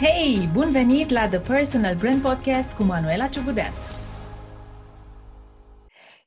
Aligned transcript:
Hei, 0.00 0.48
bun 0.52 0.70
venit 0.70 1.10
la 1.10 1.28
The 1.28 1.38
Personal 1.38 1.94
Brand 1.94 2.22
Podcast 2.22 2.76
cu 2.76 2.82
Manuela 2.82 3.26
Ciugudean! 3.26 3.72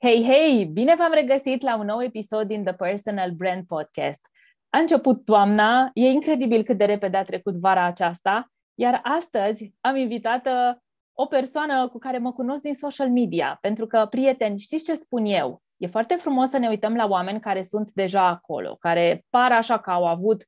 Hei, 0.02 0.24
hei! 0.24 0.66
Bine 0.66 0.96
v-am 0.98 1.12
regăsit 1.14 1.62
la 1.62 1.78
un 1.78 1.86
nou 1.86 2.04
episod 2.04 2.48
din 2.48 2.64
The 2.64 2.74
Personal 2.74 3.32
Brand 3.32 3.66
Podcast. 3.66 4.22
A 4.70 4.78
început 4.80 5.26
toamna, 5.26 5.90
e 5.94 6.10
incredibil 6.10 6.64
cât 6.64 6.78
de 6.78 6.86
repede 6.86 7.18
a 7.18 7.24
trecut 7.24 7.56
vara 7.56 7.86
aceasta, 7.86 8.52
iar 8.76 9.02
astăzi 9.04 9.74
am 9.82 9.96
invitat 9.96 10.48
o 11.14 11.26
persoană 11.26 11.88
cu 11.88 11.98
care 11.98 12.18
mă 12.18 12.32
cunosc 12.32 12.62
din 12.62 12.74
social 12.74 13.10
media, 13.10 13.58
pentru 13.62 13.88
că, 13.88 14.08
prieteni, 14.10 14.60
știți 14.60 14.84
ce 14.84 14.94
spun 14.94 15.26
eu? 15.26 15.62
E 15.78 15.88
foarte 15.88 16.16
frumos 16.16 16.50
să 16.50 16.58
ne 16.58 16.68
uităm 16.68 16.96
la 16.96 17.06
oameni 17.06 17.40
care 17.40 17.64
sunt 17.64 17.92
deja 17.94 18.28
acolo, 18.28 18.76
care 18.80 19.26
par 19.30 19.52
așa 19.52 19.80
că 19.80 19.90
au 19.90 20.06
avut 20.06 20.46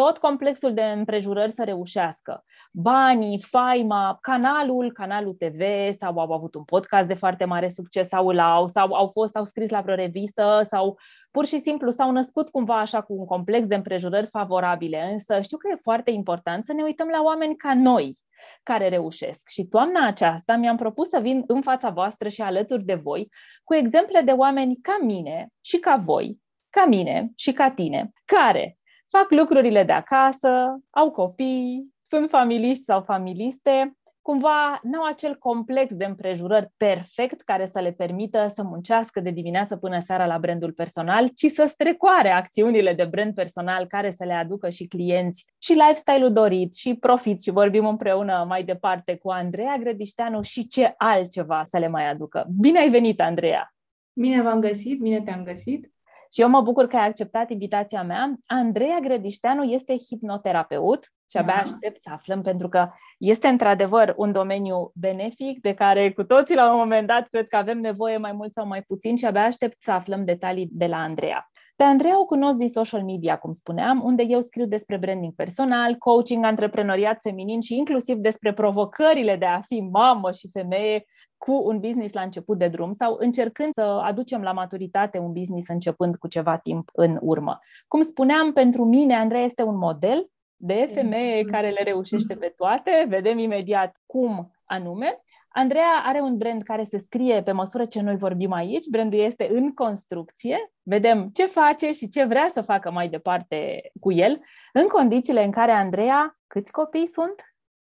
tot 0.00 0.18
complexul 0.18 0.74
de 0.74 0.82
împrejurări 0.82 1.52
să 1.52 1.64
reușească. 1.64 2.44
Banii, 2.72 3.40
faima, 3.40 4.18
canalul, 4.20 4.92
canalul 4.92 5.34
TV 5.34 5.62
sau 5.98 6.18
au 6.18 6.32
avut 6.32 6.54
un 6.54 6.64
podcast 6.64 7.06
de 7.06 7.14
foarte 7.14 7.44
mare 7.44 7.68
succes 7.68 8.08
sau 8.08 8.28
îl 8.28 8.38
au, 8.38 8.66
sau 8.66 8.92
au 8.94 9.08
fost, 9.08 9.36
au 9.36 9.44
scris 9.44 9.70
la 9.70 9.80
vreo 9.80 9.94
revistă 9.94 10.66
sau 10.70 10.98
pur 11.30 11.46
și 11.46 11.60
simplu 11.60 11.90
s-au 11.90 12.10
născut 12.10 12.48
cumva 12.48 12.80
așa 12.80 13.00
cu 13.00 13.12
un 13.12 13.24
complex 13.24 13.66
de 13.66 13.74
împrejurări 13.74 14.26
favorabile. 14.26 15.08
Însă 15.12 15.40
știu 15.40 15.56
că 15.56 15.68
e 15.72 15.76
foarte 15.82 16.10
important 16.10 16.64
să 16.64 16.72
ne 16.72 16.82
uităm 16.82 17.08
la 17.08 17.22
oameni 17.22 17.56
ca 17.56 17.74
noi, 17.74 18.16
care 18.62 18.88
reușesc. 18.88 19.48
Și 19.48 19.64
toamna 19.64 20.06
aceasta 20.06 20.56
mi-am 20.56 20.76
propus 20.76 21.08
să 21.08 21.18
vin 21.22 21.44
în 21.46 21.60
fața 21.60 21.90
voastră 21.90 22.28
și 22.28 22.40
alături 22.42 22.84
de 22.84 22.94
voi 22.94 23.28
cu 23.64 23.74
exemple 23.74 24.20
de 24.20 24.32
oameni 24.32 24.78
ca 24.82 24.98
mine 25.02 25.48
și 25.60 25.78
ca 25.78 25.96
voi, 25.96 26.38
ca 26.70 26.86
mine 26.86 27.32
și 27.36 27.52
ca 27.52 27.70
tine, 27.70 28.12
care 28.24 28.77
fac 29.10 29.30
lucrurile 29.30 29.82
de 29.84 29.92
acasă, 29.92 30.78
au 30.90 31.10
copii, 31.10 31.94
sunt 32.08 32.30
familiști 32.30 32.84
sau 32.84 33.02
familiste, 33.02 33.98
cumva 34.22 34.80
n-au 34.82 35.04
acel 35.04 35.34
complex 35.34 35.94
de 35.94 36.04
împrejurări 36.04 36.72
perfect 36.76 37.40
care 37.40 37.68
să 37.72 37.80
le 37.80 37.92
permită 37.92 38.52
să 38.54 38.62
muncească 38.62 39.20
de 39.20 39.30
dimineață 39.30 39.76
până 39.76 40.00
seara 40.00 40.26
la 40.26 40.38
brandul 40.38 40.72
personal, 40.72 41.28
ci 41.28 41.46
să 41.46 41.64
strecoare 41.68 42.30
acțiunile 42.30 42.94
de 42.94 43.04
brand 43.04 43.34
personal 43.34 43.86
care 43.86 44.10
să 44.10 44.24
le 44.24 44.32
aducă 44.32 44.68
și 44.68 44.86
clienți 44.86 45.46
și 45.58 45.72
lifestyle-ul 45.72 46.32
dorit 46.32 46.74
și 46.74 46.94
profit 46.94 47.42
și 47.42 47.50
vorbim 47.50 47.86
împreună 47.86 48.44
mai 48.48 48.64
departe 48.64 49.16
cu 49.16 49.30
Andreea 49.30 49.76
Grădișteanu 49.76 50.42
și 50.42 50.66
ce 50.66 50.94
altceva 50.96 51.64
să 51.70 51.78
le 51.78 51.88
mai 51.88 52.10
aducă. 52.10 52.46
Bine 52.60 52.78
ai 52.78 52.90
venit, 52.90 53.20
Andreea! 53.20 53.74
Bine 54.12 54.42
v-am 54.42 54.60
găsit, 54.60 55.00
bine 55.00 55.20
te-am 55.20 55.44
găsit! 55.44 55.92
Și 56.32 56.40
eu 56.40 56.48
mă 56.48 56.60
bucur 56.60 56.86
că 56.86 56.96
ai 56.96 57.06
acceptat 57.06 57.50
invitația 57.50 58.02
mea. 58.02 58.34
Andreea 58.46 58.98
Gredișteanu 59.00 59.62
este 59.62 59.96
hipnoterapeut 59.96 61.12
și 61.30 61.36
abia 61.36 61.54
da. 61.54 61.60
aștept 61.60 62.02
să 62.02 62.10
aflăm, 62.12 62.42
pentru 62.42 62.68
că 62.68 62.88
este 63.18 63.48
într-adevăr 63.48 64.14
un 64.16 64.32
domeniu 64.32 64.92
benefic 64.94 65.60
de 65.60 65.74
care 65.74 66.12
cu 66.12 66.24
toții 66.24 66.54
la 66.54 66.72
un 66.72 66.78
moment 66.78 67.06
dat 67.06 67.28
cred 67.28 67.46
că 67.46 67.56
avem 67.56 67.78
nevoie 67.78 68.16
mai 68.16 68.32
mult 68.32 68.52
sau 68.52 68.66
mai 68.66 68.82
puțin 68.82 69.16
și 69.16 69.24
abia 69.24 69.44
aștept 69.44 69.82
să 69.82 69.90
aflăm 69.90 70.24
detalii 70.24 70.68
de 70.72 70.86
la 70.86 70.96
Andreea. 70.96 71.50
Pe 71.78 71.84
Andreea 71.84 72.20
o 72.20 72.24
cunosc 72.24 72.56
din 72.56 72.68
social 72.68 73.04
media, 73.04 73.38
cum 73.38 73.52
spuneam, 73.52 74.04
unde 74.04 74.22
eu 74.22 74.40
scriu 74.40 74.66
despre 74.66 74.96
branding 74.96 75.34
personal, 75.34 75.94
coaching, 75.94 76.44
antreprenoriat 76.44 77.20
feminin 77.20 77.60
și 77.60 77.76
inclusiv 77.76 78.16
despre 78.16 78.52
provocările 78.52 79.36
de 79.36 79.44
a 79.44 79.60
fi 79.60 79.80
mamă 79.80 80.30
și 80.32 80.48
femeie 80.52 81.04
cu 81.36 81.62
un 81.64 81.78
business 81.78 82.12
la 82.12 82.20
început 82.20 82.58
de 82.58 82.68
drum 82.68 82.92
sau 82.92 83.16
încercând 83.18 83.72
să 83.74 83.82
aducem 83.82 84.42
la 84.42 84.52
maturitate 84.52 85.18
un 85.18 85.32
business 85.32 85.68
începând 85.68 86.16
cu 86.16 86.28
ceva 86.28 86.56
timp 86.56 86.90
în 86.92 87.18
urmă. 87.20 87.58
Cum 87.88 88.02
spuneam, 88.02 88.52
pentru 88.52 88.84
mine 88.84 89.14
Andreea 89.14 89.44
este 89.44 89.62
un 89.62 89.76
model 89.76 90.30
de 90.56 90.90
femeie 90.92 91.44
care 91.44 91.68
le 91.68 91.82
reușește 91.82 92.34
pe 92.34 92.52
toate. 92.56 93.06
Vedem 93.08 93.38
imediat 93.38 93.96
cum 94.06 94.52
anume. 94.64 95.22
Andreea 95.58 96.02
are 96.04 96.20
un 96.20 96.36
brand 96.36 96.62
care 96.62 96.84
se 96.84 96.98
scrie 96.98 97.42
pe 97.42 97.52
măsură 97.52 97.84
ce 97.84 98.00
noi 98.00 98.16
vorbim 98.16 98.52
aici. 98.52 98.88
Brandul 98.90 99.18
este 99.18 99.48
în 99.52 99.74
construcție. 99.74 100.72
Vedem 100.82 101.30
ce 101.32 101.46
face 101.46 101.92
și 101.92 102.08
ce 102.08 102.24
vrea 102.24 102.48
să 102.52 102.60
facă 102.60 102.90
mai 102.90 103.08
departe 103.08 103.80
cu 104.00 104.12
el, 104.12 104.40
în 104.72 104.86
condițiile 104.86 105.44
în 105.44 105.50
care 105.50 105.70
Andreea, 105.70 106.38
câți 106.46 106.72
copii 106.72 107.06
sunt? 107.06 107.34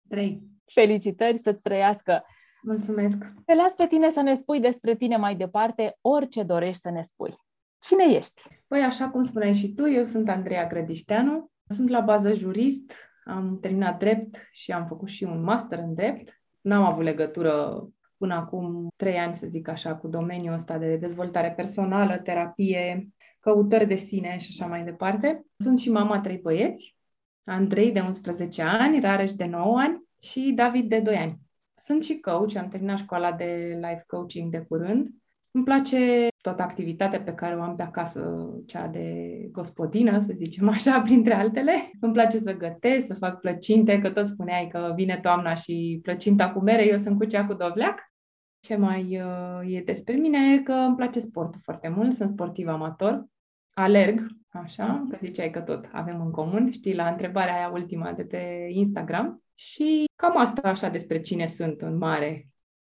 Trei. 0.08 0.42
Felicitări 0.64 1.38
să-ți 1.38 1.62
trăiască! 1.62 2.24
Mulțumesc! 2.62 3.18
Te 3.44 3.54
las 3.54 3.72
pe 3.72 3.86
tine 3.86 4.10
să 4.10 4.20
ne 4.20 4.34
spui 4.34 4.60
despre 4.60 4.94
tine 4.94 5.16
mai 5.16 5.36
departe 5.36 5.98
orice 6.00 6.42
dorești 6.42 6.80
să 6.80 6.90
ne 6.90 7.02
spui. 7.02 7.30
Cine 7.78 8.04
ești? 8.04 8.42
Păi, 8.66 8.82
așa 8.82 9.08
cum 9.08 9.22
spuneai 9.22 9.54
și 9.54 9.74
tu, 9.74 9.88
eu 9.88 10.04
sunt 10.04 10.28
Andreea 10.28 10.66
Grădișteanu, 10.66 11.50
sunt 11.66 11.88
la 11.88 12.00
bază 12.00 12.32
jurist, 12.32 12.92
am 13.24 13.58
terminat 13.60 13.98
drept 13.98 14.48
și 14.50 14.72
am 14.72 14.86
făcut 14.86 15.08
și 15.08 15.24
un 15.24 15.42
master 15.42 15.78
în 15.78 15.94
drept. 15.94 16.41
N-am 16.62 16.84
avut 16.84 17.04
legătură 17.04 17.86
până 18.16 18.34
acum 18.34 18.88
trei 18.96 19.18
ani, 19.18 19.34
să 19.34 19.46
zic 19.46 19.68
așa, 19.68 19.96
cu 19.96 20.08
domeniul 20.08 20.54
ăsta 20.54 20.78
de 20.78 20.96
dezvoltare 20.96 21.52
personală, 21.56 22.18
terapie, 22.18 23.08
căutări 23.40 23.86
de 23.86 23.96
sine 23.96 24.38
și 24.38 24.48
așa 24.50 24.66
mai 24.66 24.84
departe. 24.84 25.44
Sunt 25.56 25.78
și 25.78 25.90
mama 25.90 26.20
trei 26.20 26.38
băieți, 26.38 26.96
Andrei 27.44 27.92
de 27.92 28.00
11 28.00 28.62
ani, 28.62 29.00
Rareș 29.00 29.32
de 29.32 29.44
9 29.44 29.78
ani 29.78 30.02
și 30.20 30.52
David 30.54 30.88
de 30.88 31.00
2 31.00 31.16
ani. 31.16 31.40
Sunt 31.76 32.02
și 32.02 32.18
coach, 32.18 32.56
am 32.56 32.68
terminat 32.68 32.98
școala 32.98 33.32
de 33.32 33.78
life 33.80 34.04
coaching 34.06 34.50
de 34.50 34.58
curând. 34.68 35.08
Îmi 35.54 35.64
place 35.64 36.28
toată 36.40 36.62
activitatea 36.62 37.20
pe 37.20 37.34
care 37.34 37.56
o 37.56 37.62
am 37.62 37.76
pe 37.76 37.82
acasă, 37.82 38.50
cea 38.66 38.86
de 38.86 39.26
gospodină, 39.50 40.20
să 40.20 40.32
zicem 40.32 40.68
așa, 40.68 41.00
printre 41.04 41.34
altele. 41.34 41.90
Îmi 42.00 42.12
place 42.12 42.38
să 42.38 42.56
gătesc, 42.56 43.06
să 43.06 43.14
fac 43.14 43.40
plăcinte, 43.40 43.98
că 43.98 44.10
tot 44.10 44.26
spuneai 44.26 44.68
că 44.68 44.92
vine 44.94 45.18
toamna 45.22 45.54
și 45.54 46.00
plăcinta 46.02 46.50
cu 46.50 46.60
mere, 46.60 46.86
eu 46.86 46.96
sunt 46.96 47.18
cu 47.18 47.24
cea 47.24 47.46
cu 47.46 47.54
dovleac. 47.54 48.10
Ce 48.60 48.76
mai 48.76 49.20
uh, 49.20 49.74
e 49.74 49.80
despre 49.80 50.14
mine 50.14 50.62
că 50.62 50.72
îmi 50.72 50.96
place 50.96 51.20
sportul 51.20 51.60
foarte 51.64 51.88
mult, 51.88 52.14
sunt 52.14 52.28
sportiv 52.28 52.68
amator, 52.68 53.24
alerg, 53.74 54.26
așa, 54.48 55.06
că 55.10 55.16
ziceai 55.20 55.50
că 55.50 55.60
tot 55.60 55.88
avem 55.92 56.20
în 56.20 56.30
comun, 56.30 56.70
știi, 56.70 56.94
la 56.94 57.08
întrebarea 57.08 57.54
aia 57.54 57.70
ultima 57.72 58.12
de 58.12 58.22
pe 58.24 58.68
Instagram. 58.70 59.42
Și 59.54 60.04
cam 60.16 60.36
asta 60.36 60.68
așa 60.68 60.88
despre 60.88 61.20
cine 61.20 61.46
sunt 61.46 61.80
în 61.80 61.96
mare. 61.96 62.46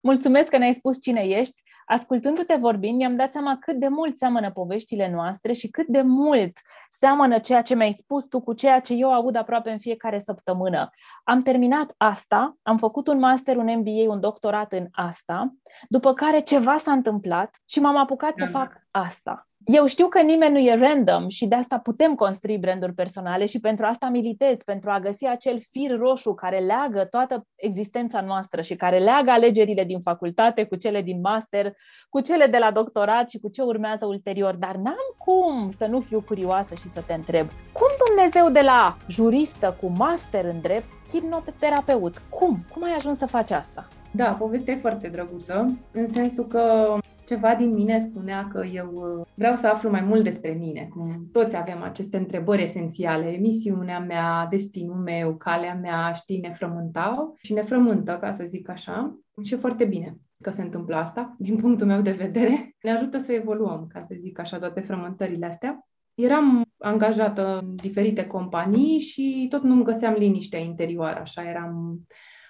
Mulțumesc 0.00 0.48
că 0.48 0.58
ne-ai 0.58 0.74
spus 0.74 1.00
cine 1.00 1.20
ești. 1.20 1.62
Ascultându-te 1.88 2.54
vorbind, 2.54 2.96
mi-am 2.96 3.16
dat 3.16 3.32
seama 3.32 3.56
cât 3.60 3.76
de 3.76 3.88
mult 3.88 4.16
seamănă 4.16 4.50
poveștile 4.50 5.10
noastre 5.10 5.52
și 5.52 5.68
cât 5.68 5.86
de 5.86 6.02
mult 6.02 6.58
seamănă 6.88 7.38
ceea 7.38 7.62
ce 7.62 7.74
mi-ai 7.74 7.96
spus 7.98 8.26
tu 8.26 8.40
cu 8.40 8.52
ceea 8.52 8.80
ce 8.80 8.94
eu 8.94 9.12
aud 9.12 9.36
aproape 9.36 9.70
în 9.70 9.78
fiecare 9.78 10.18
săptămână. 10.18 10.90
Am 11.24 11.42
terminat 11.42 11.94
asta, 11.96 12.56
am 12.62 12.78
făcut 12.78 13.06
un 13.06 13.18
master, 13.18 13.56
un 13.56 13.78
MBA, 13.78 14.12
un 14.12 14.20
doctorat 14.20 14.72
în 14.72 14.86
asta, 14.92 15.54
după 15.88 16.12
care 16.12 16.40
ceva 16.40 16.76
s-a 16.76 16.92
întâmplat 16.92 17.56
și 17.68 17.80
m-am 17.80 17.96
apucat 17.96 18.34
să 18.36 18.46
fac 18.46 18.86
asta. 18.90 19.48
Eu 19.66 19.86
știu 19.86 20.08
că 20.08 20.20
nimeni 20.20 20.52
nu 20.52 20.58
e 20.58 20.74
random 20.74 21.28
și 21.28 21.46
de 21.46 21.54
asta 21.54 21.78
putem 21.78 22.14
construi 22.14 22.58
branduri 22.58 22.92
personale 22.92 23.46
și 23.46 23.60
pentru 23.60 23.86
asta 23.86 24.08
militez, 24.08 24.56
pentru 24.64 24.90
a 24.90 25.00
găsi 25.00 25.26
acel 25.26 25.60
fir 25.70 25.98
roșu 25.98 26.34
care 26.34 26.58
leagă 26.58 27.04
toată 27.04 27.46
existența 27.56 28.20
noastră 28.20 28.60
și 28.62 28.74
care 28.74 28.98
leagă 28.98 29.30
alegerile 29.30 29.84
din 29.84 30.00
facultate 30.00 30.64
cu 30.64 30.76
cele 30.76 31.02
din 31.02 31.20
master, 31.20 31.72
cu 32.08 32.20
cele 32.20 32.46
de 32.46 32.58
la 32.58 32.70
doctorat 32.70 33.30
și 33.30 33.38
cu 33.38 33.48
ce 33.48 33.62
urmează 33.62 34.06
ulterior. 34.06 34.54
Dar 34.54 34.74
n-am 34.74 35.14
cum 35.18 35.70
să 35.78 35.86
nu 35.86 36.00
fiu 36.00 36.20
curioasă 36.20 36.74
și 36.74 36.88
să 36.88 37.02
te 37.06 37.14
întreb, 37.14 37.46
cum 37.72 37.88
Dumnezeu 38.06 38.50
de 38.50 38.60
la 38.60 38.96
juristă 39.08 39.76
cu 39.80 39.92
master 39.96 40.44
în 40.44 40.60
drept, 40.60 40.88
hipnoterapeut, 41.12 42.22
cum? 42.28 42.64
Cum 42.72 42.82
ai 42.84 42.94
ajuns 42.96 43.18
să 43.18 43.26
faci 43.26 43.50
asta? 43.50 43.88
Da, 44.16 44.34
povestea 44.34 44.74
e 44.74 44.78
foarte 44.78 45.08
drăguță, 45.08 45.78
în 45.92 46.08
sensul 46.08 46.46
că 46.46 46.94
ceva 47.26 47.54
din 47.54 47.72
mine 47.72 47.98
spunea 47.98 48.48
că 48.52 48.64
eu 48.72 48.92
uh, 48.94 49.26
vreau 49.34 49.56
să 49.56 49.66
aflu 49.66 49.90
mai 49.90 50.00
mult 50.00 50.24
despre 50.24 50.50
mine. 50.50 50.88
Cum 50.90 51.28
toți 51.32 51.56
avem 51.56 51.82
aceste 51.82 52.16
întrebări 52.16 52.62
esențiale, 52.62 53.30
misiunea 53.30 53.98
mea, 53.98 54.46
destinul 54.50 54.96
meu, 54.96 55.34
calea 55.34 55.74
mea, 55.74 56.12
știi, 56.12 56.38
ne 56.38 56.52
frământau 56.52 57.34
și 57.42 57.52
ne 57.52 57.62
frământă, 57.62 58.18
ca 58.20 58.32
să 58.32 58.44
zic 58.46 58.68
așa. 58.68 59.18
Și 59.42 59.54
e 59.54 59.56
foarte 59.56 59.84
bine 59.84 60.16
că 60.42 60.50
se 60.50 60.62
întâmplă 60.62 60.96
asta, 60.96 61.34
din 61.38 61.56
punctul 61.56 61.86
meu 61.86 62.00
de 62.00 62.10
vedere. 62.10 62.76
Ne 62.82 62.90
ajută 62.90 63.18
să 63.18 63.32
evoluăm, 63.32 63.86
ca 63.92 64.02
să 64.02 64.14
zic 64.18 64.38
așa, 64.38 64.58
toate 64.58 64.80
frământările 64.80 65.46
astea. 65.46 65.86
Eram 66.14 66.62
angajată 66.78 67.58
în 67.62 67.74
diferite 67.74 68.26
companii 68.26 68.98
și 68.98 69.46
tot 69.48 69.62
nu-mi 69.62 69.84
găseam 69.84 70.14
liniștea 70.14 70.58
interioară, 70.58 71.20
așa 71.20 71.48
eram 71.48 72.00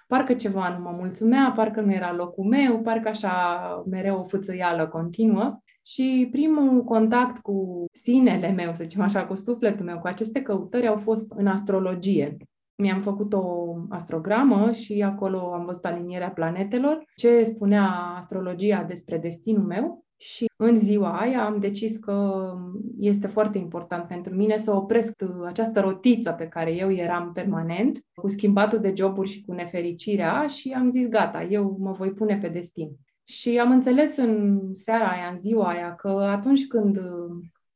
parcă 0.07 0.35
ceva 0.35 0.77
nu 0.77 0.83
mă 0.83 0.95
mulțumea, 0.99 1.53
parcă 1.57 1.81
nu 1.81 1.93
era 1.93 2.15
locul 2.15 2.45
meu, 2.45 2.81
parcă 2.81 3.09
așa 3.09 3.83
mereu 3.91 4.19
o 4.19 4.25
fâțăială 4.25 4.87
continuă. 4.87 5.59
Și 5.83 6.29
primul 6.31 6.85
contact 6.85 7.39
cu 7.39 7.85
sinele 7.93 8.51
meu, 8.51 8.73
să 8.73 8.83
zicem 8.83 9.03
așa, 9.03 9.27
cu 9.27 9.35
sufletul 9.35 9.85
meu, 9.85 9.99
cu 9.99 10.07
aceste 10.07 10.43
căutări 10.43 10.87
au 10.87 10.97
fost 10.97 11.33
în 11.37 11.47
astrologie. 11.47 12.37
Mi-am 12.75 13.01
făcut 13.01 13.33
o 13.33 13.75
astrogramă 13.89 14.73
și 14.73 15.03
acolo 15.03 15.53
am 15.53 15.65
văzut 15.65 15.85
alinierea 15.85 16.31
planetelor, 16.31 17.05
ce 17.17 17.43
spunea 17.45 18.15
astrologia 18.17 18.83
despre 18.83 19.19
destinul 19.19 19.65
meu 19.65 20.06
și 20.17 20.45
în 20.57 20.77
ziua 20.77 21.21
aia 21.21 21.45
am 21.45 21.59
decis 21.59 21.97
că 21.97 22.51
este 22.99 23.27
foarte 23.27 23.59
important 23.59 24.09
pentru 24.09 24.35
mine 24.35 24.59
să 24.59 24.73
opresc 24.73 25.13
această 25.45 25.81
rotiță 25.81 26.31
pe 26.31 26.47
care 26.47 26.75
eu 26.75 26.93
eram 26.93 27.33
permanent, 27.33 28.05
cu 28.15 28.29
schimbatul 28.29 28.79
de 28.79 28.93
joburi 28.97 29.29
și 29.29 29.45
cu 29.45 29.53
nefericirea 29.53 30.47
și 30.47 30.71
am 30.71 30.91
zis 30.91 31.09
gata, 31.09 31.43
eu 31.43 31.77
mă 31.79 31.93
voi 31.93 32.13
pune 32.13 32.39
pe 32.39 32.49
destin. 32.49 32.91
Și 33.25 33.59
am 33.59 33.71
înțeles 33.71 34.17
în 34.17 34.61
seara 34.75 35.11
aia, 35.11 35.29
în 35.33 35.39
ziua 35.39 35.69
aia, 35.69 35.95
că 35.95 36.09
atunci 36.09 36.67
când 36.67 37.01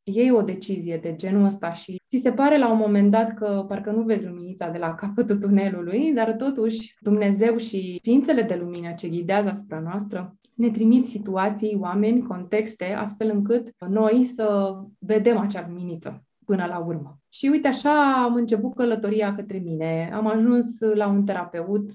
iei 0.03 0.31
o 0.31 0.43
decizie 0.43 0.97
de 0.97 1.15
genul 1.17 1.45
ăsta 1.45 1.73
și 1.73 2.03
ți 2.09 2.21
se 2.23 2.33
pare 2.33 2.59
la 2.59 2.73
un 2.73 2.79
moment 2.79 3.11
dat 3.11 3.35
că 3.35 3.65
parcă 3.69 3.91
nu 3.91 4.03
vezi 4.03 4.25
luminița 4.25 4.69
de 4.69 4.79
la 4.79 4.95
capătul 4.95 5.39
tunelului, 5.39 6.13
dar 6.15 6.33
totuși 6.33 6.97
Dumnezeu 7.01 7.57
și 7.57 7.99
ființele 8.03 8.43
de 8.43 8.55
lumină 8.55 8.93
ce 8.93 9.09
ghidează 9.09 9.49
asupra 9.49 9.81
noastră 9.81 10.40
ne 10.61 10.71
trimit 10.71 11.05
situații, 11.05 11.79
oameni, 11.81 12.23
contexte, 12.23 12.85
astfel 12.85 13.31
încât 13.35 13.75
noi 13.89 14.25
să 14.25 14.77
vedem 14.99 15.39
acea 15.39 15.65
luminiță 15.69 16.25
până 16.45 16.67
la 16.69 16.79
urmă. 16.79 17.19
Și 17.29 17.49
uite, 17.49 17.69
așa 17.69 18.23
am 18.25 18.35
început 18.35 18.75
călătoria 18.75 19.35
către 19.35 19.59
mine. 19.59 20.11
Am 20.15 20.27
ajuns 20.27 20.81
la 20.95 21.09
un 21.09 21.25
terapeut, 21.25 21.91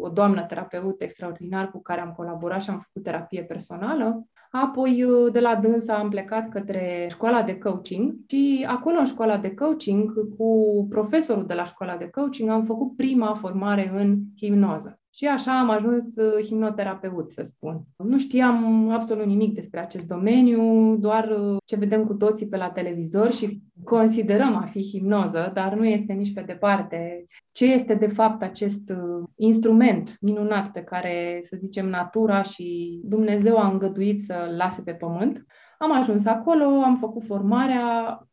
o 0.00 0.08
doamnă 0.08 0.42
terapeut 0.42 1.02
extraordinar 1.02 1.70
cu 1.70 1.82
care 1.82 2.00
am 2.00 2.12
colaborat 2.16 2.62
și 2.62 2.70
am 2.70 2.78
făcut 2.86 3.02
terapie 3.02 3.42
personală. 3.42 4.26
Apoi, 4.50 5.04
de 5.32 5.40
la 5.40 5.54
dânsa, 5.54 5.94
am 5.94 6.08
plecat 6.08 6.48
către 6.48 7.06
școala 7.10 7.42
de 7.42 7.58
coaching 7.58 8.14
și 8.28 8.66
acolo, 8.68 8.98
în 8.98 9.04
școala 9.04 9.38
de 9.38 9.54
coaching, 9.54 10.12
cu 10.36 10.86
profesorul 10.88 11.46
de 11.46 11.54
la 11.54 11.64
școala 11.64 11.96
de 11.96 12.08
coaching, 12.08 12.50
am 12.50 12.64
făcut 12.64 12.96
prima 12.96 13.34
formare 13.34 13.92
în 13.94 14.18
hipnoză. 14.36 15.00
Și 15.18 15.26
așa 15.26 15.58
am 15.58 15.70
ajuns 15.70 16.16
uh, 16.16 16.44
hipnoterapeut, 16.44 17.32
să 17.32 17.42
spun. 17.42 17.82
Nu 17.96 18.18
știam 18.18 18.88
absolut 18.90 19.26
nimic 19.26 19.54
despre 19.54 19.80
acest 19.80 20.06
domeniu, 20.06 20.96
doar 20.96 21.28
uh, 21.30 21.56
ce 21.64 21.76
vedem 21.76 22.04
cu 22.04 22.14
toții 22.14 22.48
pe 22.48 22.56
la 22.56 22.70
televizor 22.70 23.32
și 23.32 23.62
considerăm 23.84 24.56
a 24.56 24.64
fi 24.64 24.82
hipnoză, 24.82 25.50
dar 25.54 25.74
nu 25.74 25.86
este 25.86 26.12
nici 26.12 26.32
pe 26.32 26.40
departe 26.40 27.26
ce 27.52 27.64
este 27.72 27.94
de 27.94 28.06
fapt 28.06 28.42
acest 28.42 28.90
uh, 28.90 29.28
instrument 29.36 30.16
minunat 30.20 30.72
pe 30.72 30.80
care, 30.80 31.38
să 31.40 31.56
zicem, 31.56 31.88
natura 31.88 32.42
și 32.42 33.00
Dumnezeu 33.02 33.56
a 33.56 33.68
îngăduit 33.68 34.20
să-l 34.20 34.54
lase 34.56 34.82
pe 34.82 34.92
pământ. 34.92 35.46
Am 35.78 35.92
ajuns 35.92 36.24
acolo, 36.24 36.64
am 36.64 36.96
făcut 36.96 37.24
formarea, 37.24 37.82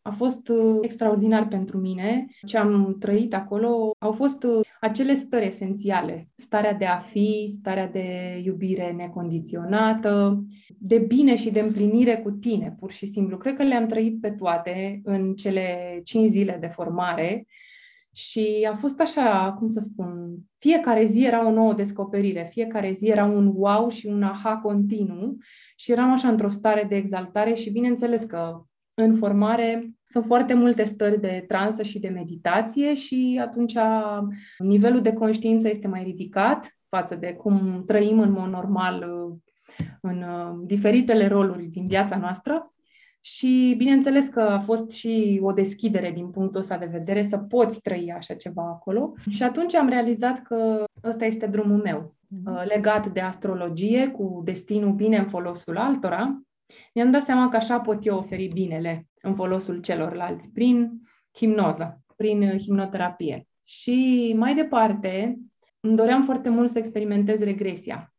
a 0.02 0.12
fost 0.12 0.48
uh, 0.48 0.78
extraordinar 0.82 1.48
pentru 1.48 1.78
mine. 1.78 2.26
Ce 2.46 2.58
am 2.58 2.96
trăit 3.00 3.34
acolo 3.34 3.92
au 4.00 4.12
fost 4.12 4.44
uh, 4.44 4.68
acele 4.80 5.14
stări 5.14 5.46
esențiale. 5.46 6.28
Starea 6.36 6.74
de 6.74 6.86
a 6.86 6.98
fi, 6.98 7.48
starea 7.60 7.88
de 7.88 8.40
iubire 8.44 8.92
necondiționată, 8.92 10.44
de 10.78 10.98
bine 10.98 11.36
și 11.36 11.52
de 11.52 11.60
împlinire 11.60 12.18
cu 12.18 12.32
tine, 12.32 12.76
pur 12.80 12.92
și 12.92 13.06
simplu. 13.06 13.38
Cred 13.38 13.56
că 13.56 13.64
le-am 13.64 13.88
trăit 13.88 14.22
pe 14.22 14.32
toate 14.32 15.02
în 15.04 15.34
cele 15.34 16.00
cinci 16.04 16.30
zile 16.30 16.58
de 16.60 16.68
formare 16.68 17.48
și 18.18 18.68
a 18.72 18.76
fost 18.76 19.00
așa, 19.00 19.56
cum 19.58 19.68
să 19.68 19.80
spun, 19.80 20.38
fiecare 20.58 21.06
zi 21.06 21.24
era 21.24 21.48
o 21.48 21.52
nouă 21.52 21.74
descoperire, 21.74 22.48
fiecare 22.52 22.92
zi 22.92 23.08
era 23.08 23.26
un 23.26 23.52
wow 23.56 23.90
și 23.90 24.08
un 24.08 24.24
aha 24.24 24.58
continuu 24.58 25.38
și 25.76 25.92
eram 25.92 26.12
așa 26.12 26.28
într-o 26.28 26.50
stare 26.50 26.86
de 26.90 26.96
exaltare 26.96 27.54
și 27.54 27.72
bineînțeles 27.72 28.24
că 28.24 28.66
în 28.94 29.16
formare 29.16 29.94
sunt 30.06 30.26
foarte 30.26 30.54
multe 30.54 30.84
stări 30.84 31.22
de 31.22 31.46
transă 31.48 31.84
și 31.84 32.00
de 32.00 32.10
meditație 32.10 32.94
și 32.94 33.40
atunci 33.42 33.78
nivelul 34.58 35.02
de 35.02 35.14
conștiință 35.14 35.70
este 35.70 35.88
mai 35.88 36.04
ridicat 36.04 36.78
față 36.90 37.16
de 37.16 37.34
cum 37.34 37.84
trăim 37.86 38.20
în 38.20 38.32
mod 38.32 38.50
normal 38.50 39.06
în 40.02 40.26
diferitele 40.66 41.28
roluri 41.28 41.64
din 41.64 41.88
viața 41.88 42.18
noastră. 42.18 42.75
Și 43.26 43.74
bineînțeles 43.78 44.28
că 44.28 44.40
a 44.40 44.60
fost 44.60 44.92
și 44.92 45.40
o 45.44 45.52
deschidere 45.52 46.12
din 46.12 46.30
punctul 46.30 46.60
ăsta 46.60 46.78
de 46.78 46.86
vedere 46.86 47.24
să 47.24 47.38
poți 47.38 47.82
trăi 47.82 48.14
așa 48.16 48.34
ceva 48.34 48.62
acolo. 48.62 49.14
Și 49.30 49.44
atunci 49.44 49.76
am 49.76 49.90
realizat 49.90 50.42
că 50.42 50.84
ăsta 51.04 51.26
este 51.26 51.46
drumul 51.48 51.82
meu, 51.82 52.16
mhm. 52.28 52.54
uh, 52.54 52.64
legat 52.66 53.08
de 53.08 53.20
astrologie, 53.20 54.08
cu 54.08 54.42
destinul 54.44 54.94
bine 54.94 55.18
în 55.18 55.28
folosul 55.28 55.78
altora. 55.78 56.42
Mi-am 56.94 57.12
dat 57.12 57.24
seama 57.24 57.50
că 57.50 57.56
așa 57.56 57.80
pot 57.80 58.06
eu 58.06 58.18
oferi 58.18 58.48
binele 58.48 59.08
în 59.22 59.36
folosul 59.36 59.82
celorlalți, 59.82 60.52
prin 60.52 61.02
hipnoză, 61.36 62.02
prin 62.16 62.58
hipnoterapie. 62.58 63.48
Și 63.64 64.34
mai 64.38 64.56
departe, 64.56 65.38
îmi 65.80 65.96
doream 65.96 66.24
foarte 66.24 66.50
mult 66.50 66.70
să 66.70 66.78
experimentez 66.78 67.40
regresia. 67.40 68.14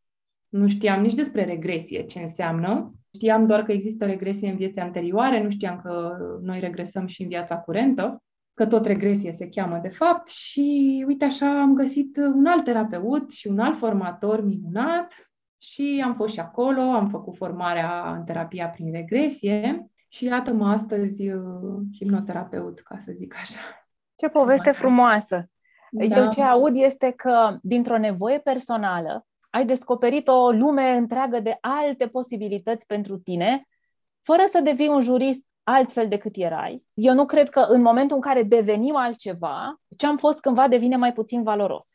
Nu 0.48 0.68
știam 0.68 1.02
nici 1.02 1.14
despre 1.14 1.44
regresie 1.44 2.02
ce 2.02 2.18
înseamnă, 2.18 2.94
Știam 3.16 3.46
doar 3.46 3.62
că 3.62 3.72
există 3.72 4.06
regresie 4.06 4.50
în 4.50 4.56
vieți 4.56 4.80
anterioare, 4.80 5.42
nu 5.42 5.50
știam 5.50 5.80
că 5.82 6.16
noi 6.42 6.60
regresăm 6.60 7.06
și 7.06 7.22
în 7.22 7.28
viața 7.28 7.58
curentă, 7.58 8.22
că 8.54 8.66
tot 8.66 8.86
regresie 8.86 9.32
se 9.32 9.48
cheamă 9.48 9.78
de 9.82 9.88
fapt 9.88 10.28
și 10.28 11.04
uite 11.06 11.24
așa 11.24 11.60
am 11.60 11.74
găsit 11.74 12.16
un 12.16 12.46
alt 12.46 12.64
terapeut 12.64 13.30
și 13.30 13.46
un 13.46 13.58
alt 13.58 13.76
formator 13.76 14.44
minunat 14.44 15.30
și 15.58 16.02
am 16.04 16.14
fost 16.14 16.32
și 16.34 16.40
acolo, 16.40 16.80
am 16.80 17.08
făcut 17.08 17.36
formarea 17.36 18.14
în 18.18 18.24
terapia 18.24 18.68
prin 18.68 18.92
regresie 18.92 19.90
și 20.08 20.24
iată-mă 20.24 20.68
astăzi 20.68 21.30
uh, 21.30 21.42
hipnoterapeut, 21.98 22.80
ca 22.80 22.98
să 22.98 23.12
zic 23.14 23.34
așa. 23.40 23.60
Ce 24.14 24.28
poveste 24.28 24.70
frumoasă! 24.70 25.50
Da. 25.90 26.04
Eu 26.04 26.30
ce 26.30 26.42
aud 26.42 26.76
este 26.76 27.12
că 27.16 27.58
dintr-o 27.62 27.98
nevoie 27.98 28.38
personală 28.38 29.26
ai 29.56 29.64
descoperit 29.64 30.28
o 30.28 30.50
lume 30.50 30.96
întreagă 30.96 31.40
de 31.40 31.58
alte 31.60 32.06
posibilități 32.06 32.86
pentru 32.86 33.18
tine, 33.18 33.68
fără 34.22 34.42
să 34.50 34.60
devii 34.60 34.88
un 34.88 35.00
jurist 35.00 35.44
altfel 35.62 36.08
decât 36.08 36.32
erai. 36.36 36.86
Eu 36.94 37.14
nu 37.14 37.26
cred 37.26 37.48
că 37.48 37.60
în 37.60 37.82
momentul 37.82 38.16
în 38.16 38.22
care 38.22 38.42
devenim 38.42 38.96
altceva, 38.96 39.80
ce 39.96 40.06
am 40.06 40.16
fost 40.16 40.40
cândva 40.40 40.68
devine 40.68 40.96
mai 40.96 41.12
puțin 41.12 41.42
valoros. 41.42 41.86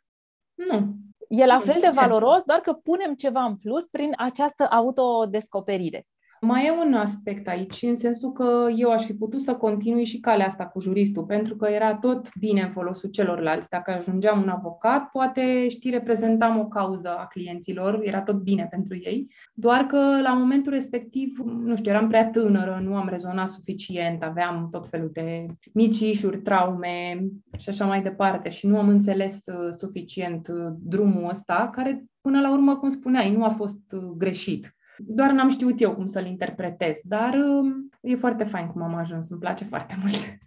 Nu. 0.54 0.96
E 1.30 1.46
la 1.46 1.60
fel 1.60 1.78
de 1.80 1.90
valoros, 1.94 2.44
doar 2.44 2.60
că 2.60 2.74
punem 2.74 3.14
ceva 3.14 3.44
în 3.44 3.56
plus 3.56 3.88
prin 3.88 4.14
această 4.18 4.68
autodescoperire. 4.70 6.08
Mai 6.44 6.66
e 6.66 6.72
un 6.86 6.94
aspect 6.94 7.48
aici, 7.48 7.82
în 7.82 7.96
sensul 7.96 8.32
că 8.32 8.68
eu 8.76 8.92
aș 8.92 9.06
fi 9.06 9.14
putut 9.14 9.42
să 9.42 9.56
continui 9.56 10.06
și 10.06 10.20
calea 10.20 10.46
asta 10.46 10.66
cu 10.66 10.80
juristul, 10.80 11.24
pentru 11.24 11.56
că 11.56 11.68
era 11.68 11.96
tot 11.96 12.30
bine 12.40 12.62
în 12.62 12.70
folosul 12.70 13.10
celorlalți. 13.10 13.70
Dacă 13.70 13.92
ajungeam 13.92 14.42
un 14.42 14.50
avocat, 14.50 15.10
poate, 15.10 15.70
știi, 15.70 15.92
reprezentam 15.92 16.60
o 16.60 16.68
cauză 16.68 17.10
a 17.10 17.28
clienților, 17.28 18.00
era 18.04 18.22
tot 18.22 18.36
bine 18.36 18.68
pentru 18.70 18.96
ei, 18.96 19.28
doar 19.54 19.86
că 19.86 19.98
la 20.22 20.34
momentul 20.34 20.72
respectiv, 20.72 21.38
nu 21.46 21.76
știu, 21.76 21.92
eram 21.92 22.08
prea 22.08 22.30
tânără, 22.30 22.82
nu 22.84 22.96
am 22.96 23.08
rezonat 23.10 23.50
suficient, 23.50 24.24
aveam 24.24 24.68
tot 24.70 24.88
felul 24.88 25.10
de 25.14 25.46
mici 25.74 26.00
ișuri, 26.00 26.42
traume 26.42 27.26
și 27.58 27.70
așa 27.70 27.86
mai 27.86 28.02
departe. 28.02 28.50
Și 28.50 28.68
nu 28.68 28.78
am 28.78 28.88
înțeles 28.88 29.40
uh, 29.46 29.70
suficient 29.72 30.48
uh, 30.48 30.74
drumul 30.84 31.30
ăsta, 31.30 31.70
care, 31.72 32.06
până 32.22 32.42
la 32.42 32.52
urmă, 32.52 32.76
cum 32.76 32.90
spuneai, 32.90 33.36
nu 33.36 33.44
a 33.44 33.50
fost 33.50 33.92
uh, 33.92 34.02
greșit 34.18 34.76
doar 35.08 35.32
n-am 35.32 35.50
știut 35.50 35.82
eu 35.82 35.94
cum 35.94 36.06
să-l 36.06 36.26
interpretez, 36.26 37.00
dar 37.04 37.34
um, 37.34 37.90
e 38.02 38.16
foarte 38.16 38.44
fain 38.44 38.68
cum 38.68 38.82
am 38.82 38.96
ajuns, 38.96 39.30
îmi 39.30 39.40
place 39.40 39.64
foarte 39.64 39.96
mult. 40.02 40.40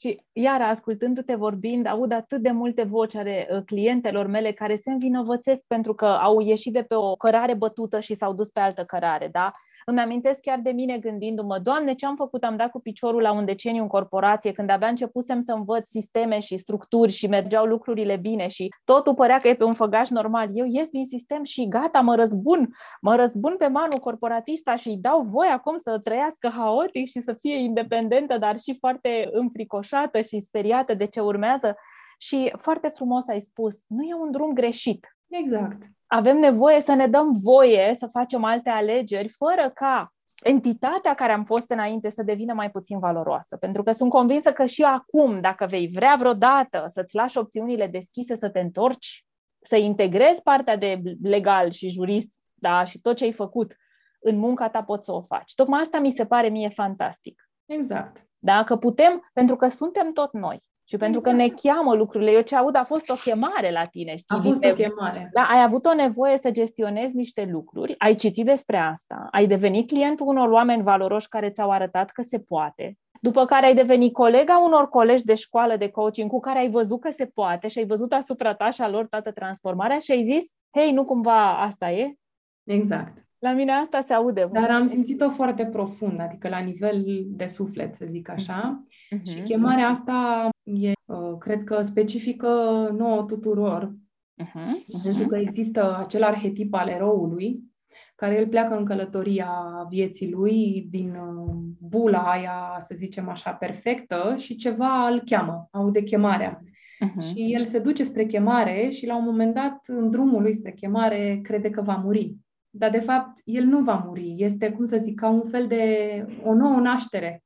Și 0.00 0.22
iar 0.32 0.62
ascultându-te 0.62 1.34
vorbind, 1.34 1.86
aud 1.86 2.12
atât 2.12 2.42
de 2.42 2.50
multe 2.50 2.82
voci 2.82 3.14
ale 3.14 3.48
uh, 3.50 3.62
clientelor 3.64 4.26
mele 4.26 4.52
care 4.52 4.76
se 4.76 4.90
învinovățesc 4.90 5.60
pentru 5.66 5.94
că 5.94 6.06
au 6.06 6.40
ieșit 6.40 6.72
de 6.72 6.82
pe 6.82 6.94
o 6.94 7.16
cărare 7.16 7.54
bătută 7.54 8.00
și 8.00 8.14
s-au 8.14 8.34
dus 8.34 8.50
pe 8.50 8.60
altă 8.60 8.84
cărare, 8.84 9.28
da? 9.32 9.50
Îmi 9.84 10.00
amintesc 10.00 10.40
chiar 10.40 10.58
de 10.58 10.70
mine 10.70 10.98
gândindu-mă, 10.98 11.58
Doamne, 11.58 11.94
ce 11.94 12.06
am 12.06 12.16
făcut? 12.16 12.44
Am 12.44 12.56
dat 12.56 12.70
cu 12.70 12.80
piciorul 12.80 13.20
la 13.20 13.32
un 13.32 13.44
deceniu 13.44 13.82
în 13.82 13.88
corporație, 13.88 14.52
când 14.52 14.70
abia 14.70 14.88
începusem 14.88 15.40
să 15.40 15.52
învăț 15.52 15.88
sisteme 15.88 16.38
și 16.38 16.56
structuri 16.56 17.12
și 17.12 17.26
mergeau 17.26 17.64
lucrurile 17.64 18.16
bine 18.16 18.48
și 18.48 18.68
totul 18.84 19.14
părea 19.14 19.38
că 19.38 19.48
e 19.48 19.54
pe 19.54 19.64
un 19.64 19.74
făgaș 19.74 20.08
normal. 20.08 20.48
Eu 20.52 20.66
ies 20.68 20.88
din 20.88 21.04
sistem 21.04 21.42
și 21.42 21.68
gata, 21.68 22.00
mă 22.00 22.14
răzbun, 22.14 22.74
mă 23.00 23.14
răzbun 23.14 23.54
pe 23.58 23.66
manul 23.66 23.98
corporatista 23.98 24.76
și 24.76 24.88
îi 24.88 24.96
dau 24.96 25.22
voi 25.22 25.46
acum 25.46 25.76
să 25.76 25.98
trăiască 25.98 26.48
haotic 26.48 27.06
și 27.06 27.20
să 27.20 27.32
fie 27.32 27.56
independentă, 27.56 28.38
dar 28.38 28.58
și 28.58 28.76
foarte 28.78 29.28
înfricoșată 29.32 30.20
și 30.20 30.40
speriată 30.40 30.94
de 30.94 31.04
ce 31.04 31.20
urmează. 31.20 31.76
Și 32.18 32.52
foarte 32.58 32.88
frumos 32.88 33.28
ai 33.28 33.40
spus, 33.40 33.74
nu 33.86 34.02
e 34.02 34.14
un 34.14 34.30
drum 34.30 34.52
greșit. 34.52 35.16
Exact 35.28 35.82
avem 36.12 36.38
nevoie 36.38 36.80
să 36.80 36.94
ne 36.94 37.06
dăm 37.06 37.32
voie 37.42 37.94
să 37.98 38.06
facem 38.06 38.44
alte 38.44 38.70
alegeri 38.70 39.28
fără 39.28 39.70
ca 39.74 40.12
entitatea 40.42 41.14
care 41.14 41.32
am 41.32 41.44
fost 41.44 41.70
înainte 41.70 42.10
să 42.10 42.22
devină 42.22 42.54
mai 42.54 42.70
puțin 42.70 42.98
valoroasă. 42.98 43.56
Pentru 43.56 43.82
că 43.82 43.92
sunt 43.92 44.10
convinsă 44.10 44.52
că 44.52 44.66
și 44.66 44.82
acum, 44.82 45.40
dacă 45.40 45.66
vei 45.66 45.90
vrea 45.94 46.14
vreodată 46.18 46.84
să-ți 46.86 47.14
lași 47.14 47.38
opțiunile 47.38 47.86
deschise, 47.86 48.36
să 48.36 48.48
te 48.48 48.60
întorci, 48.60 49.24
să 49.60 49.76
integrezi 49.76 50.42
partea 50.42 50.76
de 50.76 51.02
legal 51.22 51.70
și 51.70 51.88
jurist 51.88 52.34
da, 52.54 52.84
și 52.84 53.00
tot 53.00 53.16
ce 53.16 53.24
ai 53.24 53.32
făcut 53.32 53.76
în 54.20 54.36
munca 54.36 54.68
ta 54.68 54.82
poți 54.82 55.04
să 55.04 55.12
o 55.12 55.22
faci. 55.22 55.54
Tocmai 55.54 55.80
asta 55.80 55.98
mi 55.98 56.10
se 56.10 56.26
pare 56.26 56.48
mie 56.48 56.68
fantastic. 56.68 57.50
Exact. 57.66 58.26
Da? 58.38 58.64
Că 58.64 58.76
putem, 58.76 59.30
pentru 59.32 59.56
că 59.56 59.68
suntem 59.68 60.12
tot 60.12 60.32
noi. 60.32 60.58
Și 60.90 60.96
pentru 60.96 61.20
că 61.20 61.32
ne 61.32 61.48
cheamă 61.48 61.94
lucrurile, 61.94 62.30
eu 62.30 62.40
ce 62.40 62.56
aud 62.56 62.76
a 62.76 62.84
fost 62.84 63.10
o 63.10 63.14
chemare 63.14 63.70
la 63.70 63.84
tine, 63.84 64.16
știi? 64.16 64.36
A 64.36 64.40
fost 64.42 64.64
o 64.64 64.72
chemare. 64.72 65.30
Da, 65.32 65.42
ai 65.42 65.62
avut 65.62 65.84
o 65.84 65.94
nevoie 65.94 66.38
să 66.38 66.50
gestionezi 66.50 67.16
niște 67.16 67.48
lucruri, 67.52 67.94
ai 67.98 68.14
citit 68.14 68.44
despre 68.44 68.76
asta, 68.76 69.28
ai 69.30 69.46
devenit 69.46 69.88
clientul 69.88 70.26
unor 70.26 70.48
oameni 70.48 70.82
valoroși 70.82 71.28
care 71.28 71.50
ți-au 71.50 71.70
arătat 71.70 72.10
că 72.10 72.22
se 72.22 72.38
poate, 72.38 72.98
după 73.20 73.44
care 73.44 73.66
ai 73.66 73.74
devenit 73.74 74.12
colega 74.12 74.58
unor 74.58 74.88
colegi 74.88 75.24
de 75.24 75.34
școală 75.34 75.76
de 75.76 75.88
coaching 75.88 76.30
cu 76.30 76.40
care 76.40 76.58
ai 76.58 76.70
văzut 76.70 77.00
că 77.00 77.10
se 77.10 77.26
poate 77.26 77.68
și 77.68 77.78
ai 77.78 77.86
văzut 77.86 78.12
asupra 78.12 78.54
ta 78.54 78.70
și 78.70 78.82
a 78.82 78.88
lor 78.88 79.06
toată 79.06 79.32
transformarea 79.32 79.98
și 79.98 80.10
ai 80.10 80.24
zis, 80.24 80.44
hei, 80.76 80.92
nu 80.92 81.04
cumva 81.04 81.60
asta 81.60 81.90
e? 81.90 82.14
Exact. 82.64 83.24
La 83.38 83.52
mine 83.52 83.72
asta 83.72 84.00
se 84.00 84.12
aude. 84.12 84.48
Dar 84.52 84.70
am 84.70 84.86
simțit-o 84.86 85.30
foarte 85.30 85.66
profund, 85.66 86.20
adică 86.20 86.48
la 86.48 86.58
nivel 86.58 87.04
de 87.26 87.46
suflet, 87.46 87.94
să 87.94 88.06
zic 88.08 88.28
așa. 88.28 88.84
Uh-huh. 88.84 89.22
Și 89.30 89.40
chemarea 89.42 89.88
asta 89.88 90.48
e, 90.74 90.92
uh, 91.04 91.38
cred 91.38 91.64
că, 91.64 91.82
specifică 91.82 92.48
nouă 92.96 93.24
tuturor. 93.24 93.94
Uh-huh. 94.42 95.02
Pentru 95.02 95.26
că 95.26 95.36
există 95.36 95.96
acel 95.98 96.22
arhetip 96.22 96.74
al 96.74 96.88
eroului, 96.88 97.60
care 98.14 98.34
el 98.34 98.48
pleacă 98.48 98.76
în 98.76 98.84
călătoria 98.84 99.50
vieții 99.88 100.30
lui 100.30 100.86
din 100.90 101.14
uh, 101.14 101.54
bula 101.78 102.18
aia, 102.18 102.82
să 102.84 102.94
zicem 102.94 103.28
așa, 103.28 103.50
perfectă 103.50 104.34
și 104.36 104.56
ceva 104.56 105.08
îl 105.08 105.22
cheamă, 105.24 105.68
aude 105.70 106.02
chemarea. 106.02 106.62
Uh-huh. 106.62 107.26
Și 107.26 107.54
el 107.54 107.64
se 107.64 107.78
duce 107.78 108.04
spre 108.04 108.24
chemare 108.24 108.88
și 108.88 109.06
la 109.06 109.16
un 109.16 109.24
moment 109.24 109.54
dat, 109.54 109.78
în 109.86 110.10
drumul 110.10 110.42
lui 110.42 110.54
spre 110.54 110.72
chemare, 110.72 111.40
crede 111.42 111.70
că 111.70 111.82
va 111.82 112.00
muri. 112.04 112.36
Dar, 112.70 112.90
de 112.90 113.00
fapt, 113.00 113.40
el 113.44 113.64
nu 113.64 113.82
va 113.82 114.02
muri. 114.06 114.34
Este, 114.38 114.70
cum 114.70 114.84
să 114.84 114.96
zic, 114.96 115.20
ca 115.20 115.28
un 115.28 115.44
fel 115.44 115.66
de 115.66 116.26
o 116.44 116.54
nouă 116.54 116.80
naștere 116.80 117.42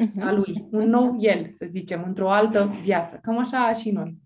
uh-huh. 0.00 0.20
a 0.20 0.32
lui. 0.32 0.68
Un 0.70 0.88
nou 0.88 1.16
el, 1.18 1.50
să 1.50 1.66
zicem, 1.68 2.02
într-o 2.06 2.30
altă 2.30 2.78
viață. 2.82 3.18
Cam 3.22 3.38
așa 3.38 3.72
și 3.72 3.90
noi. 3.90 4.18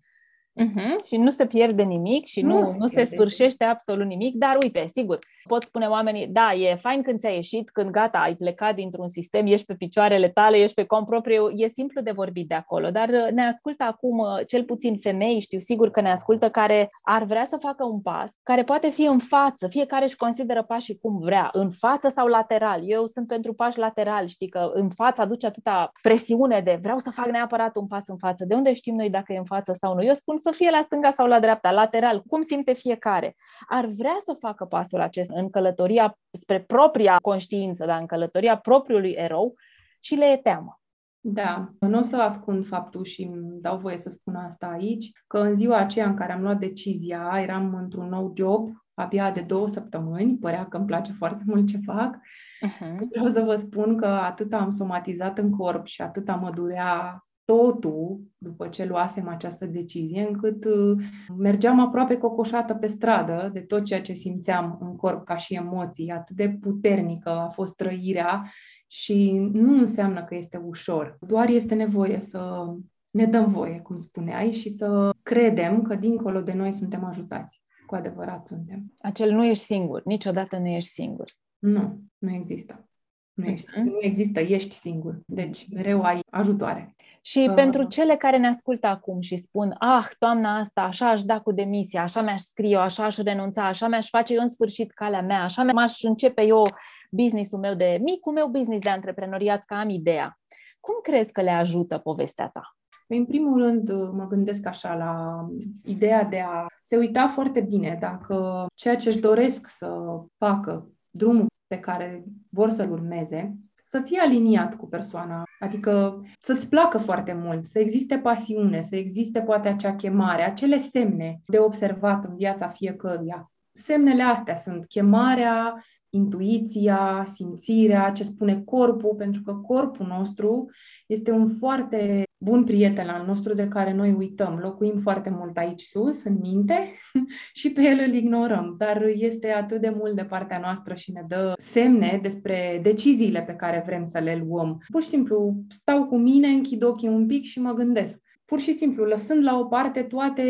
Uh-huh. 0.62 1.02
Și 1.06 1.16
nu 1.16 1.30
se 1.30 1.46
pierde 1.46 1.82
nimic 1.82 2.26
și 2.26 2.40
nu, 2.40 2.60
nu, 2.60 2.68
se, 2.68 2.76
nu 2.78 2.88
se 2.88 3.04
sfârșește 3.04 3.64
absolut 3.64 4.06
nimic, 4.06 4.34
dar 4.34 4.58
uite, 4.62 4.86
sigur, 4.92 5.18
pot 5.48 5.62
spune 5.62 5.86
oamenii, 5.86 6.26
da, 6.26 6.52
e 6.52 6.74
fain 6.74 7.02
când 7.02 7.18
ți-ai 7.18 7.34
ieșit, 7.34 7.70
când 7.70 7.90
gata, 7.90 8.18
ai 8.18 8.34
plecat 8.34 8.74
dintr-un 8.74 9.08
sistem, 9.08 9.46
ești 9.46 9.66
pe 9.66 9.74
picioarele 9.74 10.28
tale, 10.28 10.56
ești 10.56 10.74
pe 10.74 10.84
cont 10.84 11.06
propriu, 11.06 11.48
e 11.48 11.68
simplu 11.68 12.00
de 12.00 12.10
vorbit 12.10 12.48
de 12.48 12.54
acolo, 12.54 12.90
dar 12.90 13.08
uh, 13.08 13.30
ne 13.32 13.46
ascultă 13.46 13.84
acum 13.84 14.18
uh, 14.18 14.46
cel 14.46 14.64
puțin 14.64 14.96
femei, 14.96 15.40
știu 15.40 15.58
sigur 15.58 15.90
că 15.90 16.00
ne 16.00 16.10
ascultă, 16.10 16.50
care 16.50 16.90
ar 17.02 17.24
vrea 17.24 17.44
să 17.44 17.56
facă 17.56 17.84
un 17.84 18.00
pas, 18.00 18.32
care 18.42 18.62
poate 18.62 18.90
fi 18.90 19.02
în 19.02 19.18
față, 19.18 19.68
fiecare 19.68 20.04
își 20.04 20.16
consideră 20.16 20.62
pașii 20.62 20.98
cum 20.98 21.18
vrea, 21.18 21.48
în 21.52 21.70
față 21.70 22.08
sau 22.08 22.26
lateral. 22.26 22.80
Eu 22.84 23.06
sunt 23.06 23.26
pentru 23.26 23.52
pași 23.54 23.78
lateral, 23.78 24.26
știi 24.26 24.48
că 24.48 24.70
în 24.74 24.90
față 24.90 25.20
aduce 25.20 25.46
atâta 25.46 25.92
presiune 26.02 26.60
de 26.60 26.78
vreau 26.82 26.98
să 26.98 27.10
fac 27.10 27.26
neapărat 27.26 27.76
un 27.76 27.86
pas 27.86 28.02
în 28.06 28.16
față. 28.16 28.44
De 28.44 28.54
unde 28.54 28.72
știm 28.72 28.94
noi 28.94 29.10
dacă 29.10 29.32
e 29.32 29.36
în 29.36 29.44
față 29.44 29.72
sau 29.78 29.94
nu? 29.94 30.04
Eu 30.04 30.14
spun 30.14 30.38
să 30.44 30.50
fie 30.50 30.70
la 30.70 30.80
stânga 30.82 31.10
sau 31.10 31.26
la 31.26 31.40
dreapta, 31.40 31.70
lateral, 31.70 32.22
cum 32.26 32.42
simte 32.42 32.72
fiecare. 32.72 33.34
Ar 33.68 33.86
vrea 33.86 34.16
să 34.24 34.36
facă 34.40 34.64
pasul 34.64 35.00
acesta 35.00 35.34
în 35.36 35.50
călătoria 35.50 36.18
spre 36.30 36.60
propria 36.60 37.18
conștiință, 37.22 37.86
dar 37.86 38.00
în 38.00 38.06
călătoria 38.06 38.56
propriului 38.56 39.10
erou 39.10 39.54
și 40.00 40.14
le 40.14 40.24
e 40.24 40.36
teamă. 40.36 40.78
Da, 41.20 41.68
nu 41.78 41.98
o 41.98 42.02
să 42.02 42.16
ascund 42.16 42.66
faptul 42.66 43.04
și 43.04 43.22
îmi 43.22 43.60
dau 43.60 43.78
voie 43.78 43.96
să 43.96 44.10
spun 44.10 44.34
asta 44.34 44.66
aici, 44.66 45.10
că 45.26 45.38
în 45.38 45.54
ziua 45.54 45.76
aceea 45.76 46.06
în 46.06 46.14
care 46.14 46.32
am 46.32 46.42
luat 46.42 46.58
decizia, 46.58 47.38
eram 47.42 47.74
într-un 47.74 48.08
nou 48.08 48.32
job, 48.36 48.68
abia 48.94 49.30
de 49.30 49.40
două 49.40 49.68
săptămâni, 49.68 50.38
părea 50.38 50.66
că 50.66 50.76
îmi 50.76 50.86
place 50.86 51.12
foarte 51.12 51.42
mult 51.46 51.68
ce 51.68 51.78
fac. 51.84 52.16
Uh-huh. 52.16 52.98
Vreau 53.10 53.28
să 53.28 53.40
vă 53.40 53.56
spun 53.56 53.96
că 53.96 54.06
atât 54.06 54.52
am 54.52 54.70
somatizat 54.70 55.38
în 55.38 55.50
corp 55.50 55.86
și 55.86 56.02
atât 56.02 56.26
mă 56.40 56.50
durea 56.54 57.23
totul 57.44 58.20
după 58.38 58.68
ce 58.68 58.84
luasem 58.84 59.28
această 59.28 59.66
decizie, 59.66 60.26
încât 60.28 60.64
uh, 60.64 61.04
mergeam 61.38 61.80
aproape 61.80 62.16
cocoșată 62.16 62.74
pe 62.74 62.86
stradă 62.86 63.50
de 63.52 63.60
tot 63.60 63.84
ceea 63.84 64.00
ce 64.00 64.12
simțeam 64.12 64.78
în 64.80 64.96
corp 64.96 65.24
ca 65.24 65.36
și 65.36 65.54
emoții. 65.54 66.10
Atât 66.10 66.36
de 66.36 66.48
puternică 66.60 67.28
a 67.28 67.48
fost 67.48 67.74
trăirea 67.76 68.50
și 68.86 69.48
nu 69.52 69.78
înseamnă 69.78 70.24
că 70.24 70.34
este 70.34 70.56
ușor. 70.56 71.16
Doar 71.20 71.48
este 71.48 71.74
nevoie 71.74 72.20
să 72.20 72.66
ne 73.10 73.26
dăm 73.26 73.48
voie, 73.48 73.80
cum 73.80 73.96
spuneai, 73.96 74.52
și 74.52 74.68
să 74.68 75.10
credem 75.22 75.82
că 75.82 75.94
dincolo 75.94 76.40
de 76.40 76.52
noi 76.52 76.72
suntem 76.72 77.04
ajutați. 77.04 77.62
Cu 77.86 77.94
adevărat 77.94 78.46
suntem. 78.46 78.92
Acel 78.98 79.32
nu 79.32 79.44
ești 79.44 79.64
singur. 79.64 80.02
Niciodată 80.04 80.58
nu 80.58 80.66
ești 80.66 80.90
singur. 80.90 81.30
Nu, 81.58 82.00
nu 82.18 82.32
există. 82.32 82.88
Nu, 83.32 83.44
ești, 83.44 83.70
uh-huh. 83.72 83.82
nu 83.82 83.98
există, 84.00 84.40
ești 84.40 84.74
singur. 84.74 85.20
Deci 85.26 85.68
mereu 85.70 86.02
ai 86.02 86.20
ajutoare. 86.30 86.94
Și 87.26 87.46
uh. 87.48 87.54
pentru 87.54 87.82
cele 87.82 88.16
care 88.16 88.36
ne 88.36 88.48
ascultă 88.48 88.86
acum 88.86 89.20
și 89.20 89.36
spun, 89.36 89.74
ah, 89.78 90.06
toamna 90.18 90.58
asta, 90.58 90.82
așa 90.82 91.08
aș 91.08 91.22
da 91.22 91.40
cu 91.40 91.52
demisia, 91.52 92.02
așa 92.02 92.22
mi-aș 92.22 92.40
scrie, 92.40 92.76
așa 92.76 93.04
aș 93.04 93.16
renunța, 93.16 93.66
așa 93.66 93.88
mi-aș 93.88 94.08
face 94.08 94.34
eu 94.34 94.42
în 94.42 94.48
sfârșit 94.48 94.92
calea 94.92 95.22
mea, 95.22 95.42
așa 95.42 95.62
mi-aș 95.62 96.02
începe 96.02 96.42
eu 96.42 96.62
businessul 97.10 97.58
meu 97.58 97.74
de, 97.74 97.98
micul 98.02 98.32
meu 98.32 98.48
business 98.48 98.82
de 98.82 98.90
antreprenoriat, 98.90 99.64
că 99.64 99.74
am 99.74 99.88
ideea. 99.88 100.38
Cum 100.80 100.94
crezi 101.02 101.32
că 101.32 101.42
le 101.42 101.50
ajută 101.50 101.98
povestea 101.98 102.48
ta? 102.48 102.76
În 103.06 103.24
primul 103.24 103.62
rând, 103.62 103.92
mă 104.12 104.26
gândesc 104.28 104.66
așa 104.66 104.94
la 104.94 105.44
ideea 105.84 106.24
de 106.24 106.44
a 106.48 106.66
se 106.82 106.96
uita 106.96 107.28
foarte 107.28 107.60
bine 107.60 107.96
dacă 108.00 108.66
ceea 108.74 108.96
ce 108.96 109.08
își 109.08 109.18
doresc 109.18 109.68
să 109.68 109.96
facă, 110.38 110.88
drumul 111.10 111.46
pe 111.66 111.78
care 111.78 112.24
vor 112.50 112.70
să-l 112.70 112.92
urmeze, 112.92 113.54
să 113.86 114.00
fie 114.04 114.20
aliniat 114.20 114.74
cu 114.76 114.86
persoana, 114.86 115.42
adică 115.58 116.22
să-ți 116.40 116.68
placă 116.68 116.98
foarte 116.98 117.32
mult, 117.32 117.64
să 117.64 117.78
existe 117.78 118.18
pasiune, 118.18 118.82
să 118.82 118.96
existe 118.96 119.40
poate 119.40 119.68
acea 119.68 119.96
chemare, 119.96 120.42
acele 120.42 120.78
semne 120.78 121.40
de 121.46 121.58
observat 121.58 122.24
în 122.24 122.36
viața 122.36 122.68
fiecăruia. 122.68 123.53
Semnele 123.76 124.22
astea 124.22 124.56
sunt 124.56 124.86
chemarea, 124.86 125.84
intuiția, 126.10 127.24
simțirea, 127.34 128.10
ce 128.10 128.22
spune 128.22 128.62
corpul, 128.64 129.14
pentru 129.14 129.42
că 129.42 129.54
corpul 129.54 130.06
nostru 130.06 130.70
este 131.06 131.30
un 131.30 131.48
foarte 131.48 132.24
bun 132.44 132.64
prieten 132.64 133.08
al 133.08 133.26
nostru 133.26 133.54
de 133.54 133.68
care 133.68 133.92
noi 133.92 134.12
uităm. 134.12 134.58
Locuim 134.58 134.98
foarte 134.98 135.30
mult 135.30 135.56
aici 135.56 135.82
sus, 135.82 136.24
în 136.24 136.38
minte, 136.40 136.92
și 137.60 137.72
pe 137.72 137.82
el 137.82 137.98
îl 138.06 138.14
ignorăm, 138.14 138.74
dar 138.78 139.02
este 139.02 139.48
atât 139.48 139.80
de 139.80 139.92
mult 139.96 140.14
de 140.14 140.24
partea 140.24 140.58
noastră 140.58 140.94
și 140.94 141.12
ne 141.12 141.22
dă 141.28 141.52
semne 141.56 142.18
despre 142.22 142.80
deciziile 142.82 143.42
pe 143.42 143.52
care 143.52 143.82
vrem 143.86 144.04
să 144.04 144.18
le 144.18 144.44
luăm. 144.46 144.82
Pur 144.92 145.02
și 145.02 145.08
simplu 145.08 145.54
stau 145.68 146.06
cu 146.06 146.16
mine, 146.16 146.48
închid 146.48 146.82
ochii 146.82 147.08
un 147.08 147.26
pic 147.26 147.44
și 147.44 147.60
mă 147.60 147.72
gândesc 147.72 148.23
pur 148.44 148.60
și 148.60 148.72
simplu, 148.72 149.04
lăsând 149.04 149.44
la 149.44 149.58
o 149.58 149.64
parte 149.64 150.02
toate 150.02 150.44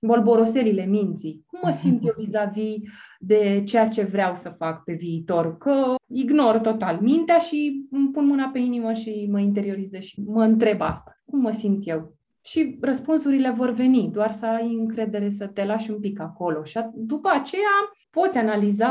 bolboroselile 0.00 0.84
minții. 0.84 1.44
Cum 1.46 1.60
mă 1.62 1.70
simt 1.70 2.04
eu 2.04 2.14
vis-a-vis 2.18 2.76
de 3.18 3.62
ceea 3.64 3.88
ce 3.88 4.02
vreau 4.02 4.34
să 4.34 4.54
fac 4.58 4.84
pe 4.84 4.92
viitor? 4.92 5.56
Că 5.56 5.94
ignor 6.06 6.58
total 6.58 6.98
mintea 7.00 7.38
și 7.38 7.86
îmi 7.90 8.10
pun 8.10 8.26
mâna 8.26 8.50
pe 8.52 8.58
inimă 8.58 8.92
și 8.92 9.28
mă 9.30 9.40
interiorizez 9.40 10.02
și 10.02 10.22
mă 10.26 10.42
întreb 10.42 10.80
asta. 10.80 11.20
Cum 11.24 11.40
mă 11.40 11.50
simt 11.50 11.88
eu? 11.88 12.14
Și 12.44 12.78
răspunsurile 12.80 13.50
vor 13.50 13.70
veni, 13.70 14.10
doar 14.12 14.32
să 14.32 14.46
ai 14.46 14.74
încredere 14.74 15.30
să 15.30 15.46
te 15.46 15.64
lași 15.64 15.90
un 15.90 16.00
pic 16.00 16.20
acolo. 16.20 16.64
Și 16.64 16.78
după 16.94 17.28
aceea 17.32 17.92
poți 18.10 18.38
analiza 18.38 18.90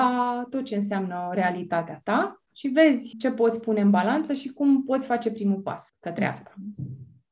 tot 0.49 0.63
ce 0.63 0.75
înseamnă 0.75 1.29
realitatea 1.31 2.01
ta 2.03 2.43
și 2.53 2.67
vezi 2.67 3.15
ce 3.17 3.31
poți 3.31 3.61
pune 3.61 3.81
în 3.81 3.89
balanță 3.89 4.33
și 4.33 4.49
cum 4.49 4.83
poți 4.83 5.05
face 5.05 5.31
primul 5.31 5.59
pas 5.59 5.95
către 5.99 6.25
asta. 6.25 6.53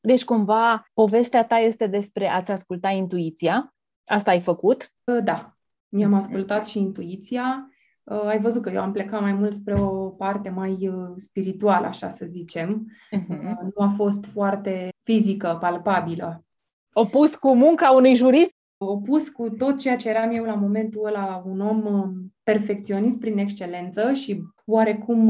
Deci, 0.06 0.24
cumva, 0.24 0.84
povestea 0.94 1.46
ta 1.46 1.56
este 1.56 1.88
despre 1.88 2.28
a-ți 2.28 2.52
asculta 2.52 2.90
intuiția. 2.90 3.76
Asta 4.06 4.32
ai 4.32 4.42
făcut? 4.42 4.94
Ă, 5.08 5.20
da. 5.20 5.58
Mi-am 5.90 6.14
ascultat 6.14 6.66
și 6.66 6.80
intuiția. 6.80 7.68
Ă, 8.10 8.28
ai 8.28 8.40
văzut 8.40 8.62
că 8.62 8.70
eu 8.70 8.82
am 8.82 8.92
plecat 8.92 9.22
mai 9.22 9.34
mult 9.34 9.54
spre 9.54 9.74
o 9.74 10.10
parte 10.10 10.50
mai 10.50 10.90
ă, 10.92 11.14
spirituală, 11.18 11.86
așa 11.86 12.10
să 12.10 12.26
zicem. 12.26 12.92
Uh-huh. 13.16 13.56
Nu 13.76 13.86
a 13.86 13.88
fost 13.88 14.26
foarte 14.26 14.90
fizică, 15.04 15.58
palpabilă. 15.62 16.46
Opus 16.94 17.36
cu 17.36 17.56
munca 17.56 17.92
unui 17.92 18.16
jurist? 18.16 18.52
Opus 18.78 19.30
cu 19.30 19.50
tot 19.50 19.80
ceea 19.80 19.96
ce 19.96 20.10
eram 20.10 20.32
eu 20.32 20.44
la 20.44 20.54
momentul 20.54 21.06
ăla, 21.06 21.44
un 21.46 21.60
om 21.60 22.12
perfecționist 22.44 23.20
prin 23.20 23.38
excelență 23.38 24.14
și 24.14 24.44
oarecum 24.66 25.30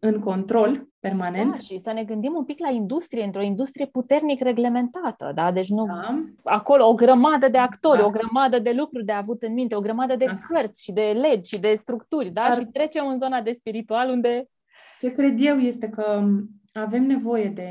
în 0.00 0.18
control 0.18 0.89
permanent. 1.00 1.52
Da, 1.52 1.58
și 1.58 1.78
să 1.78 1.92
ne 1.92 2.04
gândim 2.04 2.34
un 2.34 2.44
pic 2.44 2.58
la 2.58 2.70
industrie, 2.70 3.24
într-o 3.24 3.42
industrie 3.42 3.86
puternic 3.86 4.40
reglementată, 4.42 5.32
da? 5.34 5.52
Deci 5.52 5.68
nu... 5.68 5.86
Da. 5.86 6.24
Acolo 6.44 6.88
o 6.88 6.94
grămadă 6.94 7.48
de 7.48 7.58
actori, 7.58 7.98
da. 7.98 8.06
o 8.06 8.10
grămadă 8.10 8.58
de 8.58 8.72
lucruri 8.72 9.04
de 9.04 9.12
avut 9.12 9.42
în 9.42 9.52
minte, 9.52 9.74
o 9.76 9.80
grămadă 9.80 10.16
de 10.16 10.24
da. 10.24 10.38
cărți 10.48 10.82
și 10.82 10.92
de 10.92 11.18
legi 11.20 11.54
și 11.54 11.60
de 11.60 11.74
structuri, 11.74 12.30
da? 12.30 12.42
Dar... 12.48 12.54
Și 12.54 12.64
trecem 12.64 13.06
în 13.06 13.18
zona 13.18 13.40
de 13.40 13.52
spiritual 13.52 14.08
unde... 14.10 14.48
Ce 14.98 15.10
cred 15.10 15.34
eu 15.38 15.56
este 15.56 15.88
că 15.88 16.22
avem 16.72 17.02
nevoie 17.02 17.48
de 17.48 17.70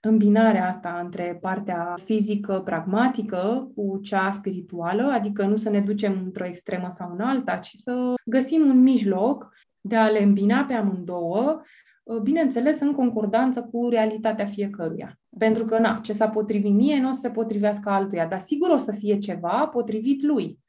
îmbinarea 0.00 0.68
asta 0.68 1.00
între 1.02 1.38
partea 1.40 1.94
fizică, 2.04 2.60
pragmatică, 2.64 3.70
cu 3.74 4.00
cea 4.02 4.30
spirituală, 4.30 5.02
adică 5.02 5.46
nu 5.46 5.56
să 5.56 5.70
ne 5.70 5.80
ducem 5.80 6.20
într-o 6.24 6.44
extremă 6.44 6.88
sau 6.90 7.10
în 7.12 7.20
alta, 7.20 7.56
ci 7.56 7.70
să 7.74 8.14
găsim 8.24 8.66
un 8.66 8.82
mijloc 8.82 9.48
de 9.80 9.96
a 9.96 10.08
le 10.08 10.22
îmbina 10.22 10.64
pe 10.64 10.72
amândouă 10.72 11.56
uh, 11.58 11.64
bineînțeles, 12.22 12.80
în 12.80 12.92
concordanță 12.92 13.68
cu 13.72 13.88
realitatea 13.88 14.46
fiecăruia. 14.46 15.18
Pentru 15.38 15.64
că, 15.64 15.78
na, 15.78 16.00
ce 16.02 16.12
s-a 16.12 16.28
potrivit 16.28 16.72
mie 16.72 17.00
nu 17.00 17.08
o 17.08 17.12
să 17.12 17.20
se 17.22 17.30
potrivească 17.30 17.88
altuia, 17.90 18.26
dar 18.26 18.40
sigur 18.40 18.70
o 18.70 18.76
să 18.76 18.92
fie 18.92 19.18
ceva 19.18 19.66
potrivit 19.72 20.22
lui 20.22 20.60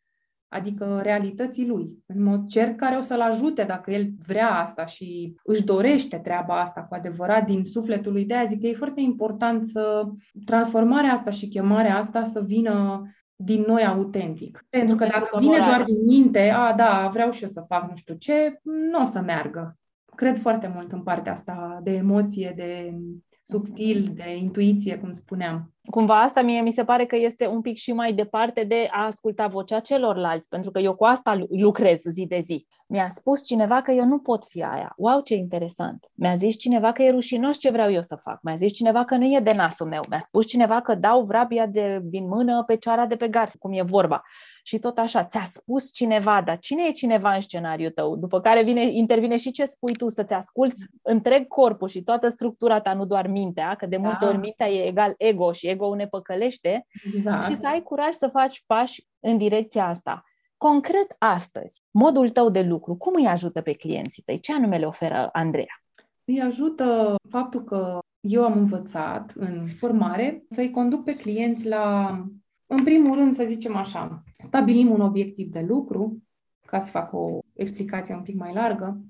adică 0.54 1.00
realității 1.04 1.68
lui, 1.68 2.04
în 2.06 2.24
mod 2.24 2.48
cert 2.48 2.78
care 2.78 2.98
o 2.98 3.02
să-l 3.02 3.22
ajute 3.22 3.64
dacă 3.64 3.92
el 3.92 4.08
vrea 4.28 4.50
asta 4.50 4.86
și 4.86 5.36
își 5.44 5.64
dorește 5.64 6.18
treaba 6.18 6.62
asta 6.62 6.82
cu 6.82 6.96
adevărat 6.96 7.46
din 7.46 7.66
sufletul 7.66 8.12
lui. 8.12 8.26
De 8.26 8.36
aia 8.36 8.46
zic 8.46 8.62
că 8.62 8.68
e 8.68 8.74
foarte 8.74 9.02
important 9.02 9.66
să 9.66 10.06
transformarea 10.46 11.12
asta 11.12 11.30
și 11.30 11.48
chemarea 11.48 11.98
asta 11.98 12.24
să 12.24 12.42
vină 12.42 13.02
din 13.36 13.64
noi 13.68 13.86
autentic. 13.86 14.66
Pentru 14.70 14.96
că 14.96 15.06
dacă 15.06 15.38
vine 15.40 15.58
doar 15.58 15.84
din 15.84 16.06
minte, 16.06 16.50
a, 16.50 16.74
da, 16.74 17.10
vreau 17.14 17.32
și 17.32 17.44
eu 17.44 17.50
să 17.50 17.66
fac 17.68 17.90
nu 17.90 17.96
știu 17.96 18.16
ce, 18.16 18.60
nu 18.64 19.02
o 19.02 19.06
să 19.06 19.20
meargă. 19.20 19.78
Cred 20.16 20.40
foarte 20.40 20.72
mult 20.76 20.92
în 20.92 21.04
partea 21.04 21.32
asta 21.32 21.80
de 21.84 21.92
emoție, 21.92 22.54
de 22.56 22.98
subtil, 23.42 24.12
de 24.14 24.36
intuiție, 24.36 24.98
cum 24.98 25.12
spuneam. 25.12 25.74
Cumva 25.90 26.22
asta 26.22 26.42
mie 26.42 26.62
mi 26.62 26.72
se 26.72 26.84
pare 26.84 27.06
că 27.06 27.16
este 27.16 27.48
un 27.48 27.62
pic 27.62 27.78
și 27.78 27.94
mai 27.94 28.14
departe 28.14 28.64
de 28.64 28.88
a 28.92 29.06
asculta 29.06 29.48
vocea 29.48 29.80
celorlalți, 29.80 30.50
pentru 30.50 30.72
că 30.72 30.80
eu 30.80 30.96
cu 30.96 31.04
asta 31.04 31.46
lucrez 31.50 32.02
zi 32.12 32.26
de 32.26 32.40
zi. 32.40 32.66
Mi-a 32.88 33.10
spus 33.10 33.46
cineva 33.46 33.82
că 33.82 33.92
eu 33.92 34.06
nu 34.06 34.20
pot 34.20 34.46
fi 34.46 34.64
aia. 34.64 34.94
Wow, 34.98 35.22
ce 35.22 35.36
interesant! 35.36 36.12
Mi-a 36.16 36.36
zis 36.36 36.58
cineva 36.58 36.92
că 36.92 37.04
e 37.04 37.12
rușinos 37.12 37.58
ce 37.58 37.70
vreau 37.70 37.92
eu 37.92 38.02
să 38.02 38.16
fac. 38.16 38.40
Mi-a 38.42 38.56
zis 38.56 38.74
cineva 38.74 39.06
că 39.06 39.16
nu 39.16 39.26
e 39.26 39.40
de 39.40 39.52
nasul 39.56 39.88
meu. 39.88 40.04
Mi-a 40.10 40.20
spus 40.20 40.48
cineva 40.48 40.82
că 40.82 40.96
dau 40.96 41.24
vrabia 41.24 41.66
de, 41.66 42.00
din 42.04 42.28
mână 42.28 42.64
pe 42.64 42.76
cioara 42.76 43.06
de 43.06 43.16
pe 43.16 43.28
garf, 43.28 43.56
cum 43.60 43.72
e 43.74 43.82
vorba. 43.82 44.22
Și 44.64 44.80
tot 44.80 44.98
așa, 44.98 45.24
ți-a 45.24 45.44
spus 45.52 45.94
cineva, 45.94 46.42
dar 46.46 46.58
cine 46.58 46.84
e 46.88 46.92
cineva 46.92 47.34
în 47.34 47.42
scenariul 47.42 47.92
tău? 47.92 48.16
După 48.16 48.42
care 48.42 48.64
vine, 48.64 48.92
intervine 48.92 49.38
și 49.38 49.52
ce 49.52 49.66
spui 49.66 49.94
tu, 49.94 50.10
să-ți 50.10 50.34
asculți 50.34 50.86
întreg 51.02 51.48
corpul 51.48 51.88
și 51.88 52.04
toată 52.04 52.28
structura 52.28 52.82
ta, 52.82 52.94
nu 52.94 53.06
doar 53.06 53.28
mintea, 53.28 53.76
că 53.76 53.86
de 53.86 53.98
multe 53.98 54.26
da. 54.26 54.28
ori 54.28 54.38
mintea 54.38 54.70
e 54.70 54.88
egal 54.88 55.14
ego 55.18 55.52
și 55.52 55.68
ego 55.74 55.96
ne 55.96 56.08
păcălește 56.08 56.86
exact. 57.16 57.46
și 57.50 57.58
să 57.58 57.68
ai 57.68 57.84
curaj 57.84 58.14
să 58.14 58.28
faci 58.28 58.64
pași 58.66 59.08
în 59.20 59.38
direcția 59.38 59.88
asta. 59.88 60.24
Concret 60.58 61.16
astăzi, 61.18 61.84
modul 61.92 62.30
tău 62.30 62.50
de 62.50 62.62
lucru, 62.62 62.96
cum 62.96 63.14
îi 63.16 63.28
ajută 63.28 63.62
pe 63.62 63.74
clienții 63.74 64.24
tăi? 64.24 64.40
Ce 64.40 64.54
anume 64.54 64.78
le 64.78 64.86
oferă 64.86 65.30
Andreea? 65.32 65.84
Îi 66.26 66.42
ajută 66.42 67.16
faptul 67.30 67.64
că 67.64 68.00
eu 68.20 68.44
am 68.44 68.58
învățat 68.58 69.32
în 69.36 69.68
formare 69.68 70.44
să-i 70.50 70.72
conduc 70.72 71.04
pe 71.04 71.16
clienți 71.16 71.68
la, 71.68 72.10
în 72.68 72.84
primul 72.84 73.16
rând, 73.16 73.34
să 73.34 73.44
zicem 73.44 73.76
așa, 73.76 74.24
stabilim 74.44 74.92
un 74.92 75.02
obiectiv 75.02 75.52
de 75.52 75.66
lucru, 75.68 76.24
ca 76.66 76.80
să 76.80 76.90
fac 76.90 77.14
o 77.14 77.40
explicație 77.54 78.16
un 78.16 78.22
pic 78.22 78.36
mai 78.36 78.54
largă, 78.54 79.02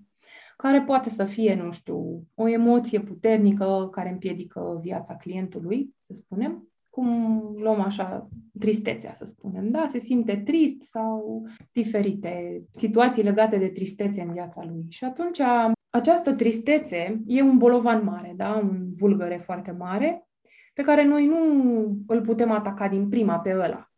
care 0.58 0.82
poate 0.82 1.10
să 1.10 1.24
fie, 1.24 1.56
nu 1.56 1.72
știu, 1.72 2.28
o 2.34 2.48
emoție 2.48 3.00
puternică 3.00 3.90
care 3.92 4.10
împiedică 4.10 4.80
viața 4.82 5.16
clientului, 5.16 5.96
să 6.00 6.14
spunem, 6.14 6.68
cum 6.90 7.40
luăm 7.58 7.82
așa 7.82 8.30
tristețea, 8.60 9.14
să 9.14 9.26
spunem, 9.26 9.68
da? 9.68 9.86
Se 9.90 10.00
simte 10.00 10.36
trist 10.36 10.82
sau 10.82 11.44
diferite 11.72 12.64
situații 12.72 13.24
legate 13.24 13.58
de 13.58 13.68
tristețe 13.68 14.22
în 14.22 14.32
viața 14.32 14.64
lui. 14.66 14.86
Și 14.90 15.04
atunci 15.04 15.42
această 15.90 16.34
tristețe 16.34 17.22
e 17.26 17.42
un 17.42 17.58
bolovan 17.58 18.04
mare, 18.04 18.34
da? 18.36 18.56
Un 18.56 18.94
bulgăre 18.96 19.38
foarte 19.38 19.72
mare, 19.72 20.28
pe 20.74 20.82
care 20.82 21.06
noi 21.06 21.26
nu 21.26 21.38
îl 22.08 22.22
putem 22.22 22.52
ataca 22.52 22.88
din 22.88 23.10
prima 23.10 23.40
pe 23.40 23.54
ăla, 23.54 23.92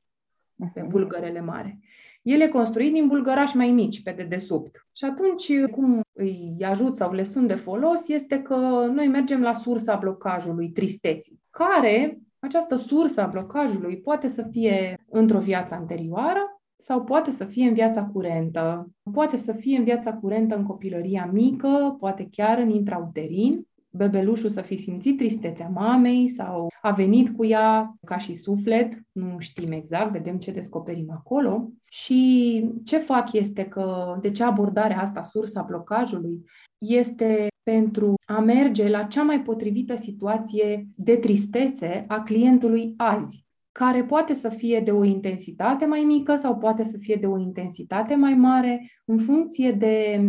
pe 0.73 0.81
mhm. 0.81 0.89
bulgărele 0.89 1.41
mare. 1.41 1.79
El 2.25 2.41
e 2.41 2.47
construit 2.47 2.93
din 2.93 3.07
bulgărași 3.07 3.57
mai 3.57 3.71
mici, 3.71 4.03
pe 4.03 4.11
dedesubt. 4.11 4.87
Și 4.91 5.05
atunci, 5.05 5.65
cum 5.71 6.01
îi 6.13 6.55
ajut 6.61 6.95
sau 6.95 7.11
le 7.11 7.23
sunt 7.23 7.47
de 7.47 7.55
folos, 7.55 8.07
este 8.07 8.41
că 8.41 8.55
noi 8.93 9.07
mergem 9.07 9.41
la 9.41 9.53
sursa 9.53 9.95
blocajului, 9.95 10.69
tristeții, 10.69 11.39
care 11.49 12.19
această 12.39 12.75
sursă 12.75 13.21
a 13.21 13.27
blocajului 13.27 13.97
poate 13.97 14.27
să 14.27 14.47
fie 14.51 14.97
într-o 15.09 15.39
viață 15.39 15.73
anterioară 15.73 16.61
sau 16.77 17.03
poate 17.03 17.31
să 17.31 17.45
fie 17.45 17.67
în 17.67 17.73
viața 17.73 18.03
curentă. 18.03 18.89
Poate 19.13 19.37
să 19.37 19.51
fie 19.51 19.77
în 19.77 19.83
viața 19.83 20.13
curentă 20.13 20.55
în 20.55 20.63
copilăria 20.63 21.29
mică, 21.33 21.95
poate 21.99 22.27
chiar 22.31 22.57
în 22.57 22.69
intrauterin, 22.69 23.67
bebelușul 23.95 24.49
să 24.49 24.61
fi 24.61 24.75
simțit 24.75 25.17
tristețea 25.17 25.67
mamei 25.67 26.27
sau 26.27 26.67
a 26.81 26.91
venit 26.91 27.35
cu 27.35 27.45
ea 27.45 27.95
ca 28.05 28.17
și 28.17 28.33
suflet, 28.33 29.01
nu 29.11 29.35
știm 29.39 29.71
exact, 29.71 30.11
vedem 30.11 30.37
ce 30.37 30.51
descoperim 30.51 31.11
acolo. 31.11 31.69
Și 31.89 32.63
ce 32.83 32.97
fac 32.97 33.33
este 33.33 33.63
că, 33.63 34.17
de 34.21 34.31
ce 34.31 34.43
abordarea 34.43 35.01
asta, 35.01 35.23
sursa 35.23 35.61
blocajului, 35.61 36.43
este 36.77 37.47
pentru 37.63 38.13
a 38.25 38.39
merge 38.39 38.89
la 38.89 39.03
cea 39.03 39.23
mai 39.23 39.41
potrivită 39.41 39.95
situație 39.95 40.87
de 40.95 41.15
tristețe 41.15 42.05
a 42.07 42.21
clientului 42.21 42.93
azi, 42.97 43.45
care 43.71 44.03
poate 44.03 44.33
să 44.33 44.49
fie 44.49 44.79
de 44.79 44.91
o 44.91 45.03
intensitate 45.03 45.85
mai 45.85 46.01
mică 46.01 46.35
sau 46.35 46.57
poate 46.57 46.83
să 46.83 46.97
fie 46.97 47.15
de 47.15 47.25
o 47.25 47.37
intensitate 47.37 48.15
mai 48.15 48.33
mare, 48.33 48.91
în 49.05 49.17
funcție 49.17 49.71
de 49.71 50.21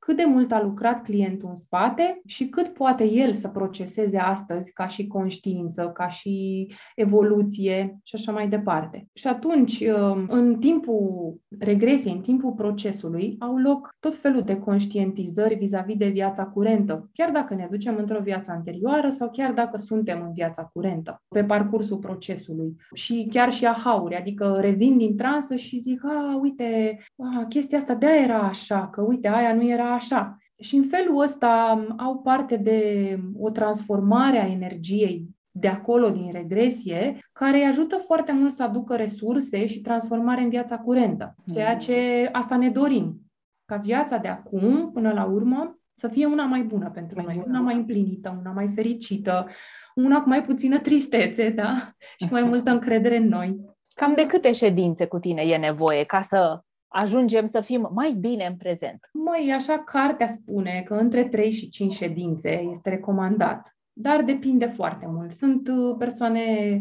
cât 0.00 0.16
de 0.16 0.24
mult 0.26 0.52
a 0.52 0.62
lucrat 0.62 1.02
clientul 1.02 1.48
în 1.48 1.54
spate 1.54 2.20
și 2.26 2.48
cât 2.48 2.68
poate 2.68 3.04
el 3.10 3.32
să 3.32 3.48
proceseze 3.48 4.18
astăzi 4.18 4.72
ca 4.72 4.86
și 4.86 5.06
conștiință, 5.06 5.90
ca 5.94 6.08
și 6.08 6.66
evoluție 6.94 7.98
și 8.02 8.14
așa 8.14 8.32
mai 8.32 8.48
departe. 8.48 9.08
Și 9.12 9.26
atunci, 9.26 9.80
um, 9.80 10.26
în 10.28 10.56
timpul 10.60 11.34
regresiei, 11.58 12.14
în 12.14 12.20
timpul 12.20 12.52
procesului, 12.52 13.36
au 13.38 13.56
loc 13.56 13.88
tot 14.00 14.14
felul 14.14 14.42
de 14.42 14.58
conștientizări 14.58 15.54
vis-a-vis 15.54 15.96
de 15.96 16.08
viața 16.08 16.44
curentă, 16.44 17.10
chiar 17.12 17.30
dacă 17.30 17.54
ne 17.54 17.66
ducem 17.70 17.96
într-o 17.96 18.20
viață 18.20 18.50
anterioară 18.50 19.10
sau 19.10 19.30
chiar 19.30 19.52
dacă 19.52 19.76
suntem 19.76 20.22
în 20.26 20.32
viața 20.32 20.62
curentă, 20.72 21.22
pe 21.28 21.44
parcursul 21.44 21.96
procesului. 21.96 22.76
Și 22.94 23.28
chiar 23.30 23.52
și 23.52 23.66
ahauri, 23.66 24.16
adică 24.16 24.58
revin 24.60 24.98
din 24.98 25.16
transă 25.16 25.56
și 25.56 25.78
zic, 25.78 26.04
a, 26.04 26.38
uite, 26.42 26.98
a, 27.16 27.44
chestia 27.48 27.78
asta 27.78 27.94
de 27.94 28.06
era 28.24 28.38
așa, 28.38 28.88
că 28.88 29.02
uite, 29.02 29.28
aia 29.28 29.54
nu 29.54 29.68
era 29.68 29.89
așa. 29.92 30.36
Și 30.58 30.76
în 30.76 30.82
felul 30.82 31.20
ăsta 31.20 31.84
au 31.96 32.18
parte 32.18 32.56
de 32.56 33.18
o 33.38 33.50
transformare 33.50 34.38
a 34.38 34.46
energiei 34.46 35.28
de 35.50 35.68
acolo, 35.68 36.10
din 36.10 36.32
regresie, 36.32 37.18
care 37.32 37.56
îi 37.56 37.66
ajută 37.66 37.96
foarte 37.96 38.32
mult 38.32 38.52
să 38.52 38.62
aducă 38.62 38.96
resurse 38.96 39.66
și 39.66 39.80
transformare 39.80 40.40
în 40.40 40.48
viața 40.48 40.78
curentă. 40.78 41.34
Ceea 41.52 41.76
ce 41.76 42.28
asta 42.32 42.56
ne 42.56 42.70
dorim. 42.70 43.20
Ca 43.64 43.76
viața 43.76 44.16
de 44.16 44.28
acum, 44.28 44.90
până 44.92 45.12
la 45.12 45.24
urmă, 45.24 45.80
să 45.94 46.08
fie 46.08 46.26
una 46.26 46.44
mai 46.44 46.62
bună 46.62 46.90
pentru 46.90 47.16
mai 47.16 47.24
noi, 47.24 47.34
bună. 47.34 47.46
una 47.48 47.60
mai 47.60 47.74
împlinită, 47.74 48.36
una 48.40 48.50
mai 48.52 48.70
fericită, 48.74 49.46
una 49.94 50.22
cu 50.22 50.28
mai 50.28 50.44
puțină 50.44 50.78
tristețe, 50.78 51.48
da? 51.48 51.92
Și 52.20 52.28
mai 52.30 52.42
multă 52.42 52.70
încredere 52.70 53.16
în 53.16 53.28
noi. 53.28 53.60
Cam 53.94 54.14
de 54.14 54.26
câte 54.26 54.52
ședințe 54.52 55.06
cu 55.06 55.18
tine 55.18 55.42
e 55.42 55.56
nevoie 55.56 56.04
ca 56.04 56.20
să 56.20 56.60
ajungem 56.90 57.46
să 57.46 57.60
fim 57.60 57.90
mai 57.94 58.12
bine 58.12 58.46
în 58.46 58.56
prezent? 58.56 59.08
Mai 59.12 59.50
așa, 59.50 59.78
cartea 59.78 60.26
spune 60.26 60.82
că 60.86 60.94
între 60.94 61.24
3 61.24 61.50
și 61.50 61.68
5 61.68 61.92
ședințe 61.92 62.60
este 62.70 62.90
recomandat, 62.90 63.76
dar 63.92 64.22
depinde 64.22 64.66
foarte 64.66 65.06
mult. 65.08 65.30
Sunt 65.30 65.68
uh, 65.68 65.94
persoane 65.98 66.80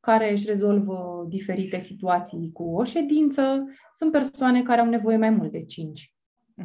care 0.00 0.32
își 0.32 0.46
rezolvă 0.46 1.26
diferite 1.28 1.78
situații 1.78 2.50
cu 2.52 2.62
o 2.62 2.84
ședință, 2.84 3.64
sunt 3.94 4.12
persoane 4.12 4.62
care 4.62 4.80
au 4.80 4.86
nevoie 4.86 5.16
mai 5.16 5.30
mult 5.30 5.52
de 5.52 5.64
5. 5.64 6.14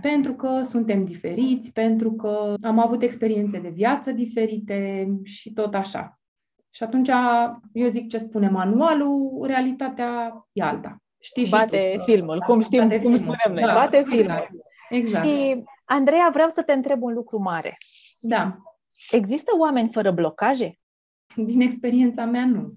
Pentru 0.01 0.33
că 0.33 0.61
suntem 0.63 1.05
diferiți, 1.05 1.71
pentru 1.71 2.13
că 2.13 2.53
am 2.61 2.79
avut 2.79 3.01
experiențe 3.01 3.59
de 3.59 3.69
viață 3.69 4.11
diferite 4.11 5.07
și 5.23 5.53
tot 5.53 5.73
așa. 5.73 6.19
Și 6.69 6.83
atunci 6.83 7.09
eu 7.73 7.87
zic 7.87 8.09
ce 8.09 8.17
spune 8.17 8.49
manualul, 8.49 9.43
realitatea 9.45 10.45
e 10.51 10.63
alta. 10.63 11.04
Știi 11.25 11.47
bate 11.49 11.91
și 11.91 11.97
tu, 11.97 12.03
filmul, 12.03 12.37
da, 12.39 12.45
cum 12.45 12.61
știm, 12.61 12.79
cum 12.79 12.89
filmul. 12.89 13.17
spunem 13.17 13.53
noi, 13.53 13.63
da, 13.63 13.73
bate 13.73 13.97
exact. 13.97 14.15
filmul. 14.15 14.47
Exact. 14.89 15.33
Și, 15.33 15.63
Andreea, 15.85 16.29
vreau 16.33 16.49
să 16.49 16.61
te 16.63 16.73
întreb 16.73 17.01
un 17.01 17.13
lucru 17.13 17.41
mare. 17.41 17.77
Da. 18.19 18.57
Există 19.11 19.51
oameni 19.59 19.89
fără 19.89 20.11
blocaje? 20.11 20.79
Din 21.35 21.61
experiența 21.61 22.25
mea, 22.25 22.45
nu 22.45 22.73